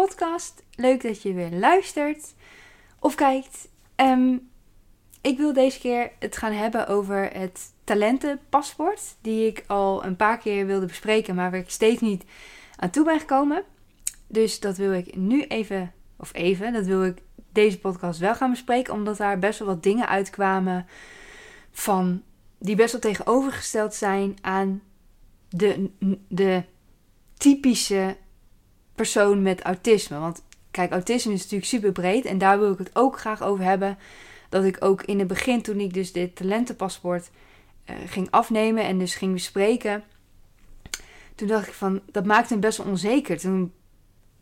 podcast. 0.00 0.62
Leuk 0.74 1.02
dat 1.02 1.22
je 1.22 1.32
weer 1.32 1.50
luistert 1.50 2.34
of 2.98 3.14
kijkt. 3.14 3.68
Ehm, 3.94 4.36
ik 5.20 5.38
wil 5.38 5.52
deze 5.52 5.78
keer 5.78 6.12
het 6.18 6.36
gaan 6.36 6.52
hebben 6.52 6.86
over 6.86 7.32
het 7.32 7.72
talentenpaspoort. 7.84 9.16
Die 9.20 9.46
ik 9.46 9.64
al 9.66 10.04
een 10.04 10.16
paar 10.16 10.38
keer 10.38 10.66
wilde 10.66 10.86
bespreken, 10.86 11.34
maar 11.34 11.50
waar 11.50 11.60
ik 11.60 11.70
steeds 11.70 12.00
niet 12.00 12.24
aan 12.76 12.90
toe 12.90 13.04
ben 13.04 13.20
gekomen. 13.20 13.64
Dus 14.26 14.60
dat 14.60 14.76
wil 14.76 14.92
ik 14.92 15.16
nu 15.16 15.42
even, 15.42 15.92
of 16.16 16.34
even, 16.34 16.72
dat 16.72 16.86
wil 16.86 17.04
ik 17.04 17.18
deze 17.52 17.78
podcast 17.78 18.20
wel 18.20 18.34
gaan 18.34 18.50
bespreken. 18.50 18.94
Omdat 18.94 19.16
daar 19.16 19.38
best 19.38 19.58
wel 19.58 19.68
wat 19.68 19.82
dingen 19.82 20.08
uitkwamen 20.08 20.86
van 21.70 22.22
die 22.58 22.76
best 22.76 22.92
wel 22.92 23.00
tegenovergesteld 23.00 23.94
zijn 23.94 24.36
aan 24.40 24.82
de, 25.48 25.90
de 26.28 26.62
typische 27.36 28.16
persoon 28.94 29.42
met 29.42 29.62
autisme. 29.62 30.18
Want 30.18 30.42
kijk, 30.70 30.92
autisme 30.92 31.32
is 31.32 31.38
natuurlijk 31.42 31.70
super 31.70 31.92
breed 31.92 32.24
en 32.24 32.38
daar 32.38 32.58
wil 32.58 32.72
ik 32.72 32.78
het 32.78 32.90
ook 32.92 33.18
graag 33.18 33.42
over 33.42 33.64
hebben. 33.64 33.98
Dat 34.48 34.64
ik 34.64 34.76
ook 34.84 35.02
in 35.02 35.18
het 35.18 35.28
begin, 35.28 35.62
toen 35.62 35.80
ik 35.80 35.94
dus 35.94 36.12
dit 36.12 36.36
talentenpaspoort 36.36 37.30
uh, 37.90 37.96
ging 38.06 38.30
afnemen 38.30 38.84
en 38.84 38.98
dus 38.98 39.14
ging 39.14 39.32
bespreken, 39.32 40.04
toen 41.34 41.48
dacht 41.48 41.66
ik 41.66 41.72
van, 41.72 42.00
dat 42.10 42.24
maakte 42.24 42.54
me 42.54 42.60
best 42.60 42.78
wel 42.78 42.86
onzeker. 42.86 43.38
Toen 43.38 43.72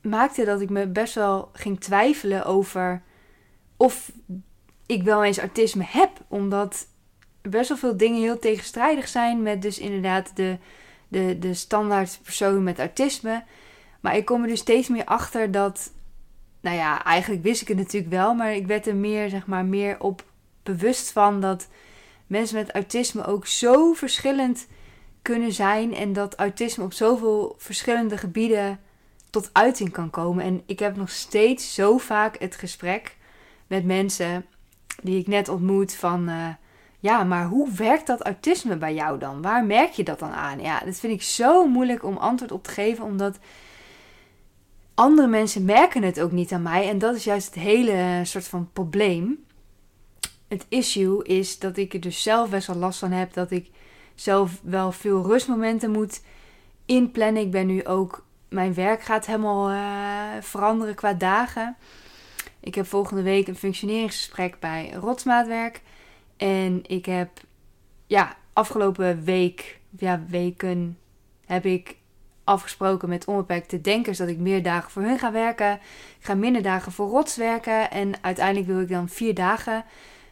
maakte 0.00 0.44
dat 0.44 0.60
ik 0.60 0.70
me 0.70 0.86
best 0.86 1.14
wel 1.14 1.50
ging 1.52 1.80
twijfelen 1.80 2.44
over 2.44 3.02
of 3.76 4.12
ik 4.86 5.02
wel 5.02 5.24
eens 5.24 5.38
autisme 5.38 5.84
heb. 5.86 6.10
Omdat 6.28 6.86
best 7.42 7.68
wel 7.68 7.78
veel 7.78 7.96
dingen 7.96 8.20
heel 8.20 8.38
tegenstrijdig 8.38 9.08
zijn 9.08 9.42
met 9.42 9.62
dus 9.62 9.78
inderdaad 9.78 10.36
de, 10.36 10.58
de, 11.08 11.38
de 11.38 11.54
standaard 11.54 12.18
persoon 12.22 12.62
met 12.62 12.78
autisme. 12.78 13.44
Maar 14.02 14.16
ik 14.16 14.24
kom 14.24 14.42
er 14.42 14.48
dus 14.48 14.60
steeds 14.60 14.88
meer 14.88 15.04
achter 15.04 15.50
dat, 15.50 15.92
nou 16.60 16.76
ja, 16.76 17.04
eigenlijk 17.04 17.42
wist 17.42 17.62
ik 17.62 17.68
het 17.68 17.76
natuurlijk 17.76 18.12
wel, 18.12 18.34
maar 18.34 18.54
ik 18.54 18.66
werd 18.66 18.86
er 18.86 18.96
meer, 18.96 19.30
zeg 19.30 19.46
maar, 19.46 19.64
meer 19.64 20.00
op 20.00 20.24
bewust 20.62 21.12
van 21.12 21.40
dat 21.40 21.68
mensen 22.26 22.56
met 22.56 22.72
autisme 22.72 23.24
ook 23.24 23.46
zo 23.46 23.92
verschillend 23.92 24.66
kunnen 25.22 25.52
zijn 25.52 25.94
en 25.94 26.12
dat 26.12 26.34
autisme 26.34 26.84
op 26.84 26.92
zoveel 26.92 27.54
verschillende 27.58 28.16
gebieden 28.16 28.80
tot 29.30 29.50
uiting 29.52 29.90
kan 29.90 30.10
komen. 30.10 30.44
En 30.44 30.62
ik 30.66 30.78
heb 30.78 30.96
nog 30.96 31.10
steeds 31.10 31.74
zo 31.74 31.98
vaak 31.98 32.38
het 32.38 32.56
gesprek 32.56 33.16
met 33.66 33.84
mensen 33.84 34.46
die 35.02 35.18
ik 35.18 35.26
net 35.26 35.48
ontmoet 35.48 35.94
van. 35.94 36.28
Uh, 36.28 36.48
ja, 36.98 37.24
maar 37.24 37.46
hoe 37.46 37.72
werkt 37.72 38.06
dat 38.06 38.22
autisme 38.22 38.76
bij 38.76 38.94
jou 38.94 39.18
dan? 39.18 39.42
Waar 39.42 39.64
merk 39.64 39.90
je 39.90 40.04
dat 40.04 40.18
dan 40.18 40.30
aan? 40.30 40.60
Ja, 40.60 40.80
dat 40.80 40.96
vind 40.96 41.12
ik 41.12 41.22
zo 41.22 41.66
moeilijk 41.66 42.04
om 42.04 42.16
antwoord 42.16 42.52
op 42.52 42.64
te 42.64 42.70
geven, 42.70 43.04
omdat 43.04 43.38
andere 45.02 45.28
mensen 45.28 45.64
merken 45.64 46.02
het 46.02 46.20
ook 46.20 46.32
niet 46.32 46.52
aan 46.52 46.62
mij. 46.62 46.88
En 46.88 46.98
dat 46.98 47.14
is 47.14 47.24
juist 47.24 47.54
het 47.54 47.64
hele 47.64 48.20
soort 48.24 48.48
van 48.48 48.70
probleem. 48.72 49.44
Het 50.48 50.66
issue 50.68 51.24
is 51.24 51.58
dat 51.58 51.76
ik 51.76 51.94
er 51.94 52.00
dus 52.00 52.22
zelf 52.22 52.50
best 52.50 52.66
wel 52.66 52.76
last 52.76 52.98
van 52.98 53.10
heb. 53.10 53.32
Dat 53.32 53.50
ik 53.50 53.70
zelf 54.14 54.60
wel 54.62 54.92
veel 54.92 55.22
rustmomenten 55.22 55.90
moet 55.90 56.22
inplannen. 56.86 57.42
Ik 57.42 57.50
ben 57.50 57.66
nu 57.66 57.84
ook. 57.84 58.26
Mijn 58.48 58.74
werk 58.74 59.02
gaat 59.02 59.26
helemaal 59.26 59.70
uh, 59.70 60.42
veranderen 60.42 60.94
qua 60.94 61.12
dagen. 61.12 61.76
Ik 62.60 62.74
heb 62.74 62.86
volgende 62.86 63.22
week 63.22 63.48
een 63.48 63.56
functioneringsgesprek 63.56 64.60
bij 64.60 64.92
Rotsmaatwerk. 65.00 65.80
En 66.36 66.80
ik 66.86 67.06
heb, 67.06 67.40
ja, 68.06 68.36
afgelopen 68.52 69.24
week, 69.24 69.80
ja, 69.98 70.24
weken, 70.28 70.98
heb 71.46 71.64
ik 71.64 71.96
afgesproken 72.44 73.08
met 73.08 73.24
onbeperkte 73.24 73.80
denkers 73.80 74.18
dat 74.18 74.28
ik 74.28 74.38
meer 74.38 74.62
dagen 74.62 74.90
voor 74.90 75.02
hun 75.02 75.18
ga 75.18 75.32
werken. 75.32 75.72
Ik 76.18 76.24
ga 76.24 76.34
minder 76.34 76.62
dagen 76.62 76.92
voor 76.92 77.08
rots 77.08 77.36
werken. 77.36 77.90
En 77.90 78.12
uiteindelijk 78.20 78.66
wil 78.66 78.80
ik 78.80 78.88
dan 78.88 79.08
vier 79.08 79.34
dagen 79.34 79.84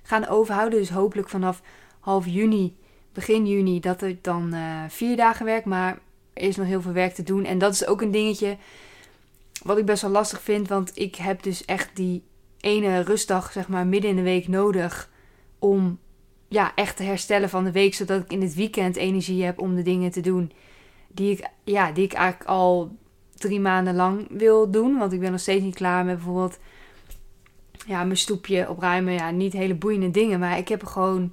gaan 0.03 0.29
overhouden. 0.29 0.79
Dus 0.79 0.91
hopelijk 0.91 1.29
vanaf 1.29 1.63
half 2.01 2.27
juni, 2.27 2.77
begin 3.13 3.47
juni, 3.47 3.81
dat 3.81 4.03
ik 4.03 4.25
dan 4.25 4.55
uh, 4.55 4.85
vier 4.89 5.17
dagen 5.17 5.45
werk. 5.45 5.65
Maar 5.65 5.99
er 6.33 6.43
is 6.43 6.57
nog 6.57 6.67
heel 6.67 6.83
veel 6.83 6.93
werk 6.93 7.15
te 7.15 7.23
doen. 7.23 7.45
En 7.45 7.59
dat 7.59 7.73
is 7.73 7.87
ook 7.87 8.03
een 8.03 8.11
dingetje 8.11 8.57
wat 9.63 9.79
ik 9.79 9.85
best 9.85 10.03
wel 10.03 10.11
lastig 10.11 10.43
vind. 10.43 10.69
Want 10.69 10.93
ik 10.95 11.15
heb 11.15 11.43
dus 11.43 11.65
echt 11.65 11.91
die 11.95 12.23
ene 12.61 13.01
rustdag, 13.01 13.53
zeg 13.53 13.69
maar, 13.69 13.87
midden 13.87 14.11
in 14.11 14.17
de 14.17 14.23
week 14.23 14.49
nodig. 14.49 15.11
Om 15.59 15.99
ja, 16.49 16.75
echt 16.75 16.97
te 16.97 17.03
herstellen 17.03 17.49
van 17.49 17.65
de 17.65 17.73
week. 17.73 17.95
Zodat 17.95 18.23
ik 18.23 18.33
in 18.33 18.43
het 18.43 18.55
weekend 18.55 18.97
energie 18.97 19.45
heb 19.45 19.61
om 19.61 19.75
de 19.75 19.83
dingen 19.83 20.11
te 20.11 20.21
doen 20.21 20.53
die 21.13 21.31
ik, 21.33 21.49
ja, 21.65 21.93
die 21.93 22.05
ik 22.05 22.13
eigenlijk 22.13 22.51
al 22.51 22.97
drie 23.35 23.61
maanden 23.61 23.95
lang 23.95 24.27
wil 24.31 24.71
doen. 24.71 24.99
Want 24.99 25.13
ik 25.13 25.21
ben 25.21 25.31
nog 25.31 25.41
steeds 25.41 25.65
niet 25.65 25.75
klaar 25.75 26.05
met 26.05 26.15
bijvoorbeeld 26.15 26.59
ja, 27.87 28.05
mijn 28.05 28.17
stoepje 28.17 28.69
opruimen. 28.69 29.13
Ja, 29.13 29.31
niet 29.31 29.53
hele 29.53 29.75
boeiende 29.75 30.11
dingen. 30.11 30.39
Maar 30.39 30.59
ik 30.59 30.69
heb 30.69 30.85
gewoon 30.85 31.33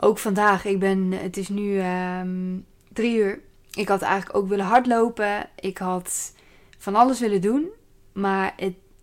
ook 0.00 0.18
vandaag. 0.18 0.64
Ik 0.64 0.78
ben, 0.78 1.12
het 1.12 1.36
is 1.36 1.48
nu 1.48 1.82
um, 1.82 2.64
drie 2.92 3.16
uur. 3.16 3.40
Ik 3.72 3.88
had 3.88 4.02
eigenlijk 4.02 4.36
ook 4.36 4.48
willen 4.48 4.64
hardlopen. 4.64 5.48
Ik 5.60 5.78
had 5.78 6.34
van 6.78 6.94
alles 6.94 7.20
willen 7.20 7.40
doen. 7.40 7.68
Maar 8.12 8.54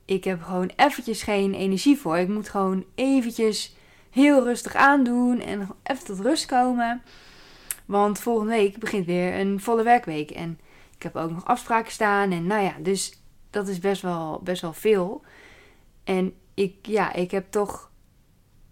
ik 0.05 0.23
heb 0.23 0.43
gewoon 0.43 0.71
eventjes 0.75 1.23
geen 1.23 1.53
energie 1.53 1.97
voor. 1.97 2.17
Ik 2.17 2.27
moet 2.27 2.49
gewoon 2.49 2.85
eventjes 2.95 3.75
heel 4.09 4.43
rustig 4.43 4.75
aandoen 4.75 5.41
en 5.41 5.69
even 5.83 6.05
tot 6.05 6.19
rust 6.19 6.45
komen. 6.45 7.01
Want 7.89 8.19
volgende 8.19 8.51
week 8.51 8.77
begint 8.77 9.05
weer 9.05 9.39
een 9.39 9.59
volle 9.59 9.83
werkweek. 9.83 10.31
En 10.31 10.59
ik 10.95 11.03
heb 11.03 11.15
ook 11.15 11.31
nog 11.31 11.45
afspraken 11.45 11.91
staan. 11.91 12.31
En 12.31 12.47
nou 12.47 12.63
ja, 12.63 12.73
dus 12.79 13.21
dat 13.49 13.67
is 13.67 13.79
best 13.79 14.01
wel, 14.01 14.41
best 14.43 14.61
wel 14.61 14.73
veel. 14.73 15.21
En 16.03 16.33
ik, 16.53 16.75
ja, 16.81 17.13
ik 17.13 17.31
heb 17.31 17.51
toch 17.51 17.91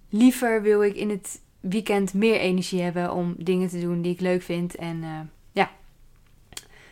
liever 0.09 0.61
wil 0.61 0.83
ik 0.83 0.95
in 0.95 1.09
het 1.09 1.41
weekend 1.59 2.13
meer 2.13 2.39
energie 2.39 2.81
hebben 2.81 3.13
om 3.13 3.35
dingen 3.37 3.67
te 3.67 3.79
doen 3.79 4.01
die 4.01 4.13
ik 4.13 4.19
leuk 4.19 4.41
vind. 4.41 4.75
En 4.75 4.97
uh, 4.97 5.19
ja. 5.51 5.71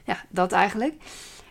ja, 0.03 0.25
dat 0.30 0.52
eigenlijk. 0.52 0.94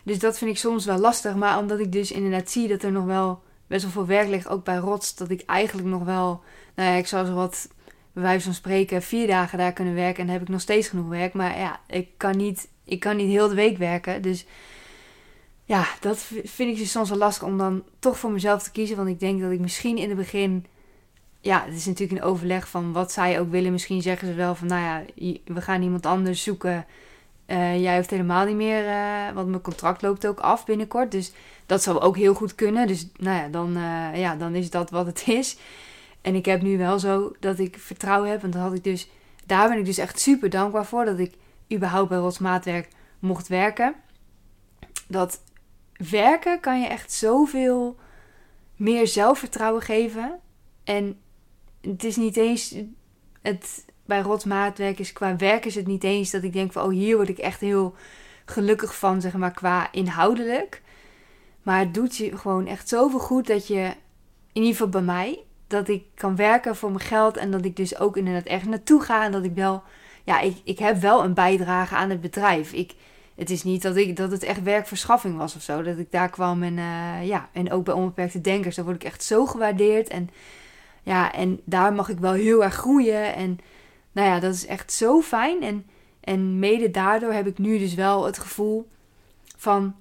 Dus 0.03 0.19
dat 0.19 0.37
vind 0.37 0.51
ik 0.51 0.57
soms 0.57 0.85
wel 0.85 0.97
lastig. 0.97 1.35
Maar 1.35 1.57
omdat 1.57 1.79
ik 1.79 1.91
dus 1.91 2.11
inderdaad 2.11 2.49
zie 2.49 2.67
dat 2.67 2.83
er 2.83 2.91
nog 2.91 3.05
wel 3.05 3.43
best 3.67 3.83
wel 3.83 3.91
veel 3.91 4.05
werk 4.05 4.27
ligt, 4.27 4.47
ook 4.47 4.63
bij 4.63 4.77
Rots, 4.77 5.15
dat 5.15 5.29
ik 5.29 5.41
eigenlijk 5.45 5.87
nog 5.87 6.03
wel, 6.03 6.43
nou 6.75 6.89
ja, 6.89 6.95
ik 6.95 7.07
zou 7.07 7.25
zo 7.25 7.33
wat 7.33 7.67
bij 8.15 8.23
wijze 8.23 8.45
van 8.45 8.53
spreken 8.53 9.01
vier 9.01 9.27
dagen 9.27 9.57
daar 9.57 9.73
kunnen 9.73 9.93
werken 9.93 10.19
en 10.19 10.25
dan 10.25 10.35
heb 10.35 10.43
ik 10.43 10.49
nog 10.49 10.61
steeds 10.61 10.87
genoeg 10.87 11.07
werk. 11.07 11.33
Maar 11.33 11.57
ja, 11.57 11.79
ik 11.87 12.07
kan 12.17 12.37
niet, 12.37 12.67
ik 12.85 12.99
kan 12.99 13.15
niet 13.15 13.29
heel 13.29 13.47
de 13.47 13.55
week 13.55 13.77
werken. 13.77 14.21
Dus 14.21 14.45
ja, 15.65 15.87
dat 15.99 16.17
vind 16.43 16.71
ik 16.71 16.77
dus 16.77 16.91
soms 16.91 17.09
wel 17.09 17.17
lastig 17.17 17.47
om 17.47 17.57
dan 17.57 17.83
toch 17.99 18.19
voor 18.19 18.31
mezelf 18.31 18.63
te 18.63 18.71
kiezen. 18.71 18.97
Want 18.97 19.09
ik 19.09 19.19
denk 19.19 19.41
dat 19.41 19.51
ik 19.51 19.59
misschien 19.59 19.97
in 19.97 20.09
het 20.09 20.17
begin. 20.17 20.65
Ja, 21.41 21.63
het 21.65 21.75
is 21.75 21.85
natuurlijk 21.85 22.21
een 22.21 22.27
overleg 22.27 22.69
van 22.69 22.91
wat 22.91 23.11
zij 23.11 23.39
ook 23.39 23.51
willen. 23.51 23.71
Misschien 23.71 24.01
zeggen 24.01 24.27
ze 24.27 24.33
wel 24.33 24.55
van, 24.55 24.67
nou 24.67 24.81
ja, 24.81 25.03
we 25.45 25.61
gaan 25.61 25.81
iemand 25.81 26.05
anders 26.05 26.43
zoeken. 26.43 26.85
Uh, 27.47 27.81
jij 27.81 27.95
hoeft 27.95 28.09
helemaal 28.09 28.45
niet 28.45 28.55
meer, 28.55 28.85
uh, 28.85 29.31
want 29.33 29.47
mijn 29.47 29.61
contract 29.61 30.01
loopt 30.01 30.27
ook 30.27 30.39
af 30.39 30.65
binnenkort. 30.65 31.11
Dus 31.11 31.31
dat 31.65 31.83
zou 31.83 31.99
ook 31.99 32.17
heel 32.17 32.33
goed 32.33 32.55
kunnen. 32.55 32.87
Dus 32.87 33.07
nou 33.17 33.37
ja, 33.37 33.47
dan, 33.47 33.77
uh, 33.77 34.19
ja, 34.19 34.35
dan 34.35 34.55
is 34.55 34.69
dat 34.69 34.89
wat 34.89 35.05
het 35.05 35.23
is. 35.27 35.57
En 36.25 36.35
ik 36.35 36.45
heb 36.45 36.61
nu 36.61 36.77
wel 36.77 36.99
zo 36.99 37.31
dat 37.39 37.59
ik 37.59 37.77
vertrouwen 37.79 38.29
heb. 38.29 38.43
En 38.43 38.49
dat 38.49 38.61
had 38.61 38.73
ik 38.73 38.83
dus, 38.83 39.09
daar 39.45 39.69
ben 39.69 39.77
ik 39.77 39.85
dus 39.85 39.97
echt 39.97 40.19
super 40.19 40.49
dankbaar 40.49 40.85
voor. 40.85 41.05
Dat 41.05 41.19
ik 41.19 41.33
überhaupt 41.73 42.09
bij 42.09 42.17
Rotsmaatwerk 42.17 42.87
mocht 43.19 43.47
werken. 43.47 43.95
Dat 45.07 45.43
werken 46.09 46.59
kan 46.59 46.81
je 46.81 46.87
echt 46.87 47.11
zoveel 47.11 47.99
meer 48.75 49.07
zelfvertrouwen 49.07 49.81
geven. 49.81 50.39
En 50.83 51.19
het 51.81 52.03
is 52.03 52.15
niet 52.15 52.37
eens. 52.37 52.75
Het, 53.41 53.85
bij 54.05 54.21
Rotsmaatwerk 54.21 54.99
is 54.99 55.13
qua 55.13 55.35
werk 55.35 55.65
is 55.65 55.75
het 55.75 55.87
niet 55.87 56.03
eens 56.03 56.31
dat 56.31 56.43
ik 56.43 56.53
denk 56.53 56.71
van 56.71 56.83
oh 56.83 56.91
hier 56.91 57.15
word 57.15 57.29
ik 57.29 57.37
echt 57.37 57.59
heel 57.59 57.95
gelukkig 58.45 58.97
van, 58.97 59.21
zeg 59.21 59.33
maar, 59.33 59.53
qua 59.53 59.91
inhoudelijk. 59.91 60.81
Maar 61.63 61.79
het 61.79 61.93
doet 61.93 62.15
je 62.15 62.37
gewoon 62.37 62.67
echt 62.67 62.89
zoveel 62.89 63.19
goed 63.19 63.47
dat 63.47 63.67
je, 63.67 63.93
in 64.53 64.61
ieder 64.61 64.71
geval 64.71 64.89
bij 64.89 65.01
mij, 65.01 65.44
dat 65.67 65.87
ik 65.87 66.03
kan 66.15 66.35
werken 66.35 66.75
voor 66.75 66.91
mijn 66.91 67.03
geld 67.03 67.37
en 67.37 67.51
dat 67.51 67.65
ik 67.65 67.75
dus 67.75 67.99
ook 67.99 68.17
inderdaad 68.17 68.45
echt 68.45 68.65
naartoe 68.65 69.01
ga 69.01 69.23
en 69.25 69.31
dat 69.31 69.43
ik 69.43 69.53
wel, 69.55 69.83
ja, 70.23 70.39
ik, 70.39 70.57
ik 70.63 70.79
heb 70.79 70.97
wel 70.97 71.23
een 71.23 71.33
bijdrage 71.33 71.95
aan 71.95 72.09
het 72.09 72.21
bedrijf. 72.21 72.73
Ik, 72.73 72.93
het 73.35 73.49
is 73.49 73.63
niet 73.63 73.81
dat, 73.81 73.95
ik, 73.95 74.15
dat 74.15 74.31
het 74.31 74.43
echt 74.43 74.63
werkverschaffing 74.63 75.37
was 75.37 75.55
of 75.55 75.61
zo. 75.61 75.81
Dat 75.81 75.97
ik 75.97 76.11
daar 76.11 76.29
kwam 76.29 76.63
en 76.63 76.77
eh, 76.77 77.27
ja, 77.27 77.49
en 77.51 77.71
ook 77.71 77.85
bij 77.85 77.93
onbeperkte 77.93 78.41
denkers, 78.41 78.75
daar 78.75 78.85
word 78.85 78.97
ik 78.97 79.03
echt 79.03 79.23
zo 79.23 79.45
gewaardeerd. 79.45 80.07
En 80.07 80.29
ja, 81.03 81.33
en 81.33 81.59
daar 81.63 81.93
mag 81.93 82.09
ik 82.09 82.19
wel 82.19 82.33
heel 82.33 82.63
erg 82.63 82.73
groeien. 82.73 83.35
En 83.35 83.59
nou 84.11 84.27
ja, 84.27 84.39
dat 84.39 84.53
is 84.53 84.65
echt 84.65 84.91
zo 84.91 85.21
fijn. 85.21 85.63
En, 85.63 85.85
en 86.19 86.59
mede 86.59 86.91
daardoor 86.91 87.31
heb 87.31 87.47
ik 87.47 87.57
nu 87.57 87.77
dus 87.77 87.93
wel 87.93 88.25
het 88.25 88.37
gevoel 88.37 88.89
van, 89.57 89.95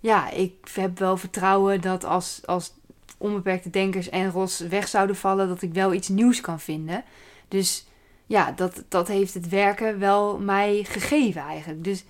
ja, 0.00 0.30
ik 0.30 0.68
heb 0.74 0.98
wel 0.98 1.16
vertrouwen 1.16 1.80
dat 1.80 2.04
als, 2.04 2.40
als 2.44 2.77
onbeperkte 3.18 3.70
denkers 3.70 4.08
en 4.08 4.30
Ros 4.30 4.60
weg 4.60 4.88
zouden 4.88 5.16
vallen, 5.16 5.48
dat 5.48 5.62
ik 5.62 5.72
wel 5.72 5.92
iets 5.92 6.08
nieuws 6.08 6.40
kan 6.40 6.60
vinden. 6.60 7.04
Dus 7.48 7.86
ja, 8.26 8.52
dat, 8.52 8.84
dat 8.88 9.08
heeft 9.08 9.34
het 9.34 9.48
werken 9.48 9.98
wel 9.98 10.38
mij 10.38 10.84
gegeven 10.84 11.42
eigenlijk. 11.42 11.84
Dus 11.84 12.04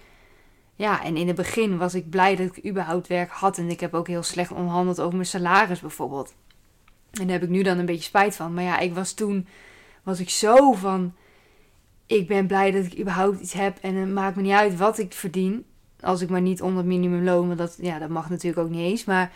ja, 0.74 1.04
en 1.04 1.16
in 1.16 1.26
het 1.26 1.36
begin 1.36 1.78
was 1.78 1.94
ik 1.94 2.10
blij 2.10 2.36
dat 2.36 2.56
ik 2.56 2.66
überhaupt 2.66 3.06
werk 3.06 3.30
had. 3.30 3.58
En 3.58 3.70
ik 3.70 3.80
heb 3.80 3.94
ook 3.94 4.06
heel 4.06 4.22
slecht 4.22 4.52
onderhandeld 4.52 5.00
over 5.00 5.14
mijn 5.14 5.26
salaris 5.26 5.80
bijvoorbeeld. 5.80 6.34
En 7.10 7.22
daar 7.22 7.38
heb 7.38 7.42
ik 7.42 7.48
nu 7.48 7.62
dan 7.62 7.78
een 7.78 7.86
beetje 7.86 8.02
spijt 8.02 8.36
van. 8.36 8.54
Maar 8.54 8.64
ja, 8.64 8.78
ik 8.78 8.94
was 8.94 9.12
toen, 9.12 9.46
was 10.02 10.20
ik 10.20 10.30
zo 10.30 10.72
van, 10.72 11.14
ik 12.06 12.28
ben 12.28 12.46
blij 12.46 12.70
dat 12.70 12.84
ik 12.84 12.98
überhaupt 12.98 13.40
iets 13.40 13.52
heb. 13.52 13.78
En 13.80 13.94
het 13.94 14.08
maakt 14.08 14.36
me 14.36 14.42
niet 14.42 14.52
uit 14.52 14.76
wat 14.76 14.98
ik 14.98 15.12
verdien. 15.12 15.64
Als 16.00 16.20
ik 16.20 16.28
maar 16.28 16.40
niet 16.40 16.62
onder 16.62 16.84
minimumloon, 16.84 17.46
want 17.46 17.58
dat, 17.58 17.76
ja, 17.80 17.98
dat 17.98 18.08
mag 18.08 18.30
natuurlijk 18.30 18.66
ook 18.66 18.70
niet 18.70 18.90
eens. 18.90 19.04
Maar, 19.04 19.32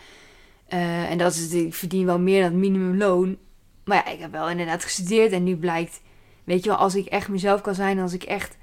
uh, 0.73 1.11
en 1.11 1.17
dat 1.17 1.33
is, 1.33 1.53
ik 1.53 1.73
verdien 1.73 2.05
wel 2.05 2.19
meer 2.19 2.41
dan 2.41 2.51
het 2.51 2.59
minimumloon. 2.59 3.37
Maar 3.83 3.97
ja, 3.97 4.11
ik 4.11 4.19
heb 4.19 4.31
wel 4.31 4.49
inderdaad 4.49 4.83
gestudeerd 4.83 5.31
en 5.31 5.43
nu 5.43 5.57
blijkt, 5.57 6.01
weet 6.43 6.63
je 6.63 6.69
wel, 6.69 6.79
als 6.79 6.95
ik 6.95 7.05
echt 7.05 7.27
mezelf 7.27 7.61
kan 7.61 7.75
zijn, 7.75 7.99
als 7.99 8.13
ik 8.13 8.23
echt 8.23 8.57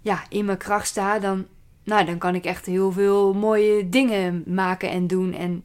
ja, 0.00 0.24
in 0.28 0.44
mijn 0.44 0.58
kracht 0.58 0.86
sta, 0.86 1.18
dan, 1.18 1.46
nou, 1.84 2.04
dan 2.04 2.18
kan 2.18 2.34
ik 2.34 2.44
echt 2.44 2.66
heel 2.66 2.92
veel 2.92 3.34
mooie 3.34 3.88
dingen 3.88 4.42
maken 4.46 4.90
en 4.90 5.06
doen. 5.06 5.32
En 5.32 5.64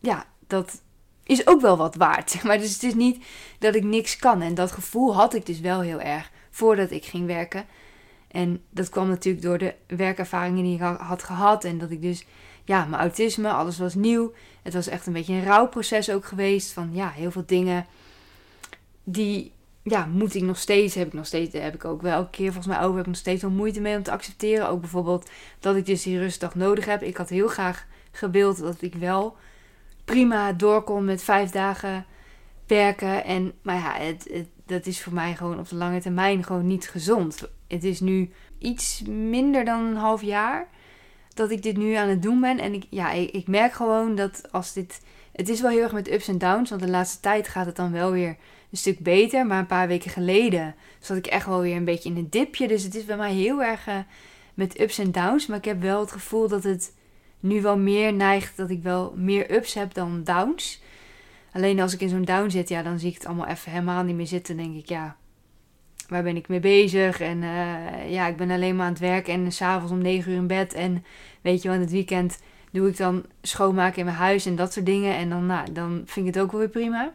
ja, 0.00 0.26
dat 0.46 0.82
is 1.24 1.46
ook 1.46 1.60
wel 1.60 1.76
wat 1.76 1.94
waard. 1.94 2.36
Maar 2.44 2.58
dus 2.58 2.72
het 2.72 2.82
is 2.82 2.94
niet 2.94 3.24
dat 3.58 3.74
ik 3.74 3.84
niks 3.84 4.16
kan. 4.16 4.42
En 4.42 4.54
dat 4.54 4.72
gevoel 4.72 5.14
had 5.14 5.34
ik 5.34 5.46
dus 5.46 5.60
wel 5.60 5.80
heel 5.80 6.00
erg 6.00 6.30
voordat 6.50 6.90
ik 6.90 7.04
ging 7.04 7.26
werken. 7.26 7.64
En 8.28 8.62
dat 8.70 8.88
kwam 8.88 9.08
natuurlijk 9.08 9.44
door 9.44 9.58
de 9.58 9.74
werkervaringen 9.86 10.64
die 10.64 10.74
ik 10.74 10.80
had 10.98 11.22
gehad. 11.22 11.64
En 11.64 11.78
dat 11.78 11.90
ik 11.90 12.02
dus, 12.02 12.26
ja, 12.64 12.84
mijn 12.84 13.00
autisme, 13.00 13.50
alles 13.50 13.78
was 13.78 13.94
nieuw. 13.94 14.32
Het 14.62 14.74
was 14.74 14.86
echt 14.86 15.06
een 15.06 15.12
beetje 15.12 15.34
een 15.34 15.44
rouwproces 15.44 16.10
ook 16.10 16.24
geweest. 16.24 16.72
Van 16.72 16.90
ja, 16.92 17.10
heel 17.10 17.30
veel 17.30 17.44
dingen 17.46 17.86
die 19.04 19.52
ja, 19.82 20.06
moet 20.06 20.34
ik 20.34 20.42
nog 20.42 20.58
steeds, 20.58 20.94
heb 20.94 21.06
ik 21.06 21.12
nog 21.12 21.26
steeds, 21.26 21.52
heb 21.52 21.74
ik 21.74 21.84
ook 21.84 22.02
wel 22.02 22.12
elke 22.12 22.30
keer 22.30 22.52
volgens 22.52 22.74
mij 22.74 22.84
over, 22.84 22.96
heb 22.96 23.04
ik 23.04 23.12
nog 23.12 23.16
steeds 23.16 23.42
wel 23.42 23.50
moeite 23.50 23.80
mee 23.80 23.96
om 23.96 24.02
te 24.02 24.10
accepteren. 24.10 24.68
Ook 24.68 24.80
bijvoorbeeld 24.80 25.30
dat 25.60 25.76
ik 25.76 25.86
dus 25.86 26.02
die 26.02 26.18
rustdag 26.18 26.54
nodig 26.54 26.84
heb. 26.84 27.02
Ik 27.02 27.16
had 27.16 27.28
heel 27.28 27.48
graag 27.48 27.86
gewild 28.10 28.58
dat 28.58 28.82
ik 28.82 28.94
wel 28.94 29.36
prima 30.04 30.52
door 30.52 30.82
kon 30.82 31.04
met 31.04 31.22
vijf 31.22 31.50
dagen 31.50 32.06
werken. 32.66 33.24
En, 33.24 33.52
maar 33.62 33.76
ja, 33.76 33.92
het, 33.92 34.48
dat 34.66 34.86
is 34.86 35.02
voor 35.02 35.12
mij 35.12 35.34
gewoon 35.34 35.58
op 35.58 35.68
de 35.68 35.76
lange 35.76 36.00
termijn 36.00 36.44
gewoon 36.44 36.66
niet 36.66 36.88
gezond. 36.88 37.48
Het 37.68 37.84
is 37.84 38.00
nu 38.00 38.30
iets 38.58 39.02
minder 39.02 39.64
dan 39.64 39.84
een 39.84 39.96
half 39.96 40.22
jaar 40.22 40.68
dat 41.34 41.50
ik 41.50 41.62
dit 41.62 41.76
nu 41.76 41.94
aan 41.94 42.08
het 42.08 42.22
doen 42.22 42.40
ben. 42.40 42.58
En 42.58 42.74
ik, 42.74 42.86
ja, 42.90 43.10
ik, 43.12 43.46
merk 43.46 43.72
gewoon 43.72 44.14
dat 44.14 44.52
als 44.52 44.72
dit. 44.72 45.00
Het 45.32 45.48
is 45.48 45.60
wel 45.60 45.70
heel 45.70 45.82
erg 45.82 45.92
met 45.92 46.12
ups 46.12 46.28
en 46.28 46.38
downs, 46.38 46.70
want 46.70 46.82
de 46.82 46.88
laatste 46.88 47.20
tijd 47.20 47.48
gaat 47.48 47.66
het 47.66 47.76
dan 47.76 47.92
wel 47.92 48.10
weer 48.10 48.36
een 48.70 48.76
stuk 48.76 48.98
beter. 48.98 49.46
Maar 49.46 49.58
een 49.58 49.66
paar 49.66 49.88
weken 49.88 50.10
geleden 50.10 50.74
zat 50.98 51.16
ik 51.16 51.26
echt 51.26 51.46
wel 51.46 51.60
weer 51.60 51.76
een 51.76 51.84
beetje 51.84 52.08
in 52.08 52.16
een 52.16 52.30
dipje. 52.30 52.68
Dus 52.68 52.82
het 52.82 52.94
is 52.94 53.04
bij 53.04 53.16
mij 53.16 53.32
heel 53.32 53.62
erg 53.62 53.88
uh, 53.88 53.98
met 54.54 54.80
ups 54.80 54.98
en 54.98 55.12
downs. 55.12 55.46
Maar 55.46 55.58
ik 55.58 55.64
heb 55.64 55.80
wel 55.80 56.00
het 56.00 56.12
gevoel 56.12 56.48
dat 56.48 56.62
het 56.62 56.92
nu 57.40 57.62
wel 57.62 57.78
meer 57.78 58.12
neigt 58.12 58.56
dat 58.56 58.70
ik 58.70 58.82
wel 58.82 59.12
meer 59.16 59.54
ups 59.54 59.74
heb 59.74 59.94
dan 59.94 60.24
downs. 60.24 60.82
Alleen 61.52 61.80
als 61.80 61.92
ik 61.92 62.00
in 62.00 62.08
zo'n 62.08 62.24
down 62.24 62.50
zit, 62.50 62.68
ja, 62.68 62.82
dan 62.82 62.98
zie 62.98 63.08
ik 63.08 63.14
het 63.14 63.26
allemaal 63.26 63.46
even 63.46 63.72
helemaal 63.72 64.02
niet 64.02 64.16
meer 64.16 64.26
zitten. 64.26 64.56
Denk 64.56 64.76
ik, 64.76 64.88
ja, 64.88 65.16
waar 66.08 66.22
ben 66.22 66.36
ik 66.36 66.48
mee 66.48 66.60
bezig? 66.60 67.20
En 67.20 67.42
uh, 67.42 68.10
ja, 68.10 68.26
ik 68.26 68.36
ben 68.36 68.50
alleen 68.50 68.76
maar 68.76 68.86
aan 68.86 68.92
het 68.92 69.00
werk 69.00 69.28
en 69.28 69.52
s'avonds 69.52 69.92
om 69.92 69.98
9 69.98 70.32
uur 70.32 70.36
in 70.36 70.46
bed. 70.46 70.74
En 70.74 71.04
weet 71.40 71.62
je, 71.62 71.68
wel, 71.68 71.80
het 71.80 71.90
weekend 71.90 72.38
doe 72.70 72.88
ik 72.88 72.96
dan 72.96 73.24
schoonmaken 73.42 73.98
in 73.98 74.04
mijn 74.04 74.16
huis 74.16 74.46
en 74.46 74.56
dat 74.56 74.72
soort 74.72 74.86
dingen. 74.86 75.16
En 75.16 75.28
dan, 75.28 75.46
nou, 75.46 75.72
dan 75.72 76.02
vind 76.06 76.26
ik 76.26 76.34
het 76.34 76.42
ook 76.42 76.50
wel 76.50 76.60
weer 76.60 76.68
prima. 76.68 77.12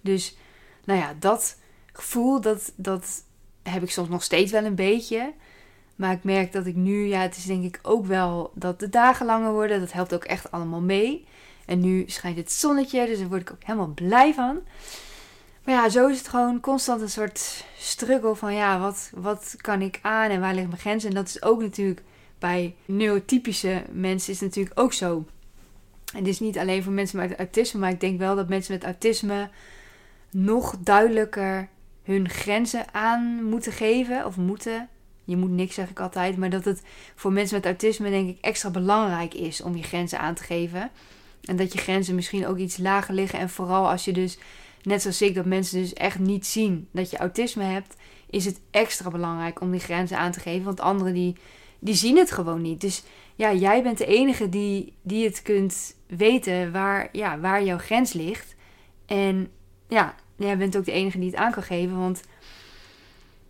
Dus 0.00 0.36
nou 0.84 0.98
ja, 0.98 1.14
dat 1.18 1.58
gevoel, 1.92 2.40
dat, 2.40 2.72
dat 2.76 3.24
heb 3.62 3.82
ik 3.82 3.90
soms 3.90 4.08
nog 4.08 4.22
steeds 4.22 4.52
wel 4.52 4.64
een 4.64 4.74
beetje. 4.74 5.32
Maar 5.96 6.12
ik 6.12 6.24
merk 6.24 6.52
dat 6.52 6.66
ik 6.66 6.76
nu, 6.76 7.06
ja, 7.06 7.20
het 7.20 7.36
is 7.36 7.44
denk 7.44 7.64
ik 7.64 7.78
ook 7.82 8.06
wel 8.06 8.52
dat 8.54 8.80
de 8.80 8.88
dagen 8.88 9.26
langer 9.26 9.52
worden. 9.52 9.80
Dat 9.80 9.92
helpt 9.92 10.14
ook 10.14 10.24
echt 10.24 10.50
allemaal 10.50 10.80
mee. 10.80 11.26
En 11.66 11.80
nu 11.80 12.04
schijnt 12.06 12.36
het 12.36 12.52
zonnetje, 12.52 13.06
dus 13.06 13.18
daar 13.18 13.28
word 13.28 13.40
ik 13.40 13.50
ook 13.50 13.64
helemaal 13.64 13.92
blij 13.94 14.34
van. 14.34 14.58
Maar 15.64 15.74
ja, 15.74 15.88
zo 15.88 16.08
is 16.08 16.18
het 16.18 16.28
gewoon 16.28 16.60
constant 16.60 17.00
een 17.00 17.10
soort 17.10 17.64
struggle 17.78 18.34
van 18.34 18.54
ja, 18.54 18.78
wat, 18.80 19.10
wat 19.14 19.54
kan 19.56 19.82
ik 19.82 19.98
aan 20.02 20.30
en 20.30 20.40
waar 20.40 20.54
ligt 20.54 20.68
mijn 20.68 20.80
grens? 20.80 21.04
En 21.04 21.14
dat 21.14 21.28
is 21.28 21.42
ook 21.42 21.60
natuurlijk 21.60 22.02
bij 22.38 22.74
neurotypische 22.84 23.82
mensen 23.92 24.32
is 24.32 24.40
natuurlijk 24.40 24.80
ook 24.80 24.92
zo. 24.92 25.24
En 26.14 26.24
dit 26.24 26.32
is 26.32 26.40
niet 26.40 26.58
alleen 26.58 26.82
voor 26.82 26.92
mensen 26.92 27.18
met 27.18 27.38
autisme, 27.38 27.80
maar 27.80 27.90
ik 27.90 28.00
denk 28.00 28.18
wel 28.18 28.36
dat 28.36 28.48
mensen 28.48 28.72
met 28.72 28.84
autisme 28.84 29.48
nog 30.30 30.76
duidelijker 30.78 31.68
hun 32.02 32.28
grenzen 32.28 32.94
aan 32.94 33.44
moeten 33.44 33.72
geven. 33.72 34.26
Of 34.26 34.36
moeten. 34.36 34.88
Je 35.24 35.36
moet 35.36 35.50
niks, 35.50 35.74
zeg 35.74 35.90
ik 35.90 36.00
altijd. 36.00 36.36
Maar 36.36 36.50
dat 36.50 36.64
het 36.64 36.82
voor 37.14 37.32
mensen 37.32 37.56
met 37.56 37.64
autisme, 37.64 38.10
denk 38.10 38.28
ik, 38.28 38.38
extra 38.40 38.70
belangrijk 38.70 39.34
is 39.34 39.62
om 39.62 39.76
je 39.76 39.82
grenzen 39.82 40.18
aan 40.18 40.34
te 40.34 40.42
geven. 40.42 40.90
En 41.44 41.56
dat 41.56 41.72
je 41.72 41.78
grenzen 41.78 42.14
misschien 42.14 42.46
ook 42.46 42.58
iets 42.58 42.76
lager 42.76 43.14
liggen. 43.14 43.38
En 43.38 43.50
vooral 43.50 43.90
als 43.90 44.04
je 44.04 44.12
dus, 44.12 44.38
net 44.82 45.02
zoals 45.02 45.22
ik, 45.22 45.34
dat 45.34 45.44
mensen 45.44 45.80
dus 45.80 45.92
echt 45.92 46.18
niet 46.18 46.46
zien 46.46 46.88
dat 46.92 47.10
je 47.10 47.16
autisme 47.16 47.64
hebt, 47.64 47.96
is 48.30 48.44
het 48.44 48.60
extra 48.70 49.10
belangrijk 49.10 49.60
om 49.60 49.70
die 49.70 49.80
grenzen 49.80 50.18
aan 50.18 50.32
te 50.32 50.40
geven. 50.40 50.64
Want 50.64 50.80
anderen 50.80 51.14
die, 51.14 51.36
die 51.78 51.94
zien 51.94 52.16
het 52.16 52.30
gewoon 52.30 52.62
niet. 52.62 52.80
Dus 52.80 53.02
ja, 53.34 53.52
jij 53.52 53.82
bent 53.82 53.98
de 53.98 54.06
enige 54.06 54.48
die, 54.48 54.92
die 55.02 55.24
het 55.24 55.42
kunt 55.42 55.96
weten 56.06 56.72
waar, 56.72 57.08
ja, 57.12 57.38
waar 57.38 57.64
jouw 57.64 57.78
grens 57.78 58.12
ligt. 58.12 58.54
En 59.06 59.50
ja, 59.88 60.14
jij 60.36 60.56
bent 60.56 60.76
ook 60.76 60.84
de 60.84 60.92
enige 60.92 61.18
die 61.18 61.30
het 61.30 61.38
aan 61.38 61.52
kan 61.52 61.62
geven. 61.62 61.98
Want 61.98 62.22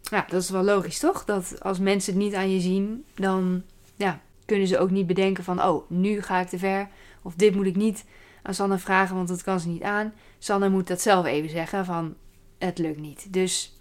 ja, 0.02 0.26
dat 0.28 0.42
is 0.42 0.50
wel 0.50 0.62
logisch, 0.62 0.98
toch? 0.98 1.24
Dat 1.24 1.56
als 1.60 1.78
mensen 1.78 2.12
het 2.12 2.22
niet 2.22 2.34
aan 2.34 2.52
je 2.52 2.60
zien, 2.60 3.04
dan 3.14 3.62
ja, 3.96 4.20
kunnen 4.44 4.66
ze 4.66 4.78
ook 4.78 4.90
niet 4.90 5.06
bedenken 5.06 5.44
van... 5.44 5.62
oh, 5.62 5.90
nu 5.90 6.22
ga 6.22 6.40
ik 6.40 6.48
te 6.48 6.58
ver. 6.58 6.88
Of 7.22 7.34
dit 7.34 7.54
moet 7.54 7.66
ik 7.66 7.76
niet 7.76 8.04
aan 8.42 8.54
Sanne 8.54 8.78
vragen, 8.78 9.16
want 9.16 9.28
dat 9.28 9.42
kan 9.42 9.60
ze 9.60 9.68
niet 9.68 9.82
aan. 9.82 10.12
Sanne 10.38 10.68
moet 10.68 10.86
dat 10.86 11.00
zelf 11.00 11.26
even 11.26 11.50
zeggen 11.50 11.84
van... 11.84 12.14
het 12.58 12.78
lukt 12.78 13.00
niet. 13.00 13.32
Dus... 13.32 13.74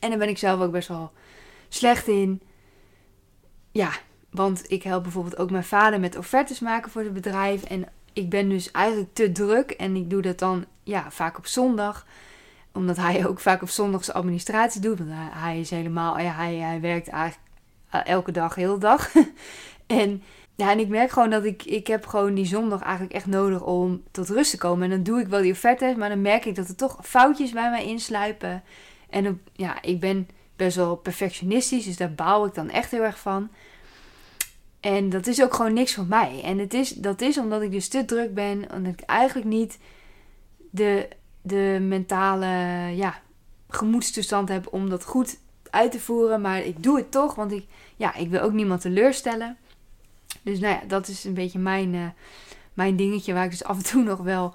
En 0.00 0.08
daar 0.10 0.18
ben 0.18 0.28
ik 0.28 0.38
zelf 0.38 0.60
ook 0.60 0.72
best 0.72 0.88
wel 0.88 1.12
slecht 1.68 2.08
in. 2.08 2.42
Ja, 3.72 3.90
want 4.30 4.70
ik 4.70 4.82
help 4.82 5.02
bijvoorbeeld 5.02 5.38
ook 5.38 5.50
mijn 5.50 5.64
vader 5.64 6.00
met 6.00 6.16
offertes 6.16 6.60
maken 6.60 6.90
voor 6.90 7.02
het 7.02 7.12
bedrijf. 7.12 7.64
En 7.64 7.88
ik 8.12 8.30
ben 8.30 8.48
dus 8.48 8.70
eigenlijk 8.70 9.14
te 9.14 9.32
druk 9.32 9.70
en 9.70 9.96
ik 9.96 10.10
doe 10.10 10.22
dat 10.22 10.38
dan 10.38 10.64
ja, 10.82 11.10
vaak 11.10 11.38
op 11.38 11.46
zondag. 11.46 12.06
Omdat 12.72 12.96
hij 12.96 13.26
ook 13.26 13.40
vaak 13.40 13.62
op 13.62 13.68
zondags 13.68 14.12
administratie 14.12 14.80
doet. 14.80 14.98
Want 14.98 15.10
hij, 15.14 15.60
is 15.60 15.70
helemaal, 15.70 16.18
ja, 16.18 16.32
hij, 16.32 16.54
hij 16.54 16.80
werkt 16.80 17.08
eigenlijk 17.08 17.50
elke 17.90 18.32
dag, 18.32 18.54
heel 18.54 18.74
de 18.74 18.80
dag. 18.80 19.12
en, 19.86 20.22
ja, 20.60 20.70
en 20.70 20.78
ik 20.78 20.88
merk 20.88 21.10
gewoon 21.10 21.30
dat 21.30 21.44
ik, 21.44 21.64
ik 21.64 21.86
heb 21.86 22.06
gewoon 22.06 22.34
die 22.34 22.44
zondag 22.44 22.82
eigenlijk 22.82 23.12
echt 23.12 23.26
nodig 23.26 23.62
om 23.62 24.02
tot 24.10 24.28
rust 24.28 24.50
te 24.50 24.58
komen. 24.58 24.84
En 24.84 24.90
dan 24.90 25.02
doe 25.02 25.20
ik 25.20 25.26
wel 25.26 25.42
die 25.42 25.52
offertes, 25.52 25.96
maar 25.96 26.08
dan 26.08 26.20
merk 26.20 26.44
ik 26.44 26.54
dat 26.54 26.68
er 26.68 26.76
toch 26.76 26.98
foutjes 27.02 27.50
bij 27.50 27.70
mij 27.70 27.84
insluipen. 27.84 28.62
En 29.10 29.42
ja, 29.52 29.82
ik 29.82 30.00
ben 30.00 30.28
best 30.56 30.76
wel 30.76 30.96
perfectionistisch, 30.96 31.84
dus 31.84 31.96
daar 31.96 32.14
bouw 32.14 32.46
ik 32.46 32.54
dan 32.54 32.70
echt 32.70 32.90
heel 32.90 33.02
erg 33.02 33.18
van. 33.18 33.48
En 34.80 35.08
dat 35.08 35.26
is 35.26 35.42
ook 35.42 35.54
gewoon 35.54 35.72
niks 35.72 35.94
voor 35.94 36.06
mij. 36.06 36.40
En 36.44 36.58
het 36.58 36.74
is, 36.74 36.90
dat 36.90 37.20
is 37.20 37.38
omdat 37.38 37.62
ik 37.62 37.70
dus 37.70 37.88
te 37.88 38.04
druk 38.04 38.34
ben. 38.34 38.72
Omdat 38.74 38.92
ik 38.92 39.00
eigenlijk 39.00 39.48
niet 39.48 39.78
de, 40.70 41.08
de 41.42 41.78
mentale 41.80 42.46
ja, 42.94 43.20
gemoedstoestand 43.68 44.48
heb 44.48 44.72
om 44.72 44.90
dat 44.90 45.04
goed 45.04 45.38
uit 45.70 45.92
te 45.92 46.00
voeren. 46.00 46.40
Maar 46.40 46.64
ik 46.64 46.82
doe 46.82 46.96
het 46.96 47.10
toch, 47.10 47.34
want 47.34 47.52
ik, 47.52 47.64
ja, 47.96 48.14
ik 48.14 48.30
wil 48.30 48.40
ook 48.40 48.52
niemand 48.52 48.80
teleurstellen. 48.80 49.56
Dus 50.42 50.58
nou 50.58 50.74
ja, 50.74 50.80
dat 50.86 51.08
is 51.08 51.24
een 51.24 51.34
beetje 51.34 51.58
mijn, 51.58 51.94
uh, 51.94 52.08
mijn 52.74 52.96
dingetje 52.96 53.32
waar 53.32 53.44
ik 53.44 53.50
dus 53.50 53.64
af 53.64 53.76
en 53.76 53.84
toe 53.84 54.02
nog 54.12 54.18
wel 54.18 54.54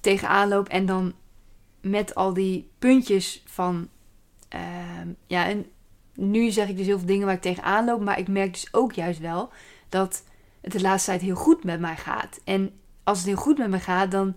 tegenaan 0.00 0.48
loop. 0.48 0.68
En 0.68 0.86
dan 0.86 1.12
met 1.80 2.14
al 2.14 2.34
die 2.34 2.70
puntjes 2.78 3.42
van... 3.46 3.88
Uh, 4.54 4.60
ja, 5.26 5.46
en 5.46 5.66
nu 6.14 6.50
zeg 6.50 6.68
ik 6.68 6.76
dus 6.76 6.86
heel 6.86 6.98
veel 6.98 7.06
dingen 7.06 7.26
waar 7.26 7.34
ik 7.34 7.40
tegenaan 7.40 7.84
loop. 7.84 8.00
Maar 8.00 8.18
ik 8.18 8.28
merk 8.28 8.52
dus 8.52 8.68
ook 8.74 8.92
juist 8.92 9.20
wel 9.20 9.50
dat 9.88 10.24
het 10.60 10.72
de 10.72 10.80
laatste 10.80 11.10
tijd 11.10 11.22
heel 11.22 11.34
goed 11.34 11.64
met 11.64 11.80
mij 11.80 11.96
gaat. 11.96 12.40
En 12.44 12.72
als 13.02 13.18
het 13.18 13.26
heel 13.26 13.36
goed 13.36 13.58
met 13.58 13.70
me 13.70 13.78
gaat, 13.78 14.10
dan 14.10 14.36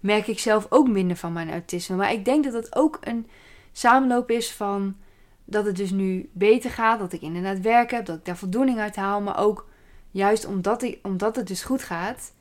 merk 0.00 0.26
ik 0.26 0.38
zelf 0.38 0.66
ook 0.68 0.88
minder 0.88 1.16
van 1.16 1.32
mijn 1.32 1.50
autisme. 1.50 1.96
Maar 1.96 2.12
ik 2.12 2.24
denk 2.24 2.44
dat 2.44 2.52
dat 2.52 2.76
ook 2.76 2.98
een 3.00 3.26
samenloop 3.72 4.30
is 4.30 4.52
van 4.52 4.96
dat 5.44 5.64
het 5.64 5.76
dus 5.76 5.90
nu 5.90 6.30
beter 6.32 6.70
gaat. 6.70 6.98
Dat 6.98 7.12
ik 7.12 7.20
inderdaad 7.20 7.60
werk 7.60 7.90
heb. 7.90 8.06
Dat 8.06 8.16
ik 8.16 8.24
daar 8.24 8.36
voldoening 8.36 8.78
uit 8.78 8.96
haal. 8.96 9.20
Maar 9.20 9.38
ook 9.38 9.68
juist 10.16 10.46
omdat, 10.46 10.82
ik, 10.82 10.98
omdat 11.02 11.36
het 11.36 11.46
dus 11.46 11.62
goed 11.62 11.82
gaat. 11.82 12.32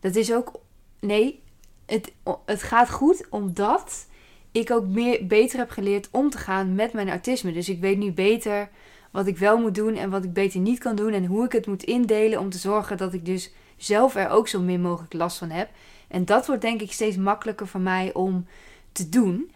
Dat 0.00 0.14
is 0.14 0.32
ook. 0.32 0.60
Nee, 1.00 1.42
het, 1.86 2.12
het 2.44 2.62
gaat 2.62 2.90
goed 2.90 3.26
omdat 3.30 4.06
ik 4.52 4.70
ook 4.70 4.86
meer, 4.86 5.26
beter 5.26 5.58
heb 5.58 5.70
geleerd 5.70 6.08
om 6.10 6.30
te 6.30 6.38
gaan 6.38 6.74
met 6.74 6.92
mijn 6.92 7.08
autisme. 7.08 7.52
Dus 7.52 7.68
ik 7.68 7.80
weet 7.80 7.98
nu 7.98 8.12
beter 8.12 8.68
wat 9.10 9.26
ik 9.26 9.38
wel 9.38 9.58
moet 9.58 9.74
doen 9.74 9.94
en 9.94 10.10
wat 10.10 10.24
ik 10.24 10.32
beter 10.32 10.60
niet 10.60 10.78
kan 10.78 10.96
doen. 10.96 11.12
En 11.12 11.24
hoe 11.24 11.44
ik 11.44 11.52
het 11.52 11.66
moet 11.66 11.82
indelen 11.82 12.40
om 12.40 12.50
te 12.50 12.58
zorgen 12.58 12.96
dat 12.96 13.12
ik 13.12 13.24
dus 13.24 13.52
zelf 13.76 14.16
er 14.16 14.28
ook 14.28 14.48
zo 14.48 14.60
min 14.60 14.80
mogelijk 14.80 15.12
last 15.12 15.38
van 15.38 15.50
heb. 15.50 15.68
En 16.08 16.24
dat 16.24 16.46
wordt 16.46 16.62
denk 16.62 16.80
ik 16.80 16.92
steeds 16.92 17.16
makkelijker 17.16 17.66
voor 17.66 17.80
mij 17.80 18.14
om 18.14 18.46
te 18.92 19.08
doen. 19.08 19.50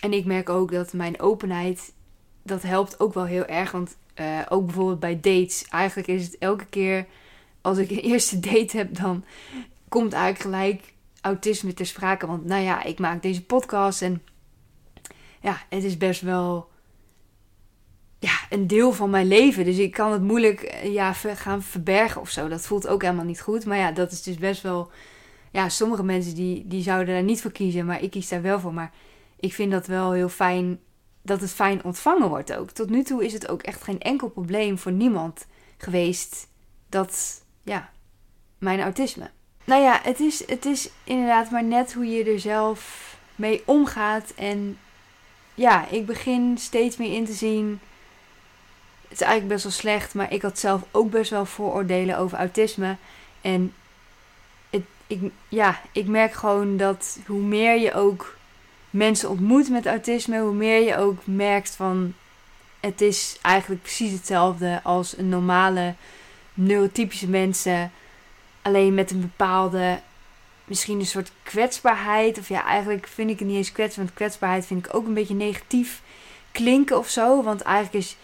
En 0.00 0.12
ik 0.12 0.24
merk 0.24 0.48
ook 0.48 0.72
dat 0.72 0.92
mijn 0.92 1.20
openheid, 1.20 1.92
dat 2.42 2.62
helpt 2.62 3.00
ook 3.00 3.14
wel 3.14 3.24
heel 3.24 3.46
erg. 3.46 3.70
Want 3.70 3.96
uh, 4.20 4.40
ook 4.48 4.64
bijvoorbeeld 4.64 5.00
bij 5.00 5.20
dates, 5.20 5.64
eigenlijk 5.68 6.08
is 6.08 6.24
het 6.24 6.38
elke 6.38 6.66
keer 6.66 7.06
als 7.60 7.78
ik 7.78 7.90
een 7.90 7.98
eerste 8.12 8.40
date 8.40 8.76
heb, 8.76 8.94
dan 8.94 9.24
komt 9.88 10.12
eigenlijk 10.12 10.42
gelijk 10.42 10.92
autisme 11.20 11.74
ter 11.74 11.86
sprake. 11.86 12.26
Want 12.26 12.44
nou 12.44 12.62
ja, 12.62 12.82
ik 12.82 12.98
maak 12.98 13.22
deze 13.22 13.44
podcast 13.44 14.02
en 14.02 14.22
ja, 15.40 15.62
het 15.68 15.84
is 15.84 15.96
best 15.96 16.20
wel 16.20 16.68
ja, 18.18 18.38
een 18.50 18.66
deel 18.66 18.92
van 18.92 19.10
mijn 19.10 19.26
leven. 19.26 19.64
Dus 19.64 19.78
ik 19.78 19.92
kan 19.92 20.12
het 20.12 20.22
moeilijk 20.22 20.60
eh, 20.60 20.92
ja, 20.92 21.12
gaan 21.12 21.62
verbergen 21.62 22.20
of 22.20 22.30
zo. 22.30 22.48
Dat 22.48 22.66
voelt 22.66 22.88
ook 22.88 23.02
helemaal 23.02 23.24
niet 23.24 23.40
goed. 23.40 23.64
Maar 23.66 23.78
ja, 23.78 23.92
dat 23.92 24.12
is 24.12 24.22
dus 24.22 24.36
best 24.36 24.62
wel. 24.62 24.90
Ja, 25.50 25.68
sommige 25.68 26.04
mensen 26.04 26.34
die, 26.34 26.66
die 26.66 26.82
zouden 26.82 27.14
daar 27.14 27.22
niet 27.22 27.42
voor 27.42 27.52
kiezen, 27.52 27.86
maar 27.86 28.02
ik 28.02 28.10
kies 28.10 28.28
daar 28.28 28.42
wel 28.42 28.60
voor. 28.60 28.74
Maar 28.74 28.92
ik 29.40 29.54
vind 29.54 29.72
dat 29.72 29.86
wel 29.86 30.12
heel 30.12 30.28
fijn 30.28 30.80
dat 31.28 31.40
het 31.40 31.52
fijn 31.52 31.84
ontvangen 31.84 32.28
wordt 32.28 32.52
ook. 32.56 32.70
Tot 32.70 32.90
nu 32.90 33.02
toe 33.02 33.24
is 33.24 33.32
het 33.32 33.48
ook 33.48 33.62
echt 33.62 33.82
geen 33.82 34.00
enkel 34.00 34.28
probleem 34.28 34.78
voor 34.78 34.92
niemand 34.92 35.46
geweest 35.76 36.48
dat, 36.88 37.42
ja, 37.62 37.90
mijn 38.58 38.80
autisme. 38.80 39.30
Nou 39.64 39.82
ja, 39.82 40.00
het 40.02 40.20
is, 40.20 40.46
het 40.46 40.64
is 40.64 40.90
inderdaad 41.04 41.50
maar 41.50 41.64
net 41.64 41.92
hoe 41.92 42.06
je 42.06 42.24
er 42.24 42.40
zelf 42.40 43.16
mee 43.36 43.62
omgaat. 43.66 44.32
En 44.36 44.78
ja, 45.54 45.88
ik 45.88 46.06
begin 46.06 46.58
steeds 46.58 46.96
meer 46.96 47.14
in 47.14 47.24
te 47.24 47.32
zien. 47.32 47.80
Het 49.02 49.12
is 49.12 49.20
eigenlijk 49.20 49.52
best 49.52 49.62
wel 49.62 49.72
slecht, 49.72 50.14
maar 50.14 50.32
ik 50.32 50.42
had 50.42 50.58
zelf 50.58 50.82
ook 50.90 51.10
best 51.10 51.30
wel 51.30 51.44
vooroordelen 51.44 52.18
over 52.18 52.38
autisme. 52.38 52.96
En 53.40 53.74
het, 54.70 54.82
ik, 55.06 55.32
ja, 55.48 55.80
ik 55.92 56.06
merk 56.06 56.32
gewoon 56.32 56.76
dat 56.76 57.18
hoe 57.26 57.42
meer 57.42 57.78
je 57.78 57.94
ook 57.94 58.37
mensen 58.98 59.28
ontmoet 59.30 59.68
met 59.68 59.86
autisme, 59.86 60.40
hoe 60.40 60.54
meer 60.54 60.80
je 60.80 60.96
ook 60.96 61.26
merkt 61.26 61.70
van 61.70 62.14
het 62.80 63.00
is 63.00 63.38
eigenlijk 63.42 63.82
precies 63.82 64.12
hetzelfde 64.12 64.80
als 64.82 65.18
een 65.18 65.28
normale 65.28 65.94
neurotypische 66.54 67.28
mensen. 67.28 67.92
Alleen 68.62 68.94
met 68.94 69.10
een 69.10 69.20
bepaalde, 69.20 70.00
misschien 70.64 70.98
een 70.98 71.06
soort 71.06 71.32
kwetsbaarheid. 71.42 72.38
Of 72.38 72.48
ja, 72.48 72.64
eigenlijk 72.64 73.06
vind 73.06 73.30
ik 73.30 73.38
het 73.38 73.48
niet 73.48 73.56
eens 73.56 73.72
kwetsbaar. 73.72 74.04
Want 74.04 74.16
kwetsbaarheid 74.16 74.66
vind 74.66 74.86
ik 74.86 74.94
ook 74.94 75.06
een 75.06 75.14
beetje 75.14 75.34
negatief 75.34 76.02
klinken 76.52 76.98
of 76.98 77.08
zo. 77.08 77.42
Want 77.42 77.60
eigenlijk 77.62 78.04
is 78.04 78.16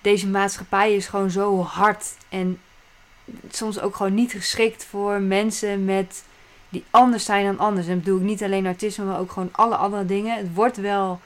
deze 0.00 0.28
maatschappij 0.28 0.94
is 0.94 1.06
gewoon 1.06 1.30
zo 1.30 1.62
hard. 1.62 2.04
En 2.28 2.60
soms 3.50 3.80
ook 3.80 3.96
gewoon 3.96 4.14
niet 4.14 4.32
geschikt 4.32 4.84
voor 4.84 5.20
mensen 5.20 5.84
met 5.84 6.24
die 6.70 6.84
anders 6.90 7.24
zijn 7.24 7.44
dan 7.44 7.58
anders. 7.58 7.86
En 7.86 7.98
bedoel 7.98 8.18
ik 8.18 8.24
niet 8.24 8.42
alleen 8.42 8.64
autisme, 8.64 9.04
maar 9.04 9.18
ook 9.18 9.32
gewoon 9.32 9.52
alle 9.52 9.76
andere 9.76 10.04
dingen. 10.04 10.36
Het 10.36 10.54
wordt 10.54 10.76
wel, 10.76 11.20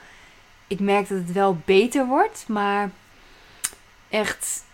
ik 0.66 0.80
merk 0.80 1.08
dat 1.08 1.18
het 1.18 1.32
wel 1.32 1.58
beter 1.64 2.06
wordt, 2.06 2.44
maar 2.48 2.90
echt, 4.08 4.64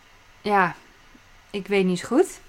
ja, 0.40 0.74
ik 1.50 1.66
weet 1.66 1.84
niet 1.84 1.98
zo 1.98 2.06
goed. 2.06 2.40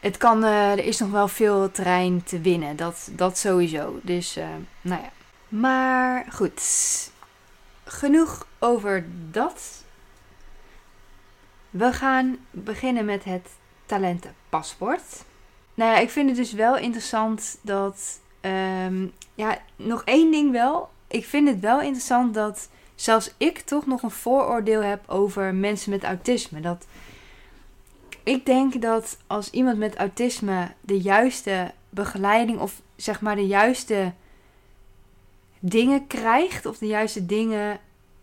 Het 0.00 0.16
kan, 0.16 0.44
uh, 0.44 0.72
er 0.72 0.84
is 0.84 0.98
nog 0.98 1.10
wel 1.10 1.28
veel 1.28 1.70
terrein 1.70 2.22
te 2.22 2.40
winnen, 2.40 2.76
dat, 2.76 3.08
dat 3.12 3.38
sowieso. 3.38 3.98
Dus, 4.02 4.36
uh, 4.36 4.46
nou 4.80 5.02
ja. 5.02 5.10
Maar 5.48 6.26
goed, 6.32 6.62
genoeg 7.84 8.46
over 8.58 9.06
dat. 9.30 9.84
We 11.70 11.92
gaan 11.92 12.38
beginnen 12.50 13.04
met 13.04 13.24
het 13.24 13.48
talentenpaspoort. 13.86 15.24
Nou 15.74 15.90
ja, 15.90 15.98
ik 15.98 16.10
vind 16.10 16.28
het 16.28 16.36
dus 16.36 16.52
wel 16.52 16.76
interessant 16.76 17.58
dat. 17.62 18.20
Um, 18.86 19.12
ja, 19.34 19.58
nog 19.76 20.02
één 20.04 20.30
ding 20.30 20.52
wel. 20.52 20.88
Ik 21.08 21.24
vind 21.24 21.48
het 21.48 21.60
wel 21.60 21.80
interessant 21.80 22.34
dat 22.34 22.68
zelfs 22.94 23.34
ik 23.36 23.58
toch 23.58 23.86
nog 23.86 24.02
een 24.02 24.10
vooroordeel 24.10 24.82
heb 24.82 25.02
over 25.06 25.54
mensen 25.54 25.90
met 25.90 26.04
autisme. 26.04 26.60
Dat 26.60 26.86
ik 28.22 28.46
denk 28.46 28.82
dat 28.82 29.18
als 29.26 29.50
iemand 29.50 29.78
met 29.78 29.96
autisme 29.96 30.72
de 30.80 31.00
juiste 31.00 31.72
begeleiding 31.90 32.58
of 32.58 32.80
zeg 32.96 33.20
maar 33.20 33.36
de 33.36 33.46
juiste 33.46 34.12
dingen 35.58 36.06
krijgt 36.06 36.66
of 36.66 36.78
de 36.78 36.86
juiste 36.86 37.26
dingen 37.26 37.78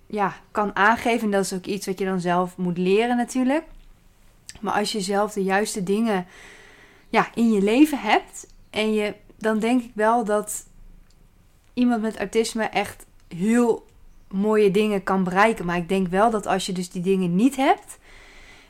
ja, 0.08 0.36
kan 0.52 0.76
aangeven. 0.76 1.26
En 1.26 1.32
dat 1.32 1.46
is 1.46 1.54
ook 1.54 1.66
iets 1.66 1.86
wat 1.86 2.00
je 2.00 2.06
dan 2.06 2.20
zelf 2.22 2.58
moet 2.58 2.78
leren 2.78 3.18
natuurlijk. 3.18 3.64
Maar 4.60 4.74
als 4.74 4.92
je 4.92 5.02
zelf 5.02 5.34
de 5.34 5.44
juiste 5.44 5.84
dingen 5.84 6.26
ja, 7.12 7.30
in 7.34 7.52
je 7.52 7.62
leven 7.62 8.00
hebt. 8.00 8.48
En 8.70 8.94
je, 8.94 9.16
dan 9.38 9.60
denk 9.60 9.84
ik 9.84 9.92
wel 9.94 10.24
dat 10.24 10.66
iemand 11.74 12.02
met 12.02 12.18
autisme 12.18 12.64
echt 12.64 13.06
heel 13.28 13.86
mooie 14.28 14.72
dingen 14.72 15.04
kan 15.04 15.24
bereiken. 15.24 15.66
Maar 15.66 15.78
ik 15.78 15.90
denk 15.90 16.08
wel 16.08 16.30
dat 16.30 16.46
als 16.46 16.66
je 16.66 16.72
dus 16.72 16.90
die 16.90 17.02
dingen 17.02 17.36
niet 17.36 17.56
hebt. 17.56 17.98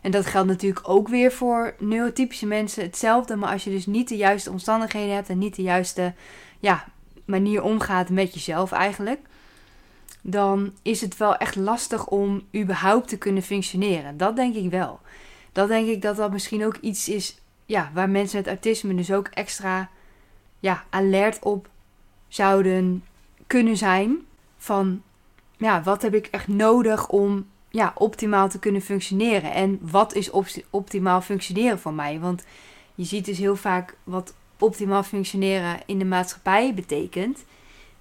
En 0.01 0.11
dat 0.11 0.25
geldt 0.25 0.47
natuurlijk 0.47 0.89
ook 0.89 1.07
weer 1.07 1.31
voor 1.31 1.75
neurotypische 1.79 2.45
mensen 2.45 2.83
hetzelfde. 2.83 3.35
Maar 3.35 3.51
als 3.51 3.63
je 3.63 3.69
dus 3.69 3.85
niet 3.85 4.07
de 4.07 4.17
juiste 4.17 4.51
omstandigheden 4.51 5.15
hebt 5.15 5.29
en 5.29 5.37
niet 5.37 5.55
de 5.55 5.61
juiste 5.61 6.13
ja, 6.59 6.85
manier 7.25 7.63
omgaat 7.63 8.09
met 8.09 8.33
jezelf 8.33 8.71
eigenlijk. 8.71 9.19
Dan 10.21 10.73
is 10.81 11.01
het 11.01 11.17
wel 11.17 11.37
echt 11.37 11.55
lastig 11.55 12.07
om 12.07 12.47
überhaupt 12.55 13.07
te 13.07 13.17
kunnen 13.17 13.43
functioneren. 13.43 14.17
Dat 14.17 14.35
denk 14.35 14.55
ik 14.55 14.69
wel. 14.69 14.99
Dat 15.51 15.67
denk 15.67 15.87
ik 15.87 16.01
dat 16.01 16.15
dat 16.15 16.31
misschien 16.31 16.65
ook 16.65 16.77
iets 16.81 17.09
is 17.09 17.40
ja, 17.71 17.91
waar 17.93 18.09
mensen 18.09 18.37
met 18.37 18.47
autisme 18.47 18.95
dus 18.95 19.11
ook 19.11 19.27
extra 19.27 19.89
ja, 20.59 20.83
alert 20.89 21.39
op 21.43 21.69
zouden 22.27 23.03
kunnen 23.47 23.77
zijn. 23.77 24.25
Van 24.57 25.01
ja, 25.57 25.83
wat 25.83 26.01
heb 26.01 26.13
ik 26.13 26.27
echt 26.27 26.47
nodig 26.47 27.09
om 27.09 27.45
ja, 27.69 27.91
optimaal 27.95 28.49
te 28.49 28.59
kunnen 28.59 28.81
functioneren? 28.81 29.53
En 29.53 29.79
wat 29.81 30.13
is 30.13 30.31
optimaal 30.69 31.21
functioneren 31.21 31.79
voor 31.79 31.93
mij? 31.93 32.19
Want 32.19 32.43
je 32.95 33.03
ziet 33.03 33.25
dus 33.25 33.37
heel 33.37 33.55
vaak 33.55 33.97
wat 34.03 34.33
optimaal 34.59 35.03
functioneren 35.03 35.79
in 35.85 35.99
de 35.99 36.05
maatschappij 36.05 36.73
betekent. 36.73 37.45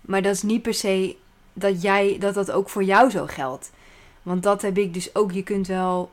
Maar 0.01 0.23
dat 0.23 0.35
is 0.35 0.43
niet 0.43 0.63
per 0.63 0.75
se 0.75 1.17
dat 1.53 1.83
jij 1.83 2.17
dat 2.19 2.35
dat 2.35 2.51
ook 2.51 2.69
voor 2.69 2.85
jou 2.85 3.11
zo 3.11 3.27
geldt. 3.27 3.73
Want 4.23 4.43
dat 4.43 4.63
heb 4.63 4.79
ik 4.79 4.95
dus 4.95 5.15
ook. 5.15 5.33
Je 5.33 5.43
kunt 5.43 5.67
wel 5.67 6.11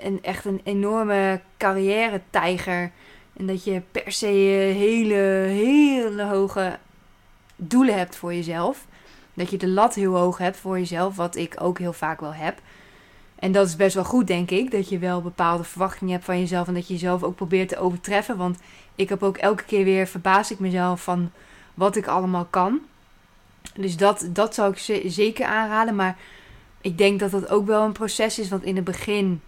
een, 0.00 0.22
echt 0.22 0.44
een 0.44 0.60
enorme 0.64 1.40
carrière-tijger. 1.56 2.90
En 3.36 3.46
dat 3.46 3.64
je 3.64 3.82
per 3.92 4.12
se 4.12 4.26
hele, 4.26 5.14
hele 5.48 6.22
hoge 6.22 6.78
doelen 7.56 7.96
hebt 7.98 8.16
voor 8.16 8.34
jezelf. 8.34 8.86
Dat 9.34 9.50
je 9.50 9.56
de 9.56 9.68
lat 9.68 9.94
heel 9.94 10.16
hoog 10.16 10.38
hebt 10.38 10.56
voor 10.56 10.78
jezelf, 10.78 11.16
wat 11.16 11.36
ik 11.36 11.54
ook 11.58 11.78
heel 11.78 11.92
vaak 11.92 12.20
wel 12.20 12.34
heb. 12.34 12.60
En 13.38 13.52
dat 13.52 13.66
is 13.66 13.76
best 13.76 13.94
wel 13.94 14.04
goed, 14.04 14.26
denk 14.26 14.50
ik. 14.50 14.70
Dat 14.70 14.88
je 14.88 14.98
wel 14.98 15.22
bepaalde 15.22 15.64
verwachtingen 15.64 16.12
hebt 16.12 16.24
van 16.24 16.38
jezelf. 16.38 16.68
En 16.68 16.74
dat 16.74 16.86
je 16.86 16.92
jezelf 16.92 17.22
ook 17.22 17.36
probeert 17.36 17.68
te 17.68 17.78
overtreffen. 17.78 18.36
Want 18.36 18.58
ik 18.94 19.08
heb 19.08 19.22
ook 19.22 19.36
elke 19.36 19.64
keer 19.64 19.84
weer 19.84 20.06
verbaas 20.06 20.50
ik 20.50 20.58
mezelf 20.58 21.02
van 21.02 21.30
wat 21.74 21.96
ik 21.96 22.06
allemaal 22.06 22.44
kan. 22.44 22.80
Dus 23.74 23.96
dat, 23.96 24.28
dat 24.32 24.54
zou 24.54 24.72
ik 24.72 25.02
zeker 25.10 25.46
aanraden. 25.46 25.94
Maar 25.94 26.16
ik 26.80 26.98
denk 26.98 27.20
dat 27.20 27.30
dat 27.30 27.48
ook 27.48 27.66
wel 27.66 27.84
een 27.84 27.92
proces 27.92 28.38
is. 28.38 28.48
Want 28.48 28.62
in 28.62 28.76
het 28.76 28.84
begin 28.84 29.40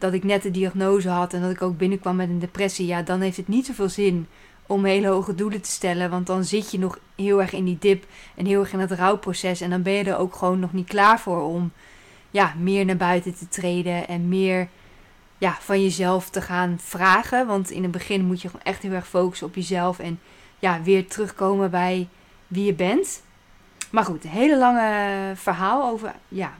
dat 0.00 0.12
ik 0.12 0.24
net 0.24 0.42
de 0.42 0.50
diagnose 0.50 1.08
had 1.08 1.32
en 1.32 1.40
dat 1.40 1.50
ik 1.50 1.62
ook 1.62 1.76
binnenkwam 1.76 2.16
met 2.16 2.28
een 2.28 2.38
depressie, 2.38 2.86
ja, 2.86 3.02
dan 3.02 3.20
heeft 3.20 3.36
het 3.36 3.48
niet 3.48 3.66
zoveel 3.66 3.88
zin 3.88 4.26
om 4.66 4.84
hele 4.84 5.08
hoge 5.08 5.34
doelen 5.34 5.60
te 5.60 5.70
stellen. 5.70 6.10
Want 6.10 6.26
dan 6.26 6.44
zit 6.44 6.70
je 6.70 6.78
nog 6.78 6.98
heel 7.14 7.40
erg 7.40 7.52
in 7.52 7.64
die 7.64 7.78
dip 7.80 8.04
en 8.36 8.46
heel 8.46 8.60
erg 8.60 8.72
in 8.72 8.78
het 8.78 8.90
rouwproces. 8.90 9.60
En 9.60 9.70
dan 9.70 9.82
ben 9.82 9.92
je 9.92 10.04
er 10.04 10.16
ook 10.16 10.34
gewoon 10.34 10.58
nog 10.58 10.72
niet 10.72 10.88
klaar 10.88 11.20
voor 11.20 11.42
om 11.42 11.72
ja, 12.30 12.54
meer 12.58 12.84
naar 12.84 12.96
buiten 12.96 13.34
te 13.34 13.48
treden 13.48 14.08
en 14.08 14.28
meer 14.28 14.68
ja, 15.38 15.56
van 15.60 15.82
jezelf 15.82 16.30
te 16.30 16.40
gaan 16.40 16.78
vragen. 16.82 17.46
Want 17.46 17.70
in 17.70 17.82
het 17.82 17.92
begin 17.92 18.24
moet 18.24 18.42
je 18.42 18.48
gewoon 18.48 18.64
echt 18.64 18.82
heel 18.82 18.92
erg 18.92 19.08
focussen 19.08 19.46
op 19.46 19.54
jezelf 19.54 19.98
en 19.98 20.20
ja, 20.58 20.82
weer 20.82 21.08
terugkomen 21.08 21.70
bij 21.70 22.08
wie 22.46 22.64
je 22.64 22.74
bent. 22.74 23.22
Maar 23.90 24.04
goed, 24.04 24.24
een 24.24 24.30
hele 24.30 24.58
lange 24.58 25.32
verhaal 25.34 25.90
over, 25.90 26.14
ja, 26.28 26.52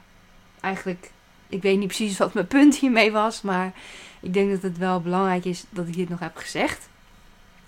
eigenlijk 0.60 1.10
ik 1.50 1.62
weet 1.62 1.78
niet 1.78 1.86
precies 1.86 2.18
wat 2.18 2.34
mijn 2.34 2.46
punt 2.46 2.76
hiermee 2.76 3.12
was, 3.12 3.42
maar 3.42 3.72
ik 4.20 4.34
denk 4.34 4.50
dat 4.50 4.62
het 4.62 4.78
wel 4.78 5.00
belangrijk 5.00 5.44
is 5.44 5.64
dat 5.70 5.88
ik 5.88 5.96
dit 5.96 6.08
nog 6.08 6.20
heb 6.20 6.36
gezegd. 6.36 6.88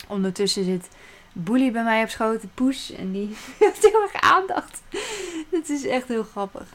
Ondertussen 0.09 0.65
zit 0.65 0.89
boelie 1.33 1.71
bij 1.71 1.85
mij 1.85 2.03
op 2.03 2.09
schoot, 2.09 2.45
Poes. 2.55 2.93
En 2.93 3.13
die 3.13 3.37
heeft 3.59 3.83
heel 3.83 4.03
erg 4.03 4.21
aandacht. 4.21 4.83
Het 5.51 5.69
is 5.69 5.87
echt 5.87 6.09
heel 6.09 6.25
grappig. 6.25 6.67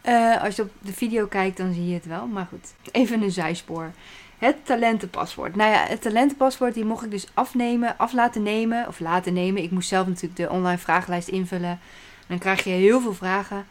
Eh, 0.00 0.42
als 0.42 0.56
je 0.56 0.62
op 0.62 0.70
de 0.78 0.92
video 0.92 1.26
kijkt, 1.26 1.56
dan 1.56 1.72
zie 1.72 1.88
je 1.88 1.94
het 1.94 2.06
wel. 2.06 2.26
Maar 2.26 2.46
goed, 2.50 2.74
even 2.92 3.22
een 3.22 3.30
zijspoor. 3.30 3.92
Het 4.38 4.56
talentenpaspoort. 4.62 5.56
Nou 5.56 5.70
ja, 5.70 5.84
het 5.86 6.02
talentenpaspoort 6.02 6.74
die 6.74 6.84
mocht 6.84 7.04
ik 7.04 7.10
dus 7.10 7.26
afnemen, 7.34 7.98
af 7.98 8.12
laten 8.12 8.42
nemen. 8.42 8.86
Of 8.88 9.00
laten 9.00 9.32
nemen. 9.32 9.62
Ik 9.62 9.70
moest 9.70 9.88
zelf 9.88 10.06
natuurlijk 10.06 10.36
de 10.36 10.50
online 10.50 10.78
vragenlijst 10.78 11.28
invullen. 11.28 11.80
Dan 12.26 12.38
krijg 12.38 12.64
je 12.64 12.70
heel 12.70 13.00
veel 13.00 13.14
vragen. 13.14 13.66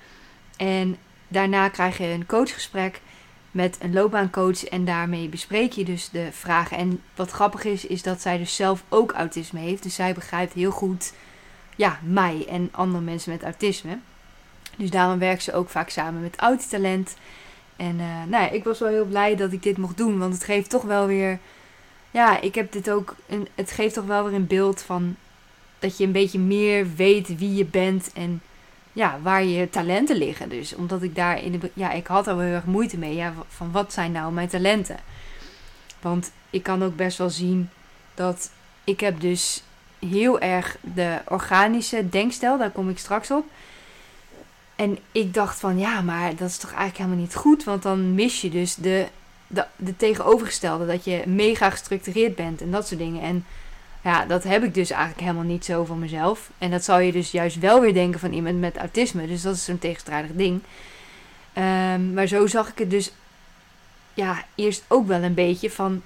En 0.58 0.98
daarna 1.28 1.70
krijg 1.70 1.98
je 1.98 2.06
een 2.06 2.26
coachgesprek 2.26 3.02
met 3.52 3.78
een 3.80 3.94
loopbaancoach. 3.94 4.64
En 4.64 4.86
daarmee 4.86 5.30
bespreek 5.30 5.72
je 5.72 5.86
dus 5.86 6.10
de 6.10 6.28
vragen. 6.32 6.78
En 6.78 7.02
wat 7.16 7.32
grappig 7.32 7.64
is, 7.64 7.86
is 7.86 8.02
dat 8.02 8.22
zij 8.22 8.38
dus 8.38 8.56
zelf 8.56 8.84
ook 8.90 9.12
autisme 9.12 9.60
heeft. 9.60 9.84
Dus 9.84 9.96
zij 9.96 10.14
begrijpt 10.14 10.54
heel 10.54 10.72
goed 10.72 11.14
ja, 11.76 12.00
mij 12.04 12.46
en 12.50 12.70
andere 12.72 13.04
mensen 13.04 13.32
met 13.32 13.44
autisme. 13.44 13.98
Dus 14.78 14.90
daarom 14.90 15.20
werkt 15.20 15.44
ze 15.44 15.54
ook 15.54 15.70
vaak 15.70 15.90
samen 15.90 16.22
met 16.22 16.36
Autitalent. 16.36 17.16
En 17.76 17.96
uh, 18.00 18.24
nou 18.28 18.44
ja, 18.44 18.50
ik 18.50 18.64
was 18.64 18.80
wel 18.80 18.90
heel 18.90 19.06
blij 19.06 19.36
dat 19.36 19.52
ik 19.52 19.64
dit 19.64 19.78
mocht 19.78 19.98
doen. 19.98 20.20
Want 20.20 20.34
het 20.34 20.44
geeft 20.44 20.70
toch 20.70 20.84
wel 20.84 21.08
weer. 21.08 21.40
Ja, 22.12 22.42
ik 22.42 22.56
heb 22.56 22.72
dit 22.72 22.90
ook. 22.90 23.16
Een, 23.28 23.48
het 23.56 23.72
geeft 23.72 23.94
toch 23.94 24.06
wel 24.06 24.24
weer 24.24 24.34
een 24.34 24.48
beeld 24.48 24.82
van. 24.82 25.16
Dat 25.80 25.98
je 25.98 26.04
een 26.04 26.12
beetje 26.12 26.40
meer 26.40 26.96
weet 26.96 27.38
wie 27.38 27.56
je 27.56 27.66
bent. 27.66 28.14
En 28.14 28.42
ja, 28.96 29.20
waar 29.22 29.44
je 29.44 29.70
talenten 29.70 30.16
liggen. 30.16 30.50
Dus 30.50 30.76
omdat 30.76 31.02
ik 31.02 31.16
daar 31.16 31.44
in 31.44 31.52
de. 31.52 31.72
Ja, 31.74 31.92
ik 31.92 32.08
had 32.08 32.26
wel 32.26 32.40
heel 32.40 32.54
erg 32.54 32.66
moeite 32.66 32.98
mee. 32.98 33.16
Ja, 33.16 33.34
van 33.48 33.72
wat 33.72 33.94
zijn 33.94 34.12
nou 34.12 34.34
mijn 34.34 34.48
talenten? 34.48 34.98
Want 36.02 36.32
ik 36.50 36.64
kan 36.64 36.84
ook 36.84 36.96
best 36.96 37.18
wel 37.18 37.30
zien 37.30 37.70
dat. 38.14 38.50
Ik 38.84 39.00
heb 39.00 39.20
dus 39.20 39.64
heel 40.00 40.40
erg 40.40 40.78
de 40.82 41.20
organische 41.28 42.10
denkstijl. 42.10 42.58
Daar 42.58 42.70
kom 42.70 42.90
ik 42.90 42.98
straks 42.98 43.32
op. 43.32 43.46
En 44.76 44.98
ik 45.12 45.34
dacht 45.34 45.60
van 45.60 45.80
ja, 45.80 46.02
maar 46.02 46.36
dat 46.36 46.50
is 46.50 46.58
toch 46.58 46.70
eigenlijk 46.70 46.98
helemaal 46.98 47.20
niet 47.20 47.36
goed. 47.36 47.64
Want 47.64 47.84
dan 47.84 48.14
mis 48.14 48.42
je 48.42 48.50
dus 48.50 48.76
de, 48.76 49.08
de, 49.48 49.66
de 49.76 49.98
tegenovergestelde. 49.98 50.86
Dat 50.86 51.04
je 51.04 51.24
mega 51.26 51.70
gestructureerd 51.70 52.36
bent 52.36 52.62
en 52.62 52.72
dat 52.72 52.88
soort 52.88 53.00
dingen. 53.00 53.22
En 53.22 53.46
ja, 54.06 54.26
dat 54.26 54.44
heb 54.44 54.64
ik 54.64 54.74
dus 54.74 54.90
eigenlijk 54.90 55.22
helemaal 55.22 55.44
niet 55.44 55.66
zo 55.66 55.86
van 55.86 56.00
mezelf. 56.00 56.50
En 56.58 56.72
dat 56.72 56.84
zou 56.84 57.02
je 57.02 57.12
dus 57.12 57.32
juist 57.32 57.60
wel 57.60 57.82
weer 57.82 57.94
denken 57.94 58.20
van 58.20 58.34
iemand 58.34 58.60
met 58.60 58.78
autisme. 58.78 59.28
Dus 59.28 59.42
dat 59.42 59.56
is 59.56 59.66
zo'n 59.66 59.80
tegenstrijdig 59.80 60.32
ding. 60.34 60.62
Um, 61.58 62.14
maar 62.14 62.28
zo 62.28 62.48
zag 62.48 62.70
ik 62.70 62.78
het 62.78 62.90
dus 62.90 63.12
ja, 64.14 64.46
eerst 64.56 64.84
ook 64.88 65.08
wel 65.08 65.24
een 65.24 65.34
beetje 65.34 65.72
van 65.72 66.02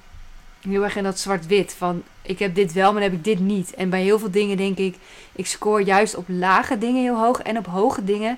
heel 0.61 0.83
erg 0.83 0.95
in 0.95 1.03
dat 1.03 1.19
zwart-wit. 1.19 1.73
Van 1.77 2.03
ik 2.21 2.39
heb 2.39 2.55
dit 2.55 2.73
wel, 2.73 2.91
maar 2.91 3.01
dan 3.01 3.09
heb 3.09 3.19
ik 3.19 3.23
dit 3.23 3.39
niet. 3.39 3.73
En 3.73 3.89
bij 3.89 4.01
heel 4.01 4.19
veel 4.19 4.31
dingen 4.31 4.57
denk 4.57 4.77
ik, 4.77 4.95
ik 5.31 5.45
score 5.45 5.83
juist 5.83 6.15
op 6.15 6.25
lage 6.27 6.77
dingen 6.77 7.01
heel 7.01 7.19
hoog 7.19 7.39
en 7.41 7.57
op 7.57 7.65
hoge 7.65 8.03
dingen 8.03 8.37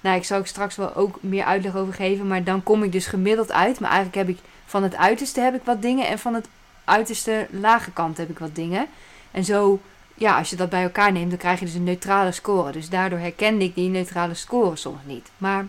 nou, 0.00 0.16
ik 0.16 0.24
zal 0.24 0.38
ik 0.38 0.46
straks 0.46 0.76
wel 0.76 0.94
ook 0.94 1.18
meer 1.20 1.44
uitleg 1.44 1.76
over 1.76 1.94
geven. 1.94 2.26
Maar 2.26 2.44
dan 2.44 2.62
kom 2.62 2.82
ik 2.82 2.92
dus 2.92 3.06
gemiddeld 3.06 3.52
uit. 3.52 3.80
Maar 3.80 3.90
eigenlijk 3.90 4.18
heb 4.18 4.36
ik 4.36 4.42
van 4.66 4.82
het 4.82 4.96
uiterste 4.96 5.40
heb 5.40 5.54
ik 5.54 5.62
wat 5.64 5.82
dingen. 5.82 6.06
En 6.06 6.18
van 6.18 6.34
het 6.34 6.48
uiterste 6.84 7.46
lage 7.50 7.90
kant 7.90 8.16
heb 8.16 8.30
ik 8.30 8.38
wat 8.38 8.54
dingen. 8.54 8.86
En 9.30 9.44
zo, 9.44 9.80
ja, 10.14 10.38
als 10.38 10.50
je 10.50 10.56
dat 10.56 10.70
bij 10.70 10.82
elkaar 10.82 11.12
neemt, 11.12 11.30
dan 11.30 11.38
krijg 11.38 11.58
je 11.58 11.64
dus 11.64 11.74
een 11.74 11.84
neutrale 11.84 12.32
score. 12.32 12.72
Dus 12.72 12.88
daardoor 12.88 13.18
herkende 13.18 13.64
ik 13.64 13.74
die 13.74 13.88
neutrale 13.88 14.34
score 14.34 14.76
soms 14.76 15.00
niet. 15.04 15.30
Maar, 15.36 15.66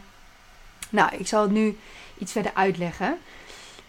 nou, 0.90 1.16
ik 1.16 1.28
zal 1.28 1.42
het 1.42 1.52
nu 1.52 1.78
iets 2.18 2.32
verder 2.32 2.52
uitleggen. 2.54 3.18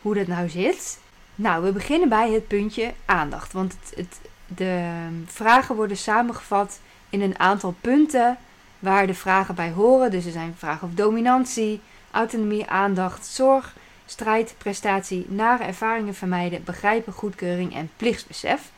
Hoe 0.02 0.14
dat 0.14 0.26
nou 0.26 0.48
zit. 0.48 0.98
Nou, 1.34 1.64
we 1.64 1.72
beginnen 1.72 2.08
bij 2.08 2.32
het 2.32 2.48
puntje 2.48 2.92
aandacht. 3.04 3.52
Want 3.52 3.72
het, 3.72 3.92
het, 3.96 4.20
de 4.46 4.90
vragen 5.26 5.74
worden 5.74 5.96
samengevat 5.96 6.80
in 7.10 7.20
een 7.20 7.38
aantal 7.38 7.74
punten 7.80 8.38
waar 8.78 9.06
de 9.06 9.14
vragen 9.14 9.54
bij 9.54 9.70
horen. 9.70 10.10
Dus 10.10 10.24
er 10.24 10.32
zijn 10.32 10.54
vragen 10.58 10.84
over 10.84 10.96
dominantie, 10.96 11.80
autonomie, 12.10 12.66
aandacht, 12.66 13.26
zorg, 13.26 13.74
strijd, 14.12 14.54
prestatie, 14.58 15.26
nare 15.28 15.64
ervaringen 15.64 16.14
vermijden, 16.14 16.64
begrijpen, 16.64 17.12
goedkeuring 17.12 17.74
en 17.74 17.90
plichtsbesef. 17.96 18.70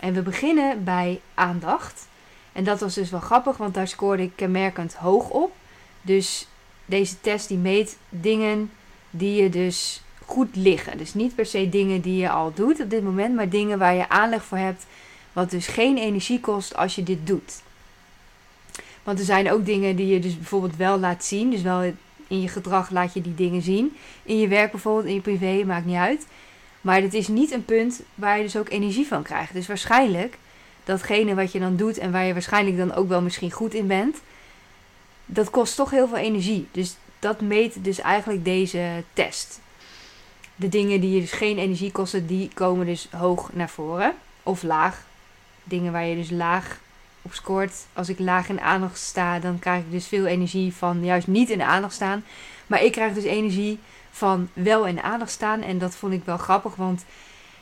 En 0.00 0.12
we 0.14 0.22
beginnen 0.22 0.84
bij 0.84 1.20
aandacht. 1.34 2.08
En 2.52 2.64
dat 2.64 2.80
was 2.80 2.94
dus 2.94 3.10
wel 3.10 3.20
grappig, 3.20 3.56
want 3.56 3.74
daar 3.74 3.88
scoorde 3.88 4.22
ik 4.22 4.32
kenmerkend 4.34 4.94
hoog 4.94 5.28
op. 5.30 5.52
Dus 6.02 6.46
deze 6.84 7.20
test 7.20 7.48
die 7.48 7.58
meet 7.58 7.98
dingen 8.08 8.70
die 9.10 9.42
je 9.42 9.48
dus 9.48 10.02
goed 10.24 10.56
liggen. 10.56 10.98
Dus 10.98 11.14
niet 11.14 11.34
per 11.34 11.46
se 11.46 11.68
dingen 11.68 12.00
die 12.00 12.16
je 12.16 12.30
al 12.30 12.52
doet 12.54 12.80
op 12.80 12.90
dit 12.90 13.02
moment, 13.02 13.34
maar 13.34 13.48
dingen 13.48 13.78
waar 13.78 13.94
je 13.94 14.08
aanleg 14.08 14.44
voor 14.44 14.58
hebt, 14.58 14.86
wat 15.32 15.50
dus 15.50 15.66
geen 15.66 15.98
energie 15.98 16.40
kost 16.40 16.76
als 16.76 16.94
je 16.94 17.02
dit 17.02 17.26
doet. 17.26 17.62
Want 19.02 19.18
er 19.18 19.24
zijn 19.24 19.52
ook 19.52 19.66
dingen 19.66 19.96
die 19.96 20.06
je 20.06 20.18
dus 20.18 20.36
bijvoorbeeld 20.36 20.76
wel 20.76 20.98
laat 20.98 21.24
zien. 21.24 21.50
Dus 21.50 21.62
wel 21.62 21.92
in 22.30 22.40
je 22.40 22.48
gedrag 22.48 22.90
laat 22.90 23.14
je 23.14 23.20
die 23.20 23.34
dingen 23.34 23.62
zien. 23.62 23.96
In 24.22 24.38
je 24.38 24.48
werk 24.48 24.70
bijvoorbeeld, 24.70 25.06
in 25.06 25.14
je 25.14 25.20
privé, 25.20 25.64
maakt 25.64 25.86
niet 25.86 25.96
uit. 25.96 26.26
Maar 26.80 27.02
het 27.02 27.14
is 27.14 27.28
niet 27.28 27.52
een 27.52 27.64
punt 27.64 28.02
waar 28.14 28.36
je 28.36 28.42
dus 28.42 28.56
ook 28.56 28.68
energie 28.68 29.06
van 29.06 29.22
krijgt. 29.22 29.52
Dus 29.52 29.66
waarschijnlijk 29.66 30.38
datgene 30.84 31.34
wat 31.34 31.52
je 31.52 31.58
dan 31.58 31.76
doet 31.76 31.98
en 31.98 32.12
waar 32.12 32.24
je 32.24 32.32
waarschijnlijk 32.32 32.76
dan 32.76 32.94
ook 32.94 33.08
wel 33.08 33.22
misschien 33.22 33.50
goed 33.50 33.74
in 33.74 33.86
bent, 33.86 34.20
dat 35.26 35.50
kost 35.50 35.76
toch 35.76 35.90
heel 35.90 36.08
veel 36.08 36.16
energie. 36.16 36.68
Dus 36.70 36.96
dat 37.18 37.40
meet 37.40 37.84
dus 37.84 38.00
eigenlijk 38.00 38.44
deze 38.44 39.02
test. 39.12 39.60
De 40.56 40.68
dingen 40.68 41.00
die 41.00 41.14
je 41.14 41.20
dus 41.20 41.32
geen 41.32 41.58
energie 41.58 41.92
kosten, 41.92 42.26
die 42.26 42.50
komen 42.54 42.86
dus 42.86 43.08
hoog 43.10 43.50
naar 43.52 43.70
voren. 43.70 44.14
Of 44.42 44.62
laag. 44.62 45.06
Dingen 45.64 45.92
waar 45.92 46.06
je 46.06 46.16
dus 46.16 46.30
laag 46.30 46.80
op 47.22 47.34
scoort. 47.34 47.72
Als 47.92 48.08
ik 48.08 48.18
laag 48.18 48.48
in 48.48 48.60
aandacht 48.60 48.98
sta, 48.98 49.38
dan 49.38 49.58
krijg 49.58 49.80
ik 49.80 49.90
dus 49.90 50.06
veel 50.06 50.26
energie 50.26 50.74
van 50.74 51.04
juist 51.04 51.26
niet 51.26 51.50
in 51.50 51.62
aandacht 51.62 51.94
staan. 51.94 52.24
Maar 52.66 52.82
ik 52.82 52.92
krijg 52.92 53.14
dus 53.14 53.24
energie 53.24 53.78
van 54.10 54.48
wel 54.52 54.86
in 54.86 55.00
aandacht 55.00 55.30
staan. 55.30 55.62
En 55.62 55.78
dat 55.78 55.94
vond 55.94 56.12
ik 56.12 56.24
wel 56.24 56.36
grappig, 56.36 56.74
want 56.74 57.04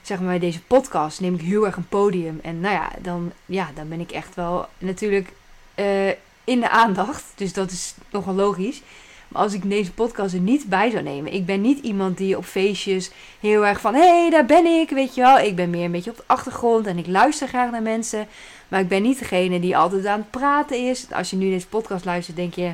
zeg 0.02 0.18
maar 0.18 0.28
bij 0.28 0.38
deze 0.38 0.62
podcast 0.62 1.20
neem 1.20 1.34
ik 1.34 1.40
heel 1.40 1.66
erg 1.66 1.76
een 1.76 1.88
podium. 1.88 2.40
En 2.42 2.60
nou 2.60 2.74
ja, 2.74 2.90
dan, 2.98 3.32
ja, 3.46 3.70
dan 3.74 3.88
ben 3.88 4.00
ik 4.00 4.10
echt 4.10 4.34
wel 4.34 4.68
natuurlijk 4.78 5.32
uh, 5.76 6.08
in 6.44 6.60
de 6.60 6.70
aandacht. 6.70 7.24
Dus 7.34 7.52
dat 7.52 7.70
is 7.70 7.94
nogal 8.10 8.34
logisch. 8.34 8.82
Maar 9.28 9.42
als 9.42 9.52
ik 9.52 9.70
deze 9.70 9.92
podcast 9.92 10.34
er 10.34 10.40
niet 10.40 10.68
bij 10.68 10.90
zou 10.90 11.02
nemen. 11.02 11.32
Ik 11.32 11.46
ben 11.46 11.60
niet 11.60 11.84
iemand 11.84 12.16
die 12.16 12.36
op 12.36 12.44
feestjes 12.44 13.10
heel 13.40 13.66
erg 13.66 13.80
van... 13.80 13.94
Hé, 13.94 14.20
hey, 14.20 14.30
daar 14.30 14.46
ben 14.46 14.66
ik, 14.66 14.90
weet 14.90 15.14
je 15.14 15.20
wel. 15.20 15.38
Ik 15.38 15.56
ben 15.56 15.70
meer 15.70 15.84
een 15.84 15.90
beetje 15.90 16.10
op 16.10 16.16
de 16.16 16.22
achtergrond 16.26 16.86
en 16.86 16.98
ik 16.98 17.06
luister 17.06 17.48
graag 17.48 17.70
naar 17.70 17.82
mensen. 17.82 18.26
Maar 18.68 18.80
ik 18.80 18.88
ben 18.88 19.02
niet 19.02 19.18
degene 19.18 19.60
die 19.60 19.76
altijd 19.76 20.06
aan 20.06 20.18
het 20.18 20.30
praten 20.30 20.88
is. 20.88 21.06
Als 21.12 21.30
je 21.30 21.36
nu 21.36 21.50
deze 21.50 21.66
podcast 21.66 22.04
luistert, 22.04 22.36
denk 22.36 22.54
je... 22.54 22.72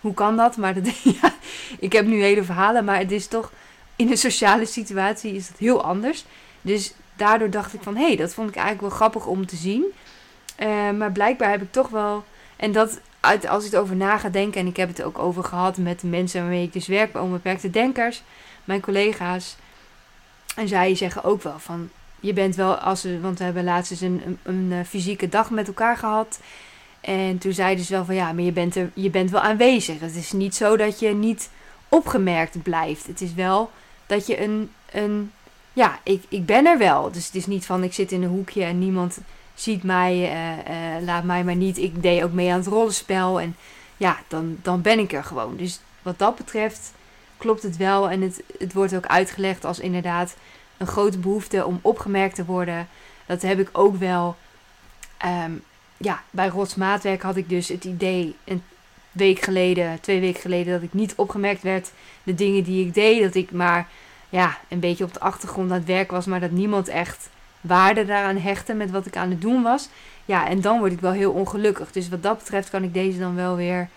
Hoe 0.00 0.14
kan 0.14 0.36
dat? 0.36 0.56
Maar 0.56 0.74
dat, 0.74 0.98
ja, 1.20 1.34
ik 1.78 1.92
heb 1.92 2.06
nu 2.06 2.22
hele 2.22 2.44
verhalen, 2.44 2.84
maar 2.84 2.98
het 2.98 3.12
is 3.12 3.26
toch... 3.26 3.52
In 3.96 4.10
een 4.10 4.18
sociale 4.18 4.66
situatie 4.66 5.34
is 5.34 5.48
dat 5.48 5.58
heel 5.58 5.82
anders. 5.82 6.24
Dus 6.62 6.94
daardoor 7.16 7.50
dacht 7.50 7.74
ik 7.74 7.82
van... 7.82 7.96
Hé, 7.96 8.06
hey, 8.06 8.16
dat 8.16 8.34
vond 8.34 8.48
ik 8.48 8.56
eigenlijk 8.56 8.88
wel 8.88 8.96
grappig 8.96 9.26
om 9.26 9.46
te 9.46 9.56
zien. 9.56 9.84
Uh, 10.62 10.90
maar 10.90 11.12
blijkbaar 11.12 11.50
heb 11.50 11.62
ik 11.62 11.72
toch 11.72 11.88
wel... 11.88 12.24
En 12.56 12.72
dat 12.72 13.00
als 13.48 13.66
ik 13.66 13.72
erover 13.72 13.96
na 13.96 14.18
ga 14.18 14.28
denken, 14.28 14.60
en 14.60 14.66
ik 14.66 14.76
heb 14.76 14.88
het 14.88 15.02
ook 15.02 15.18
over 15.18 15.44
gehad 15.44 15.76
met 15.76 16.00
de 16.00 16.06
mensen 16.06 16.40
waarmee 16.40 16.62
ik 16.62 16.72
dus 16.72 16.86
werk 16.86 17.12
bij 17.12 17.22
onbeperkte 17.22 17.70
denkers, 17.70 18.22
mijn 18.64 18.80
collega's. 18.80 19.56
En 20.56 20.68
zij 20.68 20.94
zeggen 20.94 21.24
ook 21.24 21.42
wel 21.42 21.58
van, 21.58 21.90
je 22.20 22.32
bent 22.32 22.56
wel, 22.56 22.74
als 22.74 23.02
we, 23.02 23.20
want 23.20 23.38
we 23.38 23.44
hebben 23.44 23.64
laatst 23.64 23.90
eens 23.90 24.00
een, 24.00 24.22
een, 24.24 24.38
een, 24.42 24.72
eh, 24.72 24.84
fysieke 24.86 25.28
dag 25.28 25.50
met 25.50 25.66
elkaar 25.66 25.96
gehad. 25.96 26.40
En 27.00 27.38
toen 27.38 27.52
zeiden 27.52 27.84
ze 27.84 27.92
wel 27.92 28.04
van, 28.04 28.14
ja, 28.14 28.32
maar 28.32 28.44
je 28.44 28.52
bent, 28.52 28.76
er, 28.76 28.90
je 28.94 29.10
bent 29.10 29.30
wel 29.30 29.40
aanwezig. 29.40 30.00
Het 30.00 30.16
is 30.16 30.32
niet 30.32 30.54
zo 30.54 30.76
dat 30.76 31.00
je 31.00 31.08
niet 31.08 31.50
opgemerkt 31.88 32.62
blijft. 32.62 33.06
Het 33.06 33.20
is 33.20 33.34
wel 33.34 33.70
dat 34.06 34.26
je 34.26 34.42
een, 34.42 34.70
een 34.92 35.32
ja, 35.72 35.98
ik, 36.02 36.22
ik 36.28 36.46
ben 36.46 36.66
er 36.66 36.78
wel. 36.78 37.12
Dus 37.12 37.26
het 37.26 37.34
is 37.34 37.46
niet 37.46 37.66
van, 37.66 37.82
ik 37.82 37.92
zit 37.92 38.12
in 38.12 38.22
een 38.22 38.28
hoekje 38.28 38.64
en 38.64 38.78
niemand 38.78 39.18
ziet 39.60 39.82
mij, 39.82 40.14
uh, 40.14 40.96
uh, 40.98 41.04
laat 41.04 41.24
mij 41.24 41.44
maar 41.44 41.56
niet. 41.56 41.78
Ik 41.78 42.02
deed 42.02 42.22
ook 42.22 42.32
mee 42.32 42.50
aan 42.50 42.58
het 42.58 42.66
rollenspel. 42.66 43.40
En 43.40 43.56
ja, 43.96 44.18
dan, 44.28 44.58
dan 44.62 44.82
ben 44.82 44.98
ik 44.98 45.12
er 45.12 45.24
gewoon. 45.24 45.56
Dus 45.56 45.80
wat 46.02 46.18
dat 46.18 46.36
betreft 46.36 46.92
klopt 47.36 47.62
het 47.62 47.76
wel. 47.76 48.10
En 48.10 48.20
het, 48.20 48.42
het 48.58 48.72
wordt 48.72 48.94
ook 48.94 49.06
uitgelegd 49.06 49.64
als 49.64 49.78
inderdaad 49.78 50.36
een 50.76 50.86
grote 50.86 51.18
behoefte 51.18 51.66
om 51.66 51.78
opgemerkt 51.82 52.34
te 52.34 52.44
worden. 52.44 52.88
Dat 53.26 53.42
heb 53.42 53.58
ik 53.58 53.68
ook 53.72 53.96
wel. 53.96 54.36
Um, 55.44 55.62
ja, 55.96 56.22
bij 56.30 56.48
Rotsmaatwerk 56.48 57.22
had 57.22 57.36
ik 57.36 57.48
dus 57.48 57.68
het 57.68 57.84
idee 57.84 58.36
een 58.44 58.62
week 59.12 59.40
geleden, 59.40 60.00
twee 60.00 60.20
weken 60.20 60.40
geleden, 60.40 60.72
dat 60.72 60.82
ik 60.82 60.92
niet 60.92 61.14
opgemerkt 61.14 61.62
werd. 61.62 61.90
De 62.22 62.34
dingen 62.34 62.62
die 62.62 62.86
ik 62.86 62.94
deed, 62.94 63.22
dat 63.22 63.34
ik 63.34 63.50
maar 63.50 63.88
ja, 64.28 64.58
een 64.68 64.80
beetje 64.80 65.04
op 65.04 65.12
de 65.12 65.20
achtergrond 65.20 65.70
aan 65.70 65.76
het 65.76 65.86
werk 65.86 66.10
was, 66.10 66.26
maar 66.26 66.40
dat 66.40 66.50
niemand 66.50 66.88
echt 66.88 67.28
waarde 67.60 68.04
daaraan 68.04 68.36
hechten 68.36 68.76
met 68.76 68.90
wat 68.90 69.06
ik 69.06 69.16
aan 69.16 69.30
het 69.30 69.40
doen 69.40 69.62
was. 69.62 69.88
Ja, 70.24 70.48
en 70.48 70.60
dan 70.60 70.78
word 70.78 70.92
ik 70.92 71.00
wel 71.00 71.12
heel 71.12 71.32
ongelukkig. 71.32 71.92
Dus 71.92 72.08
wat 72.08 72.22
dat 72.22 72.38
betreft 72.38 72.70
kan 72.70 72.82
ik 72.82 72.94
deze 72.94 73.18
dan 73.18 73.34
wel 73.34 73.56
weer 73.56 73.88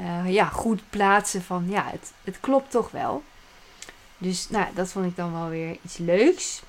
uh, 0.00 0.32
ja, 0.32 0.44
goed 0.44 0.80
plaatsen 0.90 1.42
van 1.42 1.64
ja, 1.68 1.84
het, 1.90 2.12
het 2.24 2.40
klopt 2.40 2.70
toch 2.70 2.90
wel. 2.90 3.22
Dus 4.18 4.48
nou, 4.48 4.66
dat 4.74 4.88
vond 4.88 5.06
ik 5.06 5.16
dan 5.16 5.32
wel 5.32 5.48
weer 5.48 5.76
iets 5.82 5.96
leuks. 5.96 6.62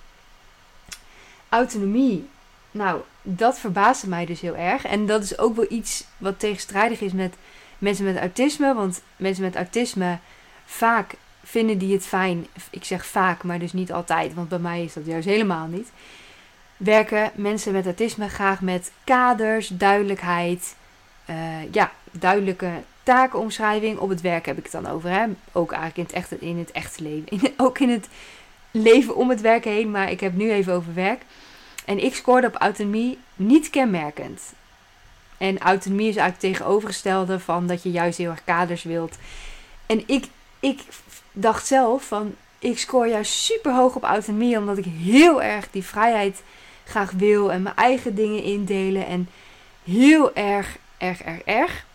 Autonomie. 1.49 2.27
Nou, 2.71 3.01
dat 3.21 3.59
verbaasde 3.59 4.07
mij 4.07 4.25
dus 4.25 4.41
heel 4.41 4.55
erg. 4.55 4.85
En 4.85 5.05
dat 5.05 5.23
is 5.23 5.37
ook 5.37 5.55
wel 5.55 5.65
iets 5.69 6.03
wat 6.17 6.39
tegenstrijdig 6.39 7.01
is 7.01 7.11
met 7.11 7.35
mensen 7.77 8.05
met 8.05 8.17
autisme. 8.17 8.73
Want 8.73 9.01
mensen 9.15 9.43
met 9.43 9.55
autisme 9.55 10.17
vaak 10.65 11.13
vinden 11.43 11.77
die 11.77 11.93
het 11.93 12.05
fijn. 12.05 12.47
Ik 12.69 12.83
zeg 12.83 13.05
vaak, 13.05 13.43
maar 13.43 13.59
dus 13.59 13.73
niet 13.73 13.91
altijd. 13.91 14.33
Want 14.33 14.49
bij 14.49 14.59
mij 14.59 14.83
is 14.83 14.93
dat 14.93 15.05
juist 15.05 15.27
helemaal 15.27 15.67
niet. 15.67 15.91
Werken 16.77 17.31
mensen 17.35 17.73
met 17.73 17.85
autisme 17.85 18.29
graag 18.29 18.61
met 18.61 18.91
kaders, 19.03 19.67
duidelijkheid. 19.67 20.75
Uh, 21.29 21.35
ja, 21.71 21.91
duidelijke 22.11 22.71
takenomschrijving. 23.03 23.97
Op 23.97 24.09
het 24.09 24.21
werk 24.21 24.45
heb 24.45 24.57
ik 24.57 24.63
het 24.63 24.71
dan 24.71 24.87
over. 24.87 25.09
Hè? 25.09 25.25
Ook 25.51 25.71
eigenlijk 25.71 25.97
in 25.97 26.03
het 26.03 26.13
echte, 26.13 26.45
in 26.45 26.57
het 26.57 26.71
echte 26.71 27.03
leven. 27.03 27.53
Ook 27.65 27.79
in 27.79 27.89
het 27.89 28.07
leven 28.71 29.15
om 29.15 29.29
het 29.29 29.41
werk 29.41 29.63
heen. 29.63 29.91
Maar 29.91 30.11
ik 30.11 30.19
heb 30.19 30.33
nu 30.33 30.51
even 30.51 30.73
over 30.73 30.93
werk. 30.93 31.21
En 31.85 32.03
ik 32.03 32.15
scoorde 32.15 32.47
op 32.47 32.55
autonomie 32.55 33.17
niet 33.35 33.69
kenmerkend. 33.69 34.41
En 35.37 35.59
autonomie 35.59 36.09
is 36.09 36.15
eigenlijk 36.15 36.53
tegenovergestelde 36.53 37.39
van 37.39 37.67
dat 37.67 37.83
je 37.83 37.91
juist 37.91 38.17
heel 38.17 38.29
erg 38.29 38.43
kaders 38.43 38.83
wilt. 38.83 39.17
En 39.85 40.03
ik, 40.05 40.25
ik 40.59 40.81
dacht 41.31 41.67
zelf 41.67 42.03
van, 42.03 42.35
ik 42.59 42.79
scoor 42.79 43.07
juist 43.07 43.31
super 43.31 43.73
hoog 43.73 43.95
op 43.95 44.03
autonomie, 44.03 44.57
omdat 44.57 44.77
ik 44.77 44.85
heel 44.85 45.41
erg 45.41 45.67
die 45.71 45.83
vrijheid 45.83 46.41
graag 46.87 47.11
wil 47.11 47.51
en 47.51 47.61
mijn 47.61 47.75
eigen 47.75 48.15
dingen 48.15 48.43
indelen. 48.43 49.05
En 49.05 49.29
heel 49.83 50.35
erg, 50.35 50.77
erg, 50.97 51.21
erg, 51.21 51.41
erg. 51.41 51.85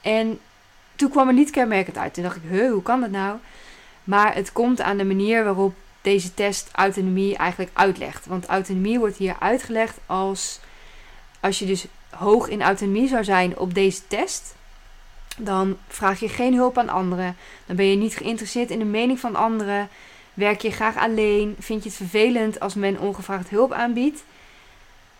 En 0.00 0.38
toen 0.94 1.10
kwam 1.10 1.28
er 1.28 1.34
niet 1.34 1.50
kenmerkend 1.50 1.98
uit. 1.98 2.14
Toen 2.14 2.22
dacht 2.22 2.36
ik, 2.36 2.42
huh, 2.50 2.72
hoe 2.72 2.82
kan 2.82 3.00
dat 3.00 3.10
nou? 3.10 3.36
Maar 4.04 4.34
het 4.34 4.52
komt 4.52 4.80
aan 4.80 4.96
de 4.96 5.04
manier 5.04 5.44
waarop 5.44 5.74
deze 6.00 6.34
test 6.34 6.68
autonomie 6.72 7.36
eigenlijk 7.36 7.70
uitlegt. 7.74 8.26
Want 8.26 8.46
autonomie 8.46 8.98
wordt 8.98 9.16
hier 9.16 9.36
uitgelegd 9.38 9.98
als 10.06 10.60
als 11.40 11.58
je 11.58 11.66
dus 11.66 11.86
hoog 12.10 12.48
in 12.48 12.62
autonomie 12.62 13.08
zou 13.08 13.24
zijn 13.24 13.58
op 13.58 13.74
deze 13.74 14.06
test, 14.08 14.54
dan 15.36 15.76
vraag 15.88 16.20
je 16.20 16.28
geen 16.28 16.54
hulp 16.54 16.78
aan 16.78 16.88
anderen. 16.88 17.36
Dan 17.66 17.76
ben 17.76 17.86
je 17.86 17.96
niet 17.96 18.16
geïnteresseerd 18.16 18.70
in 18.70 18.78
de 18.78 18.84
mening 18.84 19.20
van 19.20 19.36
anderen. 19.36 19.88
Werk 20.36 20.60
je 20.60 20.70
graag 20.70 20.96
alleen? 20.96 21.56
Vind 21.58 21.82
je 21.82 21.88
het 21.88 21.98
vervelend 21.98 22.60
als 22.60 22.74
men 22.74 23.00
ongevraagd 23.00 23.48
hulp 23.48 23.72
aanbiedt? 23.72 24.24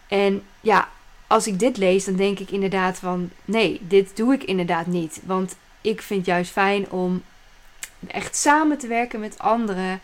En 0.08 0.42
ja, 0.60 0.88
als 1.26 1.46
ik 1.46 1.58
dit 1.58 1.76
lees, 1.76 2.04
dan 2.04 2.16
denk 2.16 2.38
ik 2.38 2.50
inderdaad 2.50 2.98
van 2.98 3.30
nee, 3.44 3.80
dit 3.80 4.16
doe 4.16 4.34
ik 4.34 4.44
inderdaad 4.44 4.86
niet. 4.86 5.20
Want 5.24 5.56
ik 5.80 6.02
vind 6.02 6.26
juist 6.26 6.50
fijn 6.50 6.90
om 6.90 7.22
echt 8.06 8.36
samen 8.36 8.78
te 8.78 8.86
werken 8.86 9.20
met 9.20 9.38
anderen. 9.38 10.00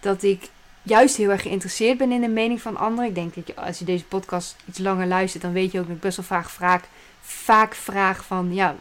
Dat 0.00 0.22
ik 0.22 0.48
juist 0.82 1.16
heel 1.16 1.30
erg 1.30 1.42
geïnteresseerd 1.42 1.98
ben 1.98 2.12
in 2.12 2.20
de 2.20 2.28
mening 2.28 2.60
van 2.60 2.76
anderen. 2.76 3.08
Ik 3.08 3.14
denk 3.14 3.34
dat 3.34 3.46
je, 3.46 3.56
als 3.56 3.78
je 3.78 3.84
deze 3.84 4.04
podcast 4.04 4.56
iets 4.68 4.78
langer 4.78 5.06
luistert, 5.06 5.42
dan 5.42 5.52
weet 5.52 5.72
je 5.72 5.78
ook 5.78 5.86
dat 5.86 5.96
ik 5.96 6.02
best 6.02 6.16
wel 6.16 6.26
vaak 6.26 6.48
vraag, 6.48 6.82
vaak 7.20 7.74
vraag 7.74 8.24
van 8.24 8.54
ja, 8.54 8.76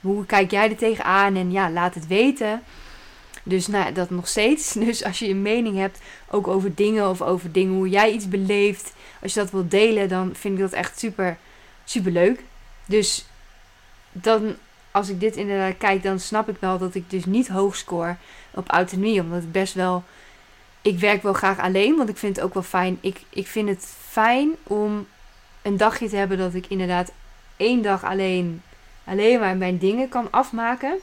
hoe 0.00 0.26
kijk 0.26 0.50
jij 0.50 0.70
er 0.70 0.76
tegenaan? 0.76 1.36
En 1.36 1.52
ja, 1.52 1.70
laat 1.70 1.94
het 1.94 2.06
weten. 2.06 2.62
Dus 3.42 3.66
nou, 3.66 3.92
dat 3.92 4.10
nog 4.10 4.28
steeds. 4.28 4.72
Dus 4.86 5.04
als 5.04 5.18
je 5.18 5.28
een 5.28 5.42
mening 5.42 5.76
hebt, 5.76 5.98
ook 6.30 6.48
over 6.48 6.74
dingen 6.74 7.08
of 7.08 7.22
over 7.22 7.52
dingen 7.52 7.74
hoe 7.74 7.88
jij 7.88 8.10
iets 8.10 8.28
beleeft, 8.28 8.92
als 9.22 9.34
je 9.34 9.40
dat 9.40 9.50
wilt 9.50 9.70
delen, 9.70 10.08
dan 10.08 10.30
vind 10.34 10.54
ik 10.54 10.60
dat 10.60 10.72
echt 10.72 10.98
super, 10.98 11.38
super 11.84 12.12
leuk. 12.12 12.42
Dus 12.86 13.26
dan, 14.12 14.54
als 14.90 15.08
ik 15.08 15.20
dit 15.20 15.36
inderdaad 15.36 15.76
kijk, 15.78 16.02
dan 16.02 16.20
snap 16.20 16.48
ik 16.48 16.56
wel 16.58 16.78
dat 16.78 16.94
ik 16.94 17.10
dus 17.10 17.24
niet 17.24 17.48
hoog 17.48 17.76
score 17.76 18.16
op 18.50 18.68
autonomie, 18.68 19.20
omdat 19.20 19.52
best 19.52 19.74
wel 19.74 20.04
ik 20.82 20.98
werk 20.98 21.22
wel 21.22 21.32
graag 21.32 21.58
alleen, 21.58 21.96
want 21.96 22.08
ik 22.08 22.16
vind 22.16 22.36
het 22.36 22.44
ook 22.44 22.54
wel 22.54 22.62
fijn. 22.62 22.98
Ik, 23.00 23.20
ik 23.28 23.46
vind 23.46 23.68
het 23.68 23.94
fijn 24.08 24.50
om 24.62 25.06
een 25.62 25.76
dagje 25.76 26.08
te 26.08 26.16
hebben 26.16 26.38
dat 26.38 26.54
ik 26.54 26.66
inderdaad 26.66 27.12
één 27.56 27.82
dag 27.82 28.04
alleen, 28.04 28.62
alleen 29.04 29.40
maar 29.40 29.56
mijn 29.56 29.78
dingen 29.78 30.08
kan 30.08 30.28
afmaken. 30.30 30.98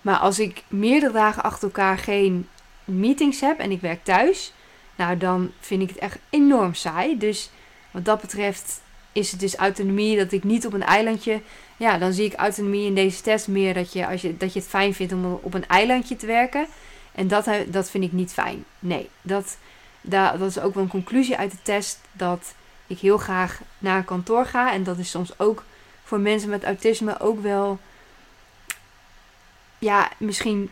Maar 0.00 0.16
als 0.16 0.38
ik 0.38 0.62
meerdere 0.68 1.12
dagen 1.12 1.42
achter 1.42 1.64
elkaar 1.64 1.98
geen 1.98 2.48
meetings 2.84 3.40
heb 3.40 3.58
en 3.58 3.70
ik 3.70 3.80
werk 3.80 4.04
thuis, 4.04 4.52
nou 4.94 5.16
dan 5.16 5.50
vind 5.60 5.82
ik 5.82 5.88
het 5.88 5.98
echt 5.98 6.18
enorm 6.30 6.74
saai. 6.74 7.18
Dus 7.18 7.50
wat 7.90 8.04
dat 8.04 8.20
betreft 8.20 8.80
is 9.12 9.30
het 9.30 9.40
dus 9.40 9.56
autonomie 9.56 10.16
dat 10.16 10.32
ik 10.32 10.44
niet 10.44 10.66
op 10.66 10.72
een 10.72 10.82
eilandje. 10.82 11.40
Ja, 11.76 11.98
dan 11.98 12.12
zie 12.12 12.24
ik 12.24 12.34
autonomie 12.34 12.86
in 12.86 12.94
deze 12.94 13.22
test 13.22 13.48
meer 13.48 13.74
dat 13.74 13.92
je, 13.92 14.06
als 14.06 14.20
je, 14.20 14.36
dat 14.36 14.52
je 14.52 14.58
het 14.58 14.68
fijn 14.68 14.94
vindt 14.94 15.12
om 15.12 15.38
op 15.42 15.54
een 15.54 15.66
eilandje 15.66 16.16
te 16.16 16.26
werken. 16.26 16.66
En 17.12 17.28
dat, 17.28 17.48
dat 17.68 17.90
vind 17.90 18.04
ik 18.04 18.12
niet 18.12 18.32
fijn. 18.32 18.64
Nee, 18.78 19.08
dat, 19.22 19.56
dat, 20.00 20.38
dat 20.38 20.48
is 20.48 20.60
ook 20.60 20.74
wel 20.74 20.82
een 20.82 20.88
conclusie 20.88 21.36
uit 21.36 21.50
de 21.50 21.62
test. 21.62 22.00
Dat 22.12 22.54
ik 22.86 22.98
heel 22.98 23.18
graag 23.18 23.60
naar 23.78 23.96
een 23.96 24.04
kantoor 24.04 24.46
ga. 24.46 24.72
En 24.72 24.84
dat 24.84 24.98
is 24.98 25.10
soms 25.10 25.38
ook 25.38 25.64
voor 26.04 26.20
mensen 26.20 26.50
met 26.50 26.64
autisme 26.64 27.20
ook 27.20 27.42
wel. 27.42 27.78
Ja, 29.80 30.10
misschien 30.16 30.70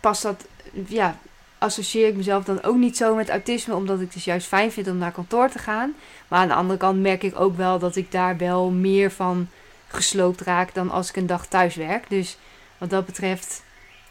past 0.00 0.22
dat. 0.22 0.46
Ja, 0.86 1.18
associeer 1.58 2.08
ik 2.08 2.16
mezelf 2.16 2.44
dan 2.44 2.62
ook 2.62 2.76
niet 2.76 2.96
zo 2.96 3.14
met 3.14 3.28
autisme. 3.28 3.74
Omdat 3.74 3.96
ik 3.96 4.02
het 4.04 4.12
dus 4.12 4.24
juist 4.24 4.46
fijn 4.46 4.72
vind 4.72 4.88
om 4.88 4.96
naar 4.96 5.12
kantoor 5.12 5.50
te 5.50 5.58
gaan. 5.58 5.94
Maar 6.28 6.38
aan 6.38 6.48
de 6.48 6.54
andere 6.54 6.78
kant 6.78 7.00
merk 7.00 7.22
ik 7.22 7.40
ook 7.40 7.56
wel 7.56 7.78
dat 7.78 7.96
ik 7.96 8.12
daar 8.12 8.36
wel 8.36 8.70
meer 8.70 9.10
van 9.10 9.48
gesloopt 9.88 10.40
raak 10.40 10.74
dan 10.74 10.90
als 10.90 11.08
ik 11.08 11.16
een 11.16 11.26
dag 11.26 11.46
thuis 11.46 11.74
werk. 11.74 12.04
Dus 12.08 12.36
wat 12.78 12.90
dat 12.90 13.06
betreft 13.06 13.62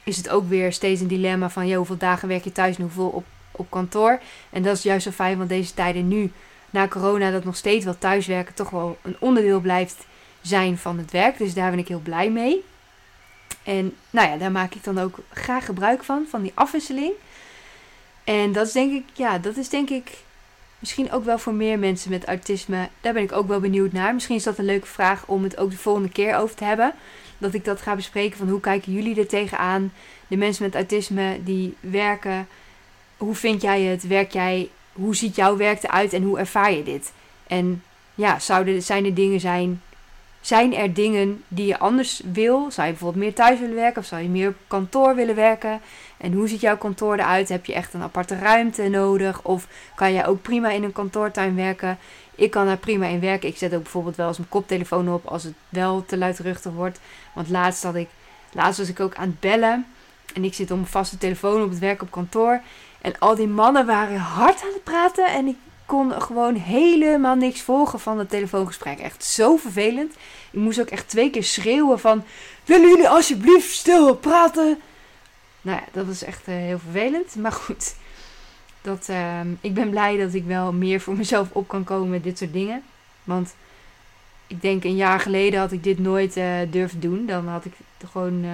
is 0.03 0.17
het 0.17 0.29
ook 0.29 0.49
weer 0.49 0.73
steeds 0.73 1.01
een 1.01 1.07
dilemma 1.07 1.49
van... 1.49 1.73
hoeveel 1.73 1.97
dagen 1.97 2.27
werk 2.27 2.43
je 2.43 2.51
thuis 2.51 2.75
en 2.75 2.81
hoeveel 2.81 3.07
op, 3.07 3.25
op 3.51 3.69
kantoor? 3.69 4.19
En 4.49 4.63
dat 4.63 4.77
is 4.77 4.83
juist 4.83 5.03
zo 5.03 5.11
fijn, 5.11 5.37
want 5.37 5.49
deze 5.49 5.73
tijden 5.73 6.07
nu, 6.07 6.31
na 6.69 6.87
corona... 6.87 7.31
dat 7.31 7.43
nog 7.43 7.55
steeds 7.55 7.85
wel 7.85 7.97
thuiswerken 7.97 8.53
toch 8.53 8.69
wel 8.69 8.97
een 9.01 9.15
onderdeel 9.19 9.59
blijft 9.59 10.05
zijn 10.41 10.77
van 10.77 10.97
het 10.97 11.11
werk. 11.11 11.37
Dus 11.37 11.53
daar 11.53 11.69
ben 11.69 11.79
ik 11.79 11.87
heel 11.87 11.99
blij 11.99 12.31
mee. 12.31 12.63
En 13.69 13.95
nou 14.09 14.29
ja, 14.29 14.37
daar 14.37 14.51
maak 14.51 14.73
ik 14.73 14.83
dan 14.83 14.99
ook 14.99 15.17
graag 15.29 15.65
gebruik 15.65 16.03
van, 16.03 16.25
van 16.29 16.41
die 16.41 16.51
afwisseling. 16.53 17.11
En 18.23 18.51
dat 18.51 18.67
is 18.67 18.73
denk 18.73 18.93
ik, 18.93 19.03
ja, 19.13 19.37
dat 19.37 19.57
is 19.57 19.69
denk 19.69 19.89
ik 19.89 20.17
misschien 20.79 21.11
ook 21.11 21.23
wel 21.23 21.39
voor 21.39 21.53
meer 21.53 21.79
mensen 21.79 22.09
met 22.11 22.25
autisme. 22.25 22.89
Daar 23.01 23.13
ben 23.13 23.23
ik 23.23 23.31
ook 23.31 23.47
wel 23.47 23.59
benieuwd 23.59 23.91
naar. 23.91 24.13
Misschien 24.13 24.35
is 24.35 24.43
dat 24.43 24.57
een 24.57 24.65
leuke 24.65 24.87
vraag 24.87 25.23
om 25.27 25.43
het 25.43 25.57
ook 25.57 25.71
de 25.71 25.77
volgende 25.77 26.09
keer 26.09 26.35
over 26.35 26.55
te 26.55 26.63
hebben 26.63 26.93
dat 27.37 27.53
ik 27.53 27.65
dat 27.65 27.81
ga 27.81 27.95
bespreken 27.95 28.37
van 28.37 28.49
hoe 28.49 28.59
kijken 28.59 28.93
jullie 28.93 29.19
er 29.19 29.27
tegenaan. 29.27 29.93
De 30.27 30.37
mensen 30.37 30.63
met 30.63 30.75
autisme 30.75 31.39
die 31.43 31.75
werken. 31.79 32.47
Hoe 33.17 33.35
vind 33.35 33.61
jij 33.61 33.81
het? 33.81 34.07
Werk 34.07 34.31
jij? 34.31 34.69
Hoe 34.93 35.15
ziet 35.15 35.35
jouw 35.35 35.57
werk 35.57 35.83
eruit 35.83 36.13
en 36.13 36.23
hoe 36.23 36.39
ervaar 36.39 36.71
je 36.71 36.83
dit? 36.83 37.11
En 37.47 37.83
ja, 38.15 38.39
zouden, 38.39 38.83
zijn 38.83 39.05
er 39.05 39.13
dingen 39.13 39.39
zijn. 39.39 39.81
Zijn 40.41 40.75
er 40.75 40.93
dingen 40.93 41.43
die 41.47 41.65
je 41.65 41.79
anders 41.79 42.21
wil? 42.33 42.71
Zou 42.71 42.87
je 42.87 42.93
bijvoorbeeld 42.93 43.23
meer 43.23 43.33
thuis 43.33 43.59
willen 43.59 43.75
werken 43.75 44.01
of 44.01 44.07
zou 44.07 44.21
je 44.21 44.29
meer 44.29 44.47
op 44.47 44.55
kantoor 44.67 45.15
willen 45.15 45.35
werken? 45.35 45.81
En 46.17 46.33
hoe 46.33 46.47
ziet 46.47 46.61
jouw 46.61 46.77
kantoor 46.77 47.13
eruit? 47.13 47.49
Heb 47.49 47.65
je 47.65 47.73
echt 47.73 47.93
een 47.93 48.01
aparte 48.01 48.35
ruimte 48.35 48.87
nodig? 48.87 49.43
Of 49.43 49.67
kan 49.95 50.13
jij 50.13 50.27
ook 50.27 50.41
prima 50.41 50.69
in 50.69 50.83
een 50.83 50.91
kantoortuin 50.91 51.55
werken? 51.55 51.97
Ik 52.35 52.51
kan 52.51 52.65
daar 52.65 52.77
prima 52.77 53.05
in 53.05 53.19
werken. 53.19 53.49
Ik 53.49 53.57
zet 53.57 53.73
ook 53.73 53.83
bijvoorbeeld 53.83 54.15
wel 54.15 54.27
eens 54.27 54.37
mijn 54.37 54.49
koptelefoon 54.49 55.13
op 55.13 55.25
als 55.25 55.43
het 55.43 55.53
wel 55.69 56.05
te 56.05 56.17
luidruchtig 56.17 56.71
wordt. 56.71 56.99
Want 57.33 57.49
laatst, 57.49 57.83
had 57.83 57.95
ik, 57.95 58.09
laatst 58.51 58.79
was 58.79 58.89
ik 58.89 58.99
ook 58.99 59.15
aan 59.15 59.27
het 59.27 59.39
bellen. 59.39 59.85
En 60.33 60.43
ik 60.43 60.53
zit 60.53 60.71
op 60.71 60.77
mijn 60.77 60.89
vaste 60.89 61.17
telefoon 61.17 61.63
op 61.63 61.69
het 61.69 61.79
werk 61.79 62.01
op 62.01 62.11
kantoor. 62.11 62.61
En 63.01 63.19
al 63.19 63.35
die 63.35 63.47
mannen 63.47 63.85
waren 63.85 64.17
hard 64.17 64.61
aan 64.63 64.73
het 64.73 64.83
praten. 64.83 65.27
En 65.27 65.47
ik 65.47 65.57
kon 65.89 66.21
gewoon 66.21 66.55
helemaal 66.55 67.35
niks 67.35 67.61
volgen 67.61 67.99
van 67.99 68.19
het 68.19 68.29
telefoongesprek. 68.29 68.99
Echt 68.99 69.23
zo 69.23 69.57
vervelend. 69.57 70.13
Ik 70.51 70.59
moest 70.59 70.81
ook 70.81 70.89
echt 70.89 71.09
twee 71.09 71.29
keer 71.29 71.43
schreeuwen 71.43 71.99
van... 71.99 72.23
Willen 72.65 72.89
jullie 72.89 73.09
alsjeblieft 73.09 73.71
stil 73.71 74.15
praten? 74.15 74.79
Nou 75.61 75.77
ja, 75.77 75.85
dat 75.91 76.05
was 76.05 76.23
echt 76.23 76.47
uh, 76.47 76.55
heel 76.55 76.79
vervelend. 76.79 77.35
Maar 77.35 77.51
goed, 77.51 77.95
dat, 78.81 79.07
uh, 79.09 79.39
ik 79.61 79.73
ben 79.73 79.89
blij 79.89 80.17
dat 80.17 80.33
ik 80.33 80.45
wel 80.45 80.73
meer 80.73 81.01
voor 81.01 81.15
mezelf 81.15 81.47
op 81.51 81.67
kan 81.67 81.83
komen 81.83 82.09
met 82.09 82.23
dit 82.23 82.37
soort 82.37 82.53
dingen. 82.53 82.83
Want 83.23 83.55
ik 84.47 84.61
denk 84.61 84.83
een 84.83 84.95
jaar 84.95 85.19
geleden 85.19 85.59
had 85.59 85.71
ik 85.71 85.83
dit 85.83 85.99
nooit 85.99 86.37
uh, 86.37 86.45
durven 86.69 86.99
doen. 86.99 87.25
Dan 87.25 87.47
had 87.47 87.65
ik 87.65 87.73
gewoon 88.11 88.43
uh, 88.43 88.49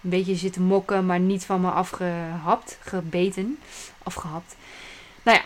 een 0.00 0.10
beetje 0.10 0.34
zitten 0.34 0.62
mokken, 0.62 1.06
maar 1.06 1.20
niet 1.20 1.44
van 1.44 1.60
me 1.60 1.70
afgehapt, 1.70 2.78
gebeten, 2.80 3.58
afgehapt. 4.02 4.56
Nou 5.22 5.36
ja, 5.38 5.44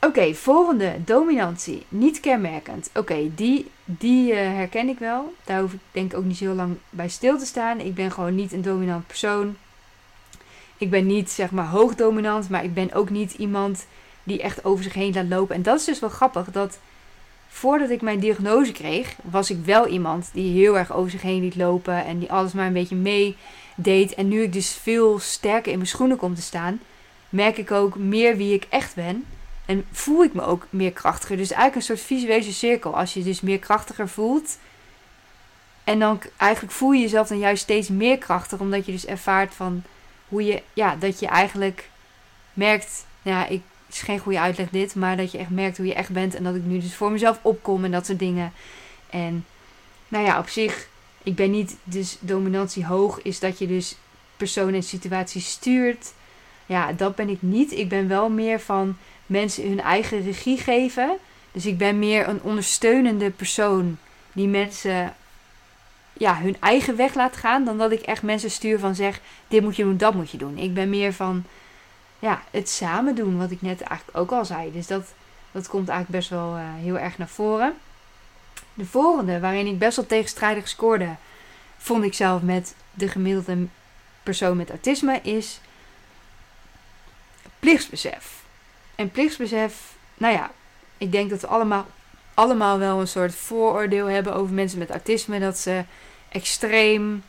oké, 0.00 0.34
volgende, 0.34 0.96
dominantie. 1.04 1.86
Niet 1.88 2.20
kenmerkend. 2.20 2.90
Oké, 2.94 3.34
die, 3.34 3.70
die 3.84 4.32
uh, 4.32 4.36
herken 4.38 4.88
ik 4.88 4.98
wel. 4.98 5.34
Daar 5.44 5.60
hoef 5.60 5.72
ik 5.72 5.80
denk 5.90 6.12
ik 6.12 6.18
ook 6.18 6.24
niet 6.24 6.36
zo 6.36 6.54
lang 6.54 6.76
bij 6.90 7.08
stil 7.08 7.38
te 7.38 7.46
staan. 7.46 7.80
Ik 7.80 7.94
ben 7.94 8.10
gewoon 8.12 8.34
niet 8.34 8.52
een 8.52 8.62
dominant 8.62 9.06
persoon. 9.06 9.56
Ik 10.78 10.90
ben 10.90 11.06
niet 11.06 11.30
zeg 11.30 11.50
maar 11.50 11.66
hoogdominant, 11.66 12.48
maar 12.48 12.64
ik 12.64 12.74
ben 12.74 12.92
ook 12.92 13.10
niet 13.10 13.32
iemand 13.32 13.86
die 14.22 14.42
echt 14.42 14.64
over 14.64 14.84
zich 14.84 14.94
heen 14.94 15.14
laat 15.14 15.28
lopen. 15.28 15.54
En 15.54 15.62
dat 15.62 15.78
is 15.78 15.84
dus 15.84 16.00
wel 16.00 16.10
grappig 16.10 16.50
dat 16.50 16.78
voordat 17.48 17.90
ik 17.90 18.02
mijn 18.02 18.20
diagnose 18.20 18.72
kreeg, 18.72 19.16
was 19.22 19.50
ik 19.50 19.64
wel 19.64 19.86
iemand 19.86 20.30
die 20.32 20.52
heel 20.52 20.78
erg 20.78 20.92
over 20.92 21.10
zich 21.10 21.22
heen 21.22 21.40
liet 21.40 21.56
lopen 21.56 22.04
en 22.04 22.18
die 22.18 22.32
alles 22.32 22.52
maar 22.52 22.66
een 22.66 22.72
beetje 22.72 22.96
meedeed. 22.96 24.14
En 24.14 24.28
nu 24.28 24.42
ik 24.42 24.52
dus 24.52 24.72
veel 24.82 25.18
sterker 25.18 25.72
in 25.72 25.78
mijn 25.78 25.90
schoenen 25.90 26.16
kom 26.16 26.34
te 26.34 26.42
staan, 26.42 26.80
merk 27.28 27.56
ik 27.58 27.70
ook 27.70 27.96
meer 27.96 28.36
wie 28.36 28.54
ik 28.54 28.66
echt 28.68 28.94
ben. 28.94 29.24
En 29.68 29.84
voel 29.92 30.24
ik 30.24 30.34
me 30.34 30.42
ook 30.42 30.66
meer 30.70 30.92
krachtiger. 30.92 31.36
Dus 31.36 31.50
eigenlijk 31.50 31.76
een 31.76 31.96
soort 31.96 32.06
visuele 32.06 32.52
cirkel. 32.52 32.96
Als 32.96 33.14
je 33.14 33.22
dus 33.22 33.40
meer 33.40 33.58
krachtiger 33.58 34.08
voelt. 34.08 34.58
En 35.84 35.98
dan 35.98 36.20
eigenlijk 36.36 36.74
voel 36.74 36.92
je 36.92 37.00
jezelf 37.00 37.28
dan 37.28 37.38
juist 37.38 37.62
steeds 37.62 37.88
meer 37.88 38.18
krachtig. 38.18 38.58
Omdat 38.58 38.86
je 38.86 38.92
dus 38.92 39.06
ervaart 39.06 39.54
van 39.54 39.82
hoe 40.28 40.44
je, 40.44 40.62
ja, 40.72 40.96
dat 40.96 41.20
je 41.20 41.26
eigenlijk 41.26 41.88
merkt. 42.52 43.06
Ja, 43.22 43.46
ik, 43.46 43.62
het 43.86 43.94
is 43.94 44.02
geen 44.02 44.18
goede 44.18 44.40
uitleg 44.40 44.70
dit. 44.70 44.94
Maar 44.94 45.16
dat 45.16 45.32
je 45.32 45.38
echt 45.38 45.50
merkt 45.50 45.76
hoe 45.76 45.86
je 45.86 45.94
echt 45.94 46.10
bent. 46.10 46.34
En 46.34 46.44
dat 46.44 46.54
ik 46.54 46.64
nu 46.64 46.78
dus 46.78 46.94
voor 46.94 47.12
mezelf 47.12 47.38
opkom 47.42 47.84
en 47.84 47.90
dat 47.90 48.06
soort 48.06 48.18
dingen. 48.18 48.52
En 49.10 49.46
nou 50.08 50.24
ja, 50.24 50.38
op 50.38 50.48
zich, 50.48 50.88
ik 51.22 51.34
ben 51.34 51.50
niet 51.50 51.76
dus 51.84 52.16
dominantie 52.20 52.86
hoog. 52.86 53.22
Is 53.22 53.38
dat 53.38 53.58
je 53.58 53.66
dus 53.66 53.96
personen 54.36 54.74
en 54.74 54.82
situaties 54.82 55.50
stuurt. 55.50 56.12
Ja, 56.66 56.92
dat 56.92 57.14
ben 57.14 57.28
ik 57.28 57.42
niet. 57.42 57.72
Ik 57.72 57.88
ben 57.88 58.08
wel 58.08 58.28
meer 58.28 58.60
van 58.60 58.96
mensen 59.28 59.68
hun 59.68 59.80
eigen 59.80 60.22
regie 60.22 60.58
geven. 60.58 61.16
Dus 61.52 61.66
ik 61.66 61.78
ben 61.78 61.98
meer 61.98 62.28
een 62.28 62.42
ondersteunende 62.42 63.30
persoon 63.30 63.98
die 64.32 64.48
mensen 64.48 65.14
ja, 66.12 66.36
hun 66.38 66.56
eigen 66.60 66.96
weg 66.96 67.14
laat 67.14 67.36
gaan. 67.36 67.64
Dan 67.64 67.78
dat 67.78 67.92
ik 67.92 68.00
echt 68.00 68.22
mensen 68.22 68.50
stuur 68.50 68.78
van 68.78 68.94
zeg, 68.94 69.20
dit 69.48 69.62
moet 69.62 69.76
je 69.76 69.82
doen, 69.82 69.96
dat 69.96 70.14
moet 70.14 70.30
je 70.30 70.38
doen. 70.38 70.58
Ik 70.58 70.74
ben 70.74 70.90
meer 70.90 71.12
van 71.12 71.44
ja, 72.18 72.42
het 72.50 72.68
samen 72.68 73.14
doen, 73.14 73.38
wat 73.38 73.50
ik 73.50 73.62
net 73.62 73.80
eigenlijk 73.80 74.18
ook 74.18 74.32
al 74.32 74.44
zei. 74.44 74.72
Dus 74.72 74.86
dat, 74.86 75.12
dat 75.52 75.68
komt 75.68 75.88
eigenlijk 75.88 76.18
best 76.18 76.30
wel 76.30 76.56
uh, 76.56 76.62
heel 76.76 76.98
erg 76.98 77.18
naar 77.18 77.28
voren. 77.28 77.74
De 78.74 78.86
volgende, 78.86 79.40
waarin 79.40 79.66
ik 79.66 79.78
best 79.78 79.96
wel 79.96 80.06
tegenstrijdig 80.06 80.68
scoorde, 80.68 81.14
vond 81.76 82.04
ik 82.04 82.14
zelf 82.14 82.42
met 82.42 82.74
de 82.94 83.08
gemiddelde 83.08 83.66
persoon 84.22 84.56
met 84.56 84.70
autisme, 84.70 85.20
is 85.22 85.60
plichtsbesef. 87.58 88.46
En 88.98 89.10
plichtsbesef, 89.10 89.96
nou 90.16 90.34
ja, 90.34 90.50
ik 90.96 91.12
denk 91.12 91.30
dat 91.30 91.40
we 91.40 91.46
allemaal, 91.46 91.86
allemaal 92.34 92.78
wel 92.78 93.00
een 93.00 93.08
soort 93.08 93.34
vooroordeel 93.34 94.06
hebben 94.06 94.34
over 94.34 94.54
mensen 94.54 94.78
met 94.78 94.90
autisme. 94.90 95.38
Dat 95.38 95.58
ze 95.58 95.84
extreem 96.28 97.22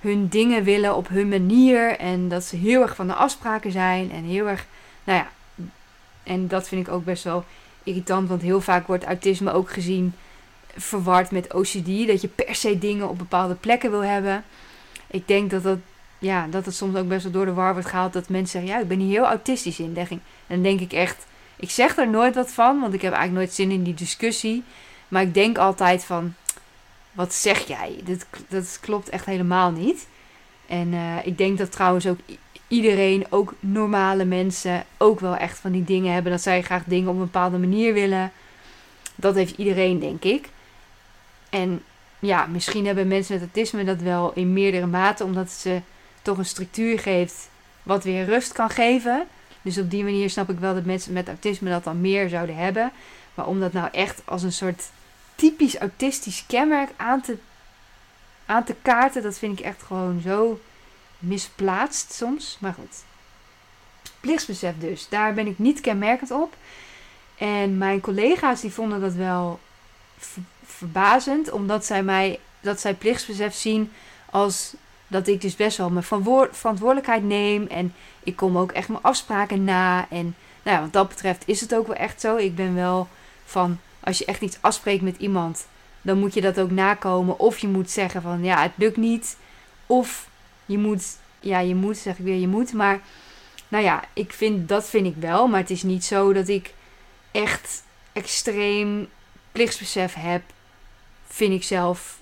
hun 0.00 0.28
dingen 0.28 0.64
willen 0.64 0.96
op 0.96 1.08
hun 1.08 1.28
manier. 1.28 1.98
En 1.98 2.28
dat 2.28 2.44
ze 2.44 2.56
heel 2.56 2.82
erg 2.82 2.94
van 2.94 3.06
de 3.06 3.14
afspraken 3.14 3.72
zijn. 3.72 4.10
En 4.10 4.24
heel 4.24 4.48
erg, 4.48 4.66
nou 5.04 5.18
ja, 5.18 5.28
en 6.22 6.48
dat 6.48 6.68
vind 6.68 6.86
ik 6.86 6.92
ook 6.92 7.04
best 7.04 7.24
wel 7.24 7.44
irritant. 7.82 8.28
Want 8.28 8.42
heel 8.42 8.60
vaak 8.60 8.86
wordt 8.86 9.04
autisme 9.04 9.52
ook 9.52 9.70
gezien 9.70 10.14
verward 10.76 11.30
met 11.30 11.54
OCD. 11.54 12.06
Dat 12.06 12.20
je 12.20 12.28
per 12.34 12.54
se 12.54 12.78
dingen 12.78 13.08
op 13.08 13.18
bepaalde 13.18 13.54
plekken 13.54 13.90
wil 13.90 14.04
hebben. 14.04 14.44
Ik 15.06 15.28
denk 15.28 15.50
dat 15.50 15.62
dat 15.62 15.78
ja, 16.24 16.46
dat 16.46 16.64
het 16.64 16.74
soms 16.74 16.96
ook 16.96 17.08
best 17.08 17.22
wel 17.22 17.32
door 17.32 17.44
de 17.44 17.52
war 17.52 17.72
wordt 17.72 17.88
gehaald. 17.88 18.12
Dat 18.12 18.28
mensen 18.28 18.60
zeggen, 18.60 18.70
ja, 18.70 18.82
ik 18.82 18.88
ben 18.88 18.98
hier 18.98 19.10
heel 19.10 19.26
autistisch 19.26 19.78
in. 19.78 19.96
En 19.96 20.20
dan 20.46 20.62
denk 20.62 20.80
ik 20.80 20.92
echt, 20.92 21.26
ik 21.56 21.70
zeg 21.70 21.96
er 21.96 22.08
nooit 22.08 22.34
wat 22.34 22.50
van. 22.50 22.80
Want 22.80 22.94
ik 22.94 23.02
heb 23.02 23.12
eigenlijk 23.12 23.44
nooit 23.44 23.56
zin 23.56 23.70
in 23.70 23.82
die 23.82 23.94
discussie. 23.94 24.62
Maar 25.08 25.22
ik 25.22 25.34
denk 25.34 25.58
altijd 25.58 26.04
van, 26.04 26.34
wat 27.12 27.34
zeg 27.34 27.66
jij? 27.66 28.00
Dat, 28.04 28.26
dat 28.48 28.78
klopt 28.80 29.08
echt 29.08 29.26
helemaal 29.26 29.70
niet. 29.70 30.06
En 30.66 30.92
uh, 30.92 31.26
ik 31.26 31.38
denk 31.38 31.58
dat 31.58 31.72
trouwens 31.72 32.06
ook 32.06 32.18
iedereen, 32.68 33.26
ook 33.30 33.54
normale 33.60 34.24
mensen, 34.24 34.84
ook 34.96 35.20
wel 35.20 35.36
echt 35.36 35.58
van 35.58 35.72
die 35.72 35.84
dingen 35.84 36.12
hebben. 36.12 36.32
Dat 36.32 36.42
zij 36.42 36.62
graag 36.62 36.84
dingen 36.84 37.08
op 37.08 37.14
een 37.14 37.20
bepaalde 37.20 37.58
manier 37.58 37.92
willen. 37.92 38.32
Dat 39.14 39.34
heeft 39.34 39.56
iedereen, 39.56 39.98
denk 39.98 40.24
ik. 40.24 40.48
En 41.50 41.82
ja, 42.18 42.46
misschien 42.46 42.86
hebben 42.86 43.08
mensen 43.08 43.34
met 43.34 43.42
autisme 43.42 43.84
dat 43.84 44.00
wel 44.00 44.32
in 44.34 44.52
meerdere 44.52 44.86
mate, 44.86 45.24
omdat 45.24 45.50
ze 45.50 45.80
toch 46.24 46.38
een 46.38 46.46
structuur 46.46 46.98
geeft 46.98 47.48
wat 47.82 48.04
weer 48.04 48.24
rust 48.24 48.52
kan 48.52 48.70
geven. 48.70 49.26
Dus 49.62 49.78
op 49.78 49.90
die 49.90 50.04
manier 50.04 50.30
snap 50.30 50.50
ik 50.50 50.58
wel 50.58 50.74
dat 50.74 50.84
mensen 50.84 51.12
met 51.12 51.28
autisme 51.28 51.70
dat 51.70 51.84
dan 51.84 52.00
meer 52.00 52.28
zouden 52.28 52.56
hebben. 52.56 52.92
Maar 53.34 53.46
om 53.46 53.60
dat 53.60 53.72
nou 53.72 53.88
echt 53.92 54.22
als 54.24 54.42
een 54.42 54.52
soort 54.52 54.90
typisch 55.34 55.76
autistisch 55.76 56.44
kenmerk 56.46 56.90
aan 56.96 57.20
te, 57.20 57.36
aan 58.46 58.64
te 58.64 58.74
kaarten, 58.82 59.22
dat 59.22 59.38
vind 59.38 59.58
ik 59.58 59.64
echt 59.64 59.82
gewoon 59.82 60.20
zo 60.20 60.60
misplaatst 61.18 62.12
soms. 62.12 62.56
Maar 62.60 62.74
goed. 62.74 63.02
Plichtsbesef 64.20 64.74
dus. 64.78 65.08
Daar 65.08 65.34
ben 65.34 65.46
ik 65.46 65.58
niet 65.58 65.80
kenmerkend 65.80 66.30
op. 66.30 66.56
En 67.36 67.78
mijn 67.78 68.00
collega's 68.00 68.60
die 68.60 68.72
vonden 68.72 69.00
dat 69.00 69.12
wel 69.12 69.60
verbazend, 70.64 71.50
omdat 71.50 71.84
zij 71.84 72.02
mij 72.02 72.40
dat 72.60 72.80
zij 72.80 72.94
plichtsbesef 72.94 73.54
zien 73.54 73.92
als 74.30 74.74
dat 75.14 75.26
ik 75.26 75.40
dus 75.40 75.56
best 75.56 75.76
wel 75.76 75.90
mijn 75.90 76.04
verantwoordelijkheid 76.50 77.24
neem. 77.24 77.66
En 77.66 77.94
ik 78.22 78.36
kom 78.36 78.58
ook 78.58 78.72
echt 78.72 78.88
mijn 78.88 79.02
afspraken 79.02 79.64
na. 79.64 80.06
En 80.10 80.34
nou 80.62 80.76
ja, 80.76 80.80
wat 80.80 80.92
dat 80.92 81.08
betreft 81.08 81.42
is 81.46 81.60
het 81.60 81.74
ook 81.74 81.86
wel 81.86 81.96
echt 81.96 82.20
zo. 82.20 82.36
Ik 82.36 82.54
ben 82.54 82.74
wel 82.74 83.08
van, 83.44 83.80
als 84.00 84.18
je 84.18 84.24
echt 84.24 84.40
iets 84.40 84.58
afspreekt 84.60 85.02
met 85.02 85.16
iemand, 85.16 85.66
dan 86.02 86.18
moet 86.18 86.34
je 86.34 86.40
dat 86.40 86.60
ook 86.60 86.70
nakomen. 86.70 87.38
Of 87.38 87.58
je 87.58 87.68
moet 87.68 87.90
zeggen 87.90 88.22
van, 88.22 88.44
ja, 88.44 88.62
het 88.62 88.72
lukt 88.74 88.96
niet. 88.96 89.36
Of 89.86 90.28
je 90.66 90.78
moet, 90.78 91.04
ja, 91.40 91.58
je 91.58 91.74
moet, 91.74 91.96
zeg 91.96 92.18
ik 92.18 92.24
weer, 92.24 92.38
je 92.38 92.48
moet. 92.48 92.72
Maar 92.72 93.00
nou 93.68 93.84
ja, 93.84 94.04
ik 94.12 94.32
vind, 94.32 94.68
dat 94.68 94.88
vind 94.88 95.06
ik 95.06 95.16
wel. 95.16 95.46
Maar 95.46 95.60
het 95.60 95.70
is 95.70 95.82
niet 95.82 96.04
zo 96.04 96.32
dat 96.32 96.48
ik 96.48 96.74
echt 97.30 97.82
extreem 98.12 99.08
plichtsbesef 99.52 100.14
heb. 100.14 100.42
Vind 101.26 101.52
ik 101.52 101.62
zelf 101.64 102.18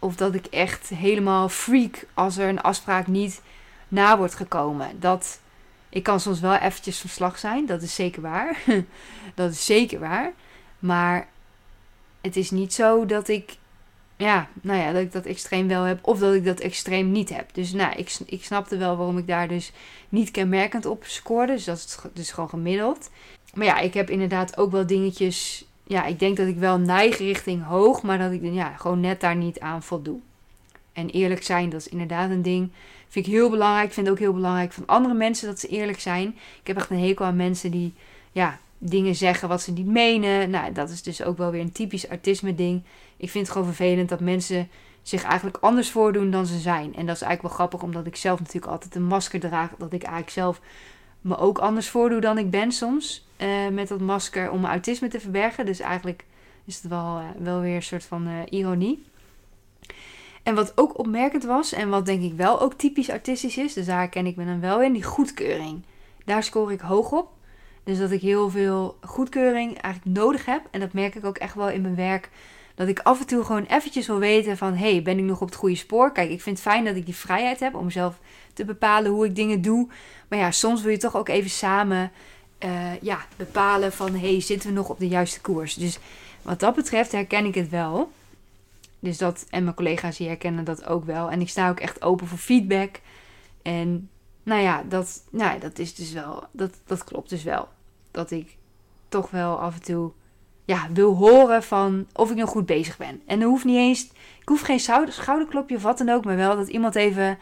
of 0.00 0.16
dat 0.16 0.34
ik 0.34 0.46
echt 0.46 0.88
helemaal 0.88 1.48
freak 1.48 2.06
als 2.14 2.36
er 2.36 2.48
een 2.48 2.60
afspraak 2.60 3.06
niet 3.06 3.42
na 3.88 4.18
wordt 4.18 4.34
gekomen. 4.34 5.00
Dat, 5.00 5.40
ik 5.88 6.02
kan 6.02 6.20
soms 6.20 6.40
wel 6.40 6.54
eventjes 6.54 6.98
van 6.98 7.10
slag 7.10 7.38
zijn, 7.38 7.66
dat 7.66 7.82
is 7.82 7.94
zeker 7.94 8.22
waar. 8.22 8.62
dat 9.34 9.52
is 9.52 9.64
zeker 9.64 10.00
waar. 10.00 10.32
Maar 10.78 11.28
het 12.20 12.36
is 12.36 12.50
niet 12.50 12.74
zo 12.74 13.06
dat 13.06 13.28
ik, 13.28 13.56
ja, 14.16 14.48
nou 14.62 14.78
ja, 14.80 14.92
dat 14.92 15.02
ik 15.02 15.12
dat 15.12 15.24
extreem 15.24 15.68
wel 15.68 15.82
heb 15.82 15.98
of 16.02 16.18
dat 16.18 16.34
ik 16.34 16.44
dat 16.44 16.60
extreem 16.60 17.12
niet 17.12 17.28
heb. 17.28 17.54
Dus 17.54 17.72
nou, 17.72 17.96
ik, 17.96 18.18
ik 18.26 18.44
snapte 18.44 18.76
wel 18.76 18.96
waarom 18.96 19.18
ik 19.18 19.26
daar 19.26 19.48
dus 19.48 19.72
niet 20.08 20.30
kenmerkend 20.30 20.86
op 20.86 21.04
scoorde. 21.06 21.52
Dus 21.52 21.64
dat 21.64 21.76
is 21.76 21.98
dus 22.14 22.30
gewoon 22.30 22.48
gemiddeld. 22.48 23.10
Maar 23.54 23.66
ja, 23.66 23.78
ik 23.78 23.94
heb 23.94 24.10
inderdaad 24.10 24.56
ook 24.56 24.70
wel 24.70 24.86
dingetjes 24.86 25.64
ja, 25.90 26.04
ik 26.04 26.18
denk 26.18 26.36
dat 26.36 26.46
ik 26.46 26.56
wel 26.56 26.78
neig 26.78 27.18
richting 27.18 27.64
hoog, 27.64 28.02
maar 28.02 28.18
dat 28.18 28.32
ik 28.32 28.40
ja, 28.42 28.76
gewoon 28.76 29.00
net 29.00 29.20
daar 29.20 29.36
niet 29.36 29.60
aan 29.60 29.82
voldoe. 29.82 30.18
En 30.92 31.08
eerlijk 31.08 31.42
zijn, 31.42 31.70
dat 31.70 31.80
is 31.80 31.88
inderdaad 31.88 32.30
een 32.30 32.42
ding. 32.42 32.70
Vind 33.08 33.26
ik 33.26 33.32
heel 33.32 33.50
belangrijk. 33.50 33.86
Ik 33.86 33.92
vind 33.92 34.06
het 34.06 34.14
ook 34.14 34.22
heel 34.22 34.32
belangrijk 34.32 34.72
van 34.72 34.86
andere 34.86 35.14
mensen 35.14 35.46
dat 35.46 35.58
ze 35.58 35.68
eerlijk 35.68 36.00
zijn. 36.00 36.28
Ik 36.60 36.66
heb 36.66 36.76
echt 36.76 36.90
een 36.90 36.98
hekel 36.98 37.24
aan 37.24 37.36
mensen 37.36 37.70
die 37.70 37.94
ja, 38.32 38.58
dingen 38.78 39.14
zeggen 39.14 39.48
wat 39.48 39.62
ze 39.62 39.72
niet 39.72 39.86
menen. 39.86 40.50
Nou, 40.50 40.72
dat 40.72 40.90
is 40.90 41.02
dus 41.02 41.22
ook 41.22 41.38
wel 41.38 41.50
weer 41.50 41.60
een 41.60 41.72
typisch 41.72 42.08
artisme 42.08 42.54
ding. 42.54 42.82
Ik 43.16 43.30
vind 43.30 43.44
het 43.46 43.56
gewoon 43.56 43.74
vervelend 43.74 44.08
dat 44.08 44.20
mensen 44.20 44.68
zich 45.02 45.22
eigenlijk 45.22 45.56
anders 45.60 45.90
voordoen 45.90 46.30
dan 46.30 46.46
ze 46.46 46.58
zijn. 46.58 46.94
En 46.96 47.06
dat 47.06 47.16
is 47.16 47.22
eigenlijk 47.22 47.42
wel 47.42 47.50
grappig, 47.50 47.82
omdat 47.82 48.06
ik 48.06 48.16
zelf 48.16 48.38
natuurlijk 48.38 48.72
altijd 48.72 48.94
een 48.94 49.06
masker 49.06 49.40
draag. 49.40 49.70
Dat 49.78 49.92
ik 49.92 50.02
eigenlijk 50.02 50.32
zelf 50.32 50.60
me 51.20 51.36
ook 51.36 51.58
anders 51.58 51.88
voordoe 51.88 52.20
dan 52.20 52.38
ik 52.38 52.50
ben 52.50 52.72
soms. 52.72 53.28
Uh, 53.38 53.68
met 53.68 53.88
dat 53.88 54.00
masker 54.00 54.50
om 54.50 54.60
mijn 54.60 54.72
autisme 54.72 55.08
te 55.08 55.20
verbergen. 55.20 55.66
Dus 55.66 55.80
eigenlijk 55.80 56.24
is 56.64 56.76
het 56.76 56.90
wel, 56.90 57.18
uh, 57.18 57.24
wel 57.38 57.60
weer 57.60 57.74
een 57.74 57.82
soort 57.82 58.04
van 58.04 58.28
uh, 58.28 58.34
ironie. 58.48 59.04
En 60.42 60.54
wat 60.54 60.72
ook 60.74 60.98
opmerkend 60.98 61.44
was, 61.44 61.72
en 61.72 61.88
wat 61.88 62.06
denk 62.06 62.22
ik 62.22 62.32
wel 62.32 62.60
ook 62.60 62.74
typisch 62.74 63.08
autistisch 63.08 63.56
is, 63.56 63.72
dus 63.72 63.86
daar 63.86 64.08
ken 64.08 64.26
ik 64.26 64.36
me 64.36 64.44
dan 64.44 64.60
wel 64.60 64.82
in, 64.82 64.92
die 64.92 65.02
goedkeuring. 65.02 65.82
Daar 66.24 66.42
scoor 66.42 66.72
ik 66.72 66.80
hoog 66.80 67.12
op. 67.12 67.28
Dus 67.84 67.98
dat 67.98 68.10
ik 68.10 68.20
heel 68.20 68.50
veel 68.50 68.96
goedkeuring 69.00 69.78
eigenlijk 69.78 70.16
nodig 70.18 70.44
heb. 70.44 70.62
En 70.70 70.80
dat 70.80 70.92
merk 70.92 71.14
ik 71.14 71.24
ook 71.24 71.38
echt 71.38 71.54
wel 71.54 71.68
in 71.68 71.82
mijn 71.82 71.94
werk. 71.94 72.30
Dat 72.80 72.88
ik 72.88 73.00
af 73.00 73.20
en 73.20 73.26
toe 73.26 73.44
gewoon 73.44 73.64
eventjes 73.64 74.06
wil 74.06 74.18
weten 74.18 74.56
van... 74.56 74.74
hey, 74.74 75.02
ben 75.02 75.18
ik 75.18 75.24
nog 75.24 75.40
op 75.40 75.46
het 75.46 75.56
goede 75.56 75.74
spoor? 75.74 76.12
Kijk, 76.12 76.30
ik 76.30 76.40
vind 76.40 76.58
het 76.58 76.66
fijn 76.66 76.84
dat 76.84 76.96
ik 76.96 77.04
die 77.04 77.14
vrijheid 77.14 77.60
heb 77.60 77.74
om 77.74 77.90
zelf 77.90 78.18
te 78.52 78.64
bepalen 78.64 79.10
hoe 79.10 79.26
ik 79.26 79.34
dingen 79.34 79.62
doe. 79.62 79.88
Maar 80.28 80.38
ja, 80.38 80.50
soms 80.50 80.82
wil 80.82 80.90
je 80.90 80.96
toch 80.98 81.16
ook 81.16 81.28
even 81.28 81.50
samen 81.50 82.12
uh, 82.64 83.00
ja, 83.00 83.26
bepalen 83.36 83.92
van... 83.92 84.14
hey, 84.14 84.40
zitten 84.40 84.68
we 84.68 84.74
nog 84.74 84.88
op 84.88 84.98
de 84.98 85.08
juiste 85.08 85.40
koers? 85.40 85.74
Dus 85.74 85.98
wat 86.42 86.60
dat 86.60 86.74
betreft 86.74 87.12
herken 87.12 87.44
ik 87.44 87.54
het 87.54 87.68
wel. 87.68 88.12
Dus 88.98 89.18
dat, 89.18 89.46
en 89.50 89.64
mijn 89.64 89.76
collega's 89.76 90.18
hier 90.18 90.28
herkennen 90.28 90.64
dat 90.64 90.86
ook 90.86 91.04
wel. 91.04 91.30
En 91.30 91.40
ik 91.40 91.48
sta 91.48 91.68
ook 91.68 91.80
echt 91.80 92.02
open 92.02 92.26
voor 92.26 92.38
feedback. 92.38 93.00
En 93.62 94.10
nou 94.42 94.62
ja, 94.62 94.82
dat, 94.88 95.22
nou, 95.30 95.58
dat 95.58 95.78
is 95.78 95.94
dus 95.94 96.12
wel, 96.12 96.44
dat, 96.50 96.80
dat 96.86 97.04
klopt 97.04 97.28
dus 97.30 97.42
wel. 97.42 97.68
Dat 98.10 98.30
ik 98.30 98.56
toch 99.08 99.30
wel 99.30 99.60
af 99.60 99.74
en 99.74 99.82
toe 99.82 100.10
ja, 100.70 100.88
wil 100.92 101.14
horen 101.14 101.62
van 101.62 102.06
of 102.12 102.30
ik 102.30 102.36
nog 102.36 102.50
goed 102.50 102.66
bezig 102.66 102.96
ben. 102.96 103.22
En 103.26 103.40
dan 103.40 103.48
hoeft 103.48 103.64
niet 103.64 103.76
eens, 103.76 104.02
ik 104.40 104.48
hoef 104.48 104.60
geen 104.60 104.80
schouderklopje 105.08 105.76
of 105.76 105.82
wat 105.82 105.98
dan 105.98 106.08
ook, 106.08 106.24
maar 106.24 106.36
wel 106.36 106.56
dat 106.56 106.68
iemand 106.68 106.94
even 106.94 107.38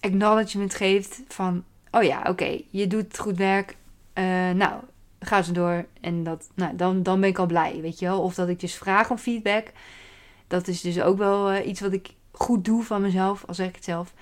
acknowledgement 0.00 0.74
geeft 0.74 1.22
van, 1.28 1.64
oh 1.90 2.02
ja, 2.02 2.22
oké, 2.28 2.60
je 2.70 2.86
doet 2.86 3.18
goed 3.18 3.36
werk, 3.36 3.76
uh, 4.14 4.24
nou, 4.50 4.80
ga 5.20 5.42
ze 5.42 5.52
door. 5.52 5.86
En 6.00 6.24
dat, 6.24 6.48
nou, 6.54 6.76
dan, 6.76 7.02
dan 7.02 7.20
ben 7.20 7.28
ik 7.28 7.38
al 7.38 7.46
blij, 7.46 7.78
weet 7.80 7.98
je 7.98 8.06
wel. 8.06 8.20
Of 8.20 8.34
dat 8.34 8.48
ik 8.48 8.60
dus 8.60 8.74
vraag 8.74 9.10
om 9.10 9.18
feedback. 9.18 9.72
Dat 10.46 10.68
is 10.68 10.80
dus 10.80 11.00
ook 11.00 11.18
wel 11.18 11.52
uh, 11.52 11.66
iets 11.66 11.80
wat 11.80 11.92
ik 11.92 12.08
goed 12.32 12.64
doe 12.64 12.82
van 12.82 13.02
mezelf, 13.02 13.44
al 13.46 13.54
zeg 13.54 13.68
ik 13.68 13.74
het 13.74 13.84
zelf. 13.84 14.12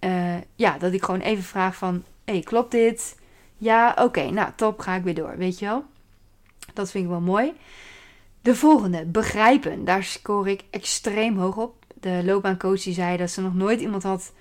Uh, 0.00 0.34
ja, 0.54 0.78
dat 0.78 0.92
ik 0.92 1.02
gewoon 1.02 1.20
even 1.20 1.44
vraag 1.44 1.76
van, 1.76 2.04
hey, 2.24 2.40
klopt 2.40 2.70
dit? 2.70 3.16
Ja, 3.56 3.96
oké, 3.98 4.30
nou 4.30 4.50
top, 4.56 4.80
ga 4.80 4.94
ik 4.94 5.02
weer 5.02 5.14
door, 5.14 5.36
weet 5.36 5.58
je 5.58 5.64
wel. 5.66 5.84
Dat 6.74 6.90
vind 6.90 7.04
ik 7.04 7.10
wel 7.10 7.20
mooi. 7.20 7.52
De 8.42 8.54
volgende, 8.54 9.04
begrijpen. 9.04 9.84
Daar 9.84 10.04
scoor 10.04 10.48
ik 10.48 10.64
extreem 10.70 11.38
hoog 11.38 11.56
op. 11.56 11.84
De 12.00 12.22
loopbaancoach 12.24 12.82
die 12.82 12.94
zei 12.94 13.16
dat 13.16 13.30
ze 13.30 13.40
nog 13.40 13.54
nooit 13.54 13.80
iemand 13.80 14.02
had 14.02 14.32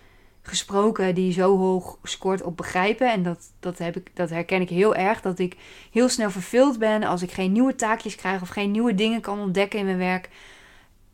gesproken 0.42 1.16
die 1.16 1.32
zo 1.32 1.58
hoog 1.58 1.98
scoort 2.04 2.42
op 2.42 2.58
begrijpen. 2.58 3.12
En 3.12 3.24
dat, 3.24 3.40
dat, 3.60 3.78
heb 3.78 3.96
ik, 3.96 4.10
dat 4.14 4.30
herken 4.30 4.62
ik 4.62 4.70
heel 4.70 4.96
erg. 4.96 5.22
Dat 5.22 5.40
ik 5.40 5.56
heel 5.92 6.10
snel 6.10 6.32
verveeld 6.32 6.80
ben 6.80 7.04
als 7.04 7.22
ik 7.22 7.32
geen 7.32 7.52
nieuwe 7.52 7.76
taakjes 7.76 8.16
krijg 8.16 8.42
of 8.42 8.50
geen 8.50 8.72
nieuwe 8.72 8.96
dingen 8.96 9.22
kan 9.22 9.40
ontdekken 9.40 9.80
in 9.80 9.86
mijn 9.86 9.98
werk. 9.98 10.30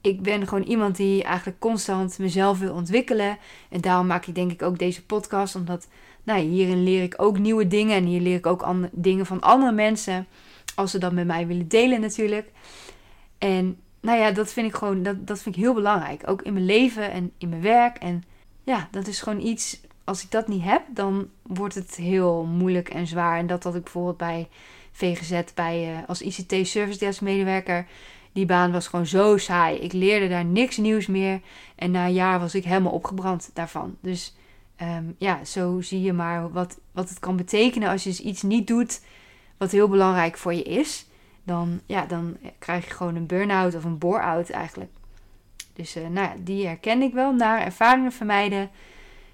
Ik 0.01 0.21
ben 0.21 0.47
gewoon 0.47 0.63
iemand 0.63 0.95
die 0.95 1.23
eigenlijk 1.23 1.59
constant 1.59 2.17
mezelf 2.19 2.59
wil 2.59 2.73
ontwikkelen. 2.73 3.37
En 3.69 3.81
daarom 3.81 4.07
maak 4.07 4.25
ik 4.25 4.35
denk 4.35 4.51
ik 4.51 4.61
ook 4.61 4.79
deze 4.79 5.05
podcast. 5.05 5.55
Omdat 5.55 5.87
nou, 6.23 6.39
hierin 6.39 6.83
leer 6.83 7.03
ik 7.03 7.13
ook 7.17 7.37
nieuwe 7.37 7.67
dingen. 7.67 7.95
En 7.95 8.05
hier 8.05 8.21
leer 8.21 8.37
ik 8.37 8.45
ook 8.45 8.65
dingen 8.91 9.25
van 9.25 9.41
andere 9.41 9.71
mensen. 9.71 10.27
Als 10.75 10.91
ze 10.91 10.97
dat 10.97 11.11
met 11.11 11.27
mij 11.27 11.47
willen 11.47 11.67
delen 11.67 12.01
natuurlijk. 12.01 12.51
En 13.37 13.77
nou 14.01 14.19
ja, 14.19 14.31
dat 14.31 14.51
vind 14.51 14.67
ik 14.67 14.75
gewoon, 14.75 15.03
dat, 15.03 15.27
dat 15.27 15.41
vind 15.41 15.55
ik 15.55 15.61
heel 15.61 15.73
belangrijk. 15.73 16.21
Ook 16.25 16.41
in 16.41 16.53
mijn 16.53 16.65
leven 16.65 17.11
en 17.11 17.31
in 17.37 17.49
mijn 17.49 17.61
werk. 17.61 17.97
En 17.97 18.23
ja, 18.63 18.87
dat 18.91 19.07
is 19.07 19.21
gewoon 19.21 19.41
iets, 19.41 19.81
als 20.03 20.23
ik 20.23 20.31
dat 20.31 20.47
niet 20.47 20.63
heb, 20.63 20.81
dan 20.89 21.29
wordt 21.41 21.75
het 21.75 21.95
heel 21.95 22.43
moeilijk 22.43 22.89
en 22.89 23.07
zwaar. 23.07 23.37
En 23.37 23.47
dat 23.47 23.63
had 23.63 23.75
ik 23.75 23.83
bijvoorbeeld 23.83 24.17
bij 24.17 24.47
VGZ, 24.91 25.41
bij, 25.55 25.91
uh, 25.91 25.97
als 26.07 26.21
ICT 26.21 26.67
Service 26.67 26.99
Desk 26.99 27.21
medewerker. 27.21 27.87
Die 28.31 28.45
baan 28.45 28.71
was 28.71 28.87
gewoon 28.87 29.05
zo 29.05 29.37
saai. 29.37 29.77
Ik 29.77 29.93
leerde 29.93 30.27
daar 30.27 30.45
niks 30.45 30.77
nieuws 30.77 31.07
meer. 31.07 31.41
En 31.75 31.91
na 31.91 32.05
een 32.05 32.13
jaar 32.13 32.39
was 32.39 32.55
ik 32.55 32.63
helemaal 32.63 32.91
opgebrand 32.91 33.49
daarvan. 33.53 33.95
Dus 34.01 34.35
ehm, 34.75 35.03
ja, 35.17 35.45
zo 35.45 35.81
zie 35.81 36.01
je 36.01 36.13
maar 36.13 36.51
wat, 36.51 36.79
wat 36.91 37.09
het 37.09 37.19
kan 37.19 37.35
betekenen 37.35 37.89
als 37.89 38.03
je 38.03 38.09
dus 38.09 38.21
iets 38.21 38.41
niet 38.41 38.67
doet 38.67 39.01
wat 39.63 39.71
heel 39.71 39.87
belangrijk 39.87 40.37
voor 40.37 40.53
je 40.53 40.63
is. 40.63 41.05
Dan, 41.43 41.81
ja, 41.85 42.05
dan 42.05 42.37
krijg 42.59 42.85
je 42.85 42.93
gewoon 42.93 43.15
een 43.15 43.25
burn-out 43.25 43.75
of 43.75 43.83
een 43.83 43.97
bore-out 43.97 44.49
eigenlijk. 44.49 44.91
Dus 45.73 45.95
uh, 45.95 46.07
nou 46.07 46.27
ja, 46.27 46.33
die 46.39 46.65
herken 46.65 47.01
ik 47.01 47.13
wel. 47.13 47.33
Naar 47.33 47.61
ervaringen 47.61 48.11
vermijden. 48.11 48.69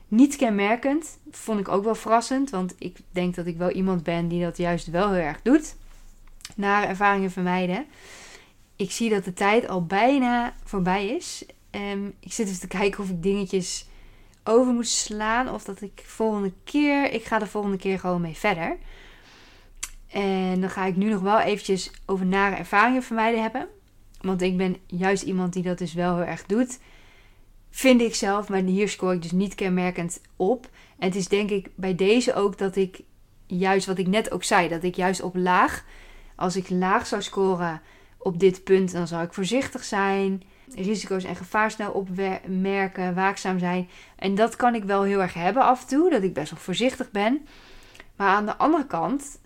Niet 0.07 0.35
kenmerkend. 0.35 1.17
Vond 1.31 1.59
ik 1.59 1.67
ook 1.67 1.83
wel 1.83 1.95
verrassend. 1.95 2.49
Want 2.49 2.75
ik 2.77 2.97
denk 3.11 3.35
dat 3.35 3.45
ik 3.45 3.57
wel 3.57 3.69
iemand 3.71 4.03
ben 4.03 4.27
die 4.27 4.43
dat 4.43 4.57
juist 4.57 4.87
wel 4.87 5.11
heel 5.11 5.23
erg 5.23 5.41
doet. 5.41 5.75
Naar 6.55 6.87
ervaringen 6.87 7.31
vermijden. 7.31 7.85
Ik 8.75 8.91
zie 8.91 9.09
dat 9.09 9.23
de 9.23 9.33
tijd 9.33 9.67
al 9.67 9.85
bijna 9.85 10.53
voorbij 10.63 11.07
is. 11.07 11.45
Um, 11.71 12.13
ik 12.19 12.33
zit 12.33 12.47
even 12.47 12.59
te 12.59 12.67
kijken 12.67 13.03
of 13.03 13.09
ik 13.09 13.23
dingetjes 13.23 13.87
over 14.43 14.73
moet 14.73 14.87
slaan. 14.87 15.49
Of 15.49 15.63
dat 15.63 15.81
ik 15.81 16.03
volgende 16.05 16.51
keer. 16.63 17.11
Ik 17.11 17.25
ga 17.25 17.39
de 17.39 17.47
volgende 17.47 17.77
keer 17.77 17.99
gewoon 17.99 18.21
mee 18.21 18.37
verder. 18.37 18.77
En 20.09 20.61
dan 20.61 20.69
ga 20.69 20.85
ik 20.85 20.95
nu 20.95 21.09
nog 21.09 21.21
wel 21.21 21.39
eventjes 21.39 21.91
over 22.05 22.25
nare 22.25 22.55
ervaringen 22.55 23.03
vermijden 23.03 23.41
hebben. 23.41 23.67
Want 24.21 24.41
ik 24.41 24.57
ben 24.57 24.77
juist 24.87 25.23
iemand 25.23 25.53
die 25.53 25.63
dat 25.63 25.77
dus 25.77 25.93
wel 25.93 26.15
heel 26.15 26.25
erg 26.25 26.45
doet. 26.45 26.79
Vind 27.69 28.01
ik 28.01 28.15
zelf, 28.15 28.49
maar 28.49 28.61
hier 28.61 28.89
scoor 28.89 29.13
ik 29.13 29.21
dus 29.21 29.31
niet 29.31 29.55
kenmerkend 29.55 30.21
op. 30.35 30.69
En 30.97 31.07
het 31.07 31.15
is 31.15 31.27
denk 31.27 31.49
ik 31.49 31.69
bij 31.75 31.95
deze 31.95 32.33
ook 32.33 32.57
dat 32.57 32.75
ik 32.75 33.01
juist 33.45 33.85
wat 33.85 33.97
ik 33.97 34.07
net 34.07 34.31
ook 34.31 34.43
zei, 34.43 34.67
dat 34.67 34.83
ik 34.83 34.95
juist 34.95 35.21
op 35.21 35.35
laag, 35.35 35.85
als 36.35 36.55
ik 36.55 36.69
laag 36.69 37.07
zou 37.07 37.21
scoren 37.21 37.81
op 38.17 38.39
dit 38.39 38.63
punt, 38.63 38.91
dan 38.91 39.07
zou 39.07 39.23
ik 39.23 39.33
voorzichtig 39.33 39.83
zijn, 39.83 40.43
risico's 40.75 41.23
en 41.23 41.35
gevaar 41.35 41.71
snel 41.71 41.91
opmerken, 41.91 43.15
waakzaam 43.15 43.59
zijn. 43.59 43.89
En 44.15 44.35
dat 44.35 44.55
kan 44.55 44.75
ik 44.75 44.83
wel 44.83 45.03
heel 45.03 45.21
erg 45.21 45.33
hebben 45.33 45.63
af 45.63 45.81
en 45.81 45.87
toe, 45.87 46.09
dat 46.09 46.23
ik 46.23 46.33
best 46.33 46.51
wel 46.51 46.59
voorzichtig 46.59 47.11
ben. 47.11 47.47
Maar 48.15 48.35
aan 48.35 48.45
de 48.45 48.57
andere 48.57 48.85
kant, 48.85 49.38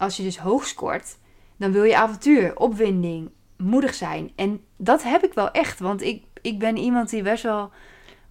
als 0.00 0.16
je 0.16 0.22
dus 0.22 0.38
hoog 0.38 0.66
scoort, 0.66 1.16
dan 1.56 1.72
wil 1.72 1.84
je 1.84 1.96
avontuur, 1.96 2.56
opwinding, 2.56 3.30
moedig 3.56 3.94
zijn. 3.94 4.32
En 4.36 4.60
dat 4.76 5.02
heb 5.02 5.24
ik 5.24 5.34
wel 5.34 5.50
echt. 5.50 5.80
Want 5.80 6.02
ik, 6.02 6.24
ik 6.42 6.58
ben 6.58 6.76
iemand 6.76 7.10
die 7.10 7.22
best 7.22 7.42
wel 7.42 7.70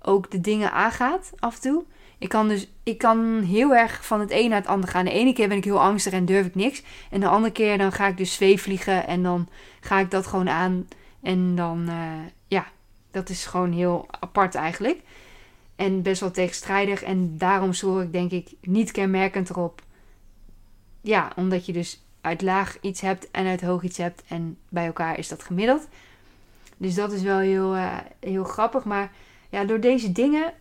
ook 0.02 0.32
de 0.32 0.42
dingen 0.42 0.72
aangaat 0.72 1.32
af 1.40 1.56
en 1.56 1.62
toe. 1.62 1.84
Ik 2.18 2.30
kan 2.30 2.48
dus 2.48 2.68
ik 2.84 2.98
kan 2.98 3.42
heel 3.42 3.76
erg 3.76 4.06
van 4.06 4.20
het 4.20 4.32
een 4.32 4.50
naar 4.50 4.60
het 4.60 4.68
ander 4.68 4.90
gaan. 4.90 5.06
De 5.06 5.12
ene 5.12 5.34
keer 5.34 5.48
ben 5.48 5.58
ik 5.58 5.64
heel 5.64 5.82
angstig 5.82 6.14
en 6.14 6.26
durf 6.26 6.46
ik 6.46 6.56
niks. 6.56 6.84
En 7.12 7.20
de 7.20 7.28
andere 7.28 7.54
keer 7.54 7.78
dan 7.78 7.92
ga 7.92 8.08
ik 8.08 8.18
dus 8.18 8.34
zweefvliegen 8.34 9.08
en 9.08 9.24
dan 9.24 9.50
ga 9.80 10.00
ik 10.00 10.12
dat 10.12 10.28
gewoon 10.28 10.50
aan. 10.50 10.88
En 11.22 11.56
dan, 11.56 11.86
uh, 11.90 11.96
ja, 12.48 12.66
dat 13.12 13.30
is 13.30 13.46
gewoon 13.46 13.72
heel 13.72 14.08
apart 14.20 14.56
eigenlijk. 14.56 15.00
En 15.76 16.02
best 16.02 16.22
wel 16.22 16.32
tegenstrijdig. 16.32 17.04
En 17.04 17.38
daarom 17.38 17.74
zorg 17.74 18.04
ik 18.04 18.12
denk 18.12 18.32
ik 18.32 18.52
niet 18.62 18.92
kenmerkend 18.92 19.50
erop. 19.50 19.82
Ja, 21.02 21.32
omdat 21.36 21.66
je 21.66 21.74
dus 21.74 22.04
uit 22.22 22.42
laag 22.42 22.78
iets 22.82 23.02
hebt 23.02 23.32
en 23.32 23.48
uit 23.48 23.62
hoog 23.62 23.84
iets 23.84 23.98
hebt. 23.98 24.24
En 24.28 24.58
bij 24.70 24.86
elkaar 24.86 25.18
is 25.18 25.28
dat 25.28 25.44
gemiddeld. 25.44 25.88
Dus 26.78 26.96
dat 26.96 27.12
is 27.12 27.22
wel 27.22 27.38
heel, 27.38 27.76
uh, 27.76 27.98
heel 28.20 28.44
grappig. 28.44 28.84
Maar 28.84 29.12
ja, 29.50 29.64
door 29.64 29.80
deze 29.80 30.12
dingen, 30.12 30.54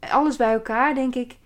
alles 0.00 0.36
bij 0.36 0.52
elkaar, 0.52 0.94
denk 0.94 1.14
ik. 1.14 1.36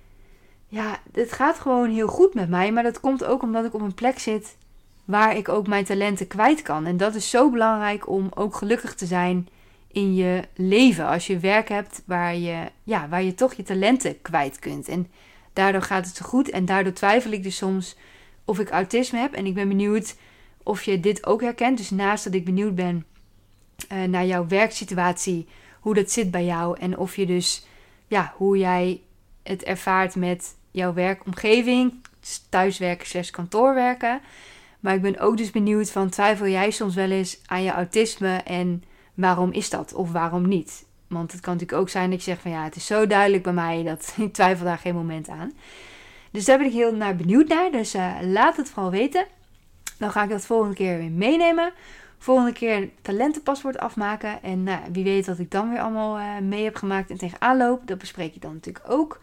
Ja, 0.68 1.00
het 1.12 1.32
gaat 1.32 1.58
gewoon 1.58 1.90
heel 1.90 2.08
goed 2.08 2.34
met 2.34 2.48
mij. 2.48 2.72
Maar 2.72 2.82
dat 2.82 3.00
komt 3.00 3.24
ook 3.24 3.42
omdat 3.42 3.64
ik 3.64 3.74
op 3.74 3.80
een 3.80 3.94
plek 3.94 4.18
zit 4.18 4.56
waar 5.04 5.36
ik 5.36 5.48
ook 5.48 5.66
mijn 5.66 5.84
talenten 5.84 6.26
kwijt 6.26 6.62
kan. 6.62 6.86
En 6.86 6.96
dat 6.96 7.14
is 7.14 7.30
zo 7.30 7.50
belangrijk 7.50 8.08
om 8.08 8.30
ook 8.34 8.54
gelukkig 8.54 8.94
te 8.94 9.06
zijn 9.06 9.48
in 9.92 10.14
je 10.14 10.42
leven. 10.54 11.06
Als 11.06 11.26
je 11.26 11.38
werk 11.38 11.68
hebt 11.68 12.02
waar 12.06 12.36
je, 12.36 12.70
ja, 12.84 13.08
waar 13.08 13.22
je 13.22 13.34
toch 13.34 13.54
je 13.54 13.62
talenten 13.62 14.22
kwijt 14.22 14.58
kunt. 14.58 14.88
En 14.88 15.10
daardoor 15.52 15.82
gaat 15.82 16.06
het 16.06 16.16
zo 16.16 16.24
goed. 16.24 16.50
En 16.50 16.64
daardoor 16.64 16.92
twijfel 16.92 17.30
ik 17.30 17.42
dus 17.42 17.56
soms 17.56 17.96
of 18.50 18.58
ik 18.58 18.70
autisme 18.70 19.18
heb. 19.18 19.32
En 19.32 19.46
ik 19.46 19.54
ben 19.54 19.68
benieuwd 19.68 20.16
of 20.62 20.82
je 20.82 21.00
dit 21.00 21.26
ook 21.26 21.40
herkent. 21.40 21.78
Dus 21.78 21.90
naast 21.90 22.24
dat 22.24 22.34
ik 22.34 22.44
benieuwd 22.44 22.74
ben 22.74 23.04
uh, 23.92 24.02
naar 24.02 24.26
jouw 24.26 24.46
werksituatie, 24.46 25.48
hoe 25.80 25.94
dat 25.94 26.10
zit 26.10 26.30
bij 26.30 26.44
jou. 26.44 26.78
En 26.78 26.98
of 26.98 27.16
je 27.16 27.26
dus, 27.26 27.66
ja, 28.06 28.32
hoe 28.36 28.58
jij 28.58 29.00
het 29.42 29.62
ervaart 29.62 30.14
met 30.14 30.56
jouw 30.70 30.92
werkomgeving, 30.92 31.94
thuiswerken 32.48 33.06
slash 33.06 33.30
kantoorwerken. 33.30 34.20
Maar 34.80 34.94
ik 34.94 35.02
ben 35.02 35.18
ook 35.18 35.36
dus 35.36 35.50
benieuwd 35.50 35.90
van, 35.90 36.08
twijfel 36.08 36.46
jij 36.46 36.70
soms 36.70 36.94
wel 36.94 37.10
eens 37.10 37.40
aan 37.46 37.62
je 37.62 37.70
autisme 37.70 38.36
en 38.36 38.82
waarom 39.14 39.52
is 39.52 39.70
dat 39.70 39.92
of 39.92 40.12
waarom 40.12 40.48
niet? 40.48 40.84
Want 41.06 41.32
het 41.32 41.40
kan 41.40 41.52
natuurlijk 41.52 41.80
ook 41.80 41.88
zijn 41.88 42.10
dat 42.10 42.18
je 42.18 42.30
zegt 42.30 42.42
van 42.42 42.50
ja, 42.50 42.64
het 42.64 42.76
is 42.76 42.86
zo 42.86 43.06
duidelijk 43.06 43.42
bij 43.42 43.52
mij 43.52 43.82
dat 43.82 44.14
ik 44.18 44.32
twijfel 44.32 44.64
daar 44.64 44.78
geen 44.78 44.94
moment 44.94 45.28
aan. 45.28 45.52
Dus 46.30 46.44
daar 46.44 46.58
ben 46.58 46.66
ik 46.66 46.72
heel 46.72 46.94
naar 46.94 47.16
benieuwd 47.16 47.48
naar. 47.48 47.70
Dus 47.70 47.94
uh, 47.94 48.16
laat 48.22 48.56
het 48.56 48.70
vooral 48.70 48.90
weten. 48.90 49.26
Dan 49.98 50.10
ga 50.10 50.22
ik 50.22 50.30
dat 50.30 50.46
volgende 50.46 50.74
keer 50.74 50.98
weer 50.98 51.10
meenemen. 51.10 51.72
Volgende 52.18 52.52
keer 52.52 52.90
talentenpaspoort 53.02 53.78
afmaken. 53.78 54.42
En 54.42 54.62
nou, 54.62 54.80
wie 54.92 55.04
weet 55.04 55.26
wat 55.26 55.38
ik 55.38 55.50
dan 55.50 55.70
weer 55.70 55.80
allemaal 55.80 56.18
uh, 56.18 56.38
mee 56.38 56.64
heb 56.64 56.76
gemaakt 56.76 57.10
en 57.10 57.16
tegenaan 57.16 57.56
loop. 57.56 57.86
Dat 57.86 57.98
bespreek 57.98 58.34
ik 58.34 58.42
dan 58.42 58.52
natuurlijk 58.52 58.90
ook. 58.90 59.20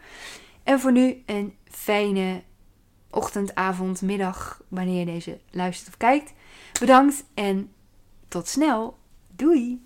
En 0.62 0.80
voor 0.80 0.92
nu 0.92 1.22
een 1.26 1.56
fijne 1.64 2.42
ochtend, 3.10 3.54
avond, 3.54 4.02
middag, 4.02 4.62
wanneer 4.68 4.98
je 4.98 5.04
deze 5.04 5.38
luistert 5.50 5.88
of 5.88 5.96
kijkt. 5.96 6.32
Bedankt 6.80 7.24
en 7.34 7.72
tot 8.28 8.48
snel. 8.48 8.98
Doei! 9.36 9.82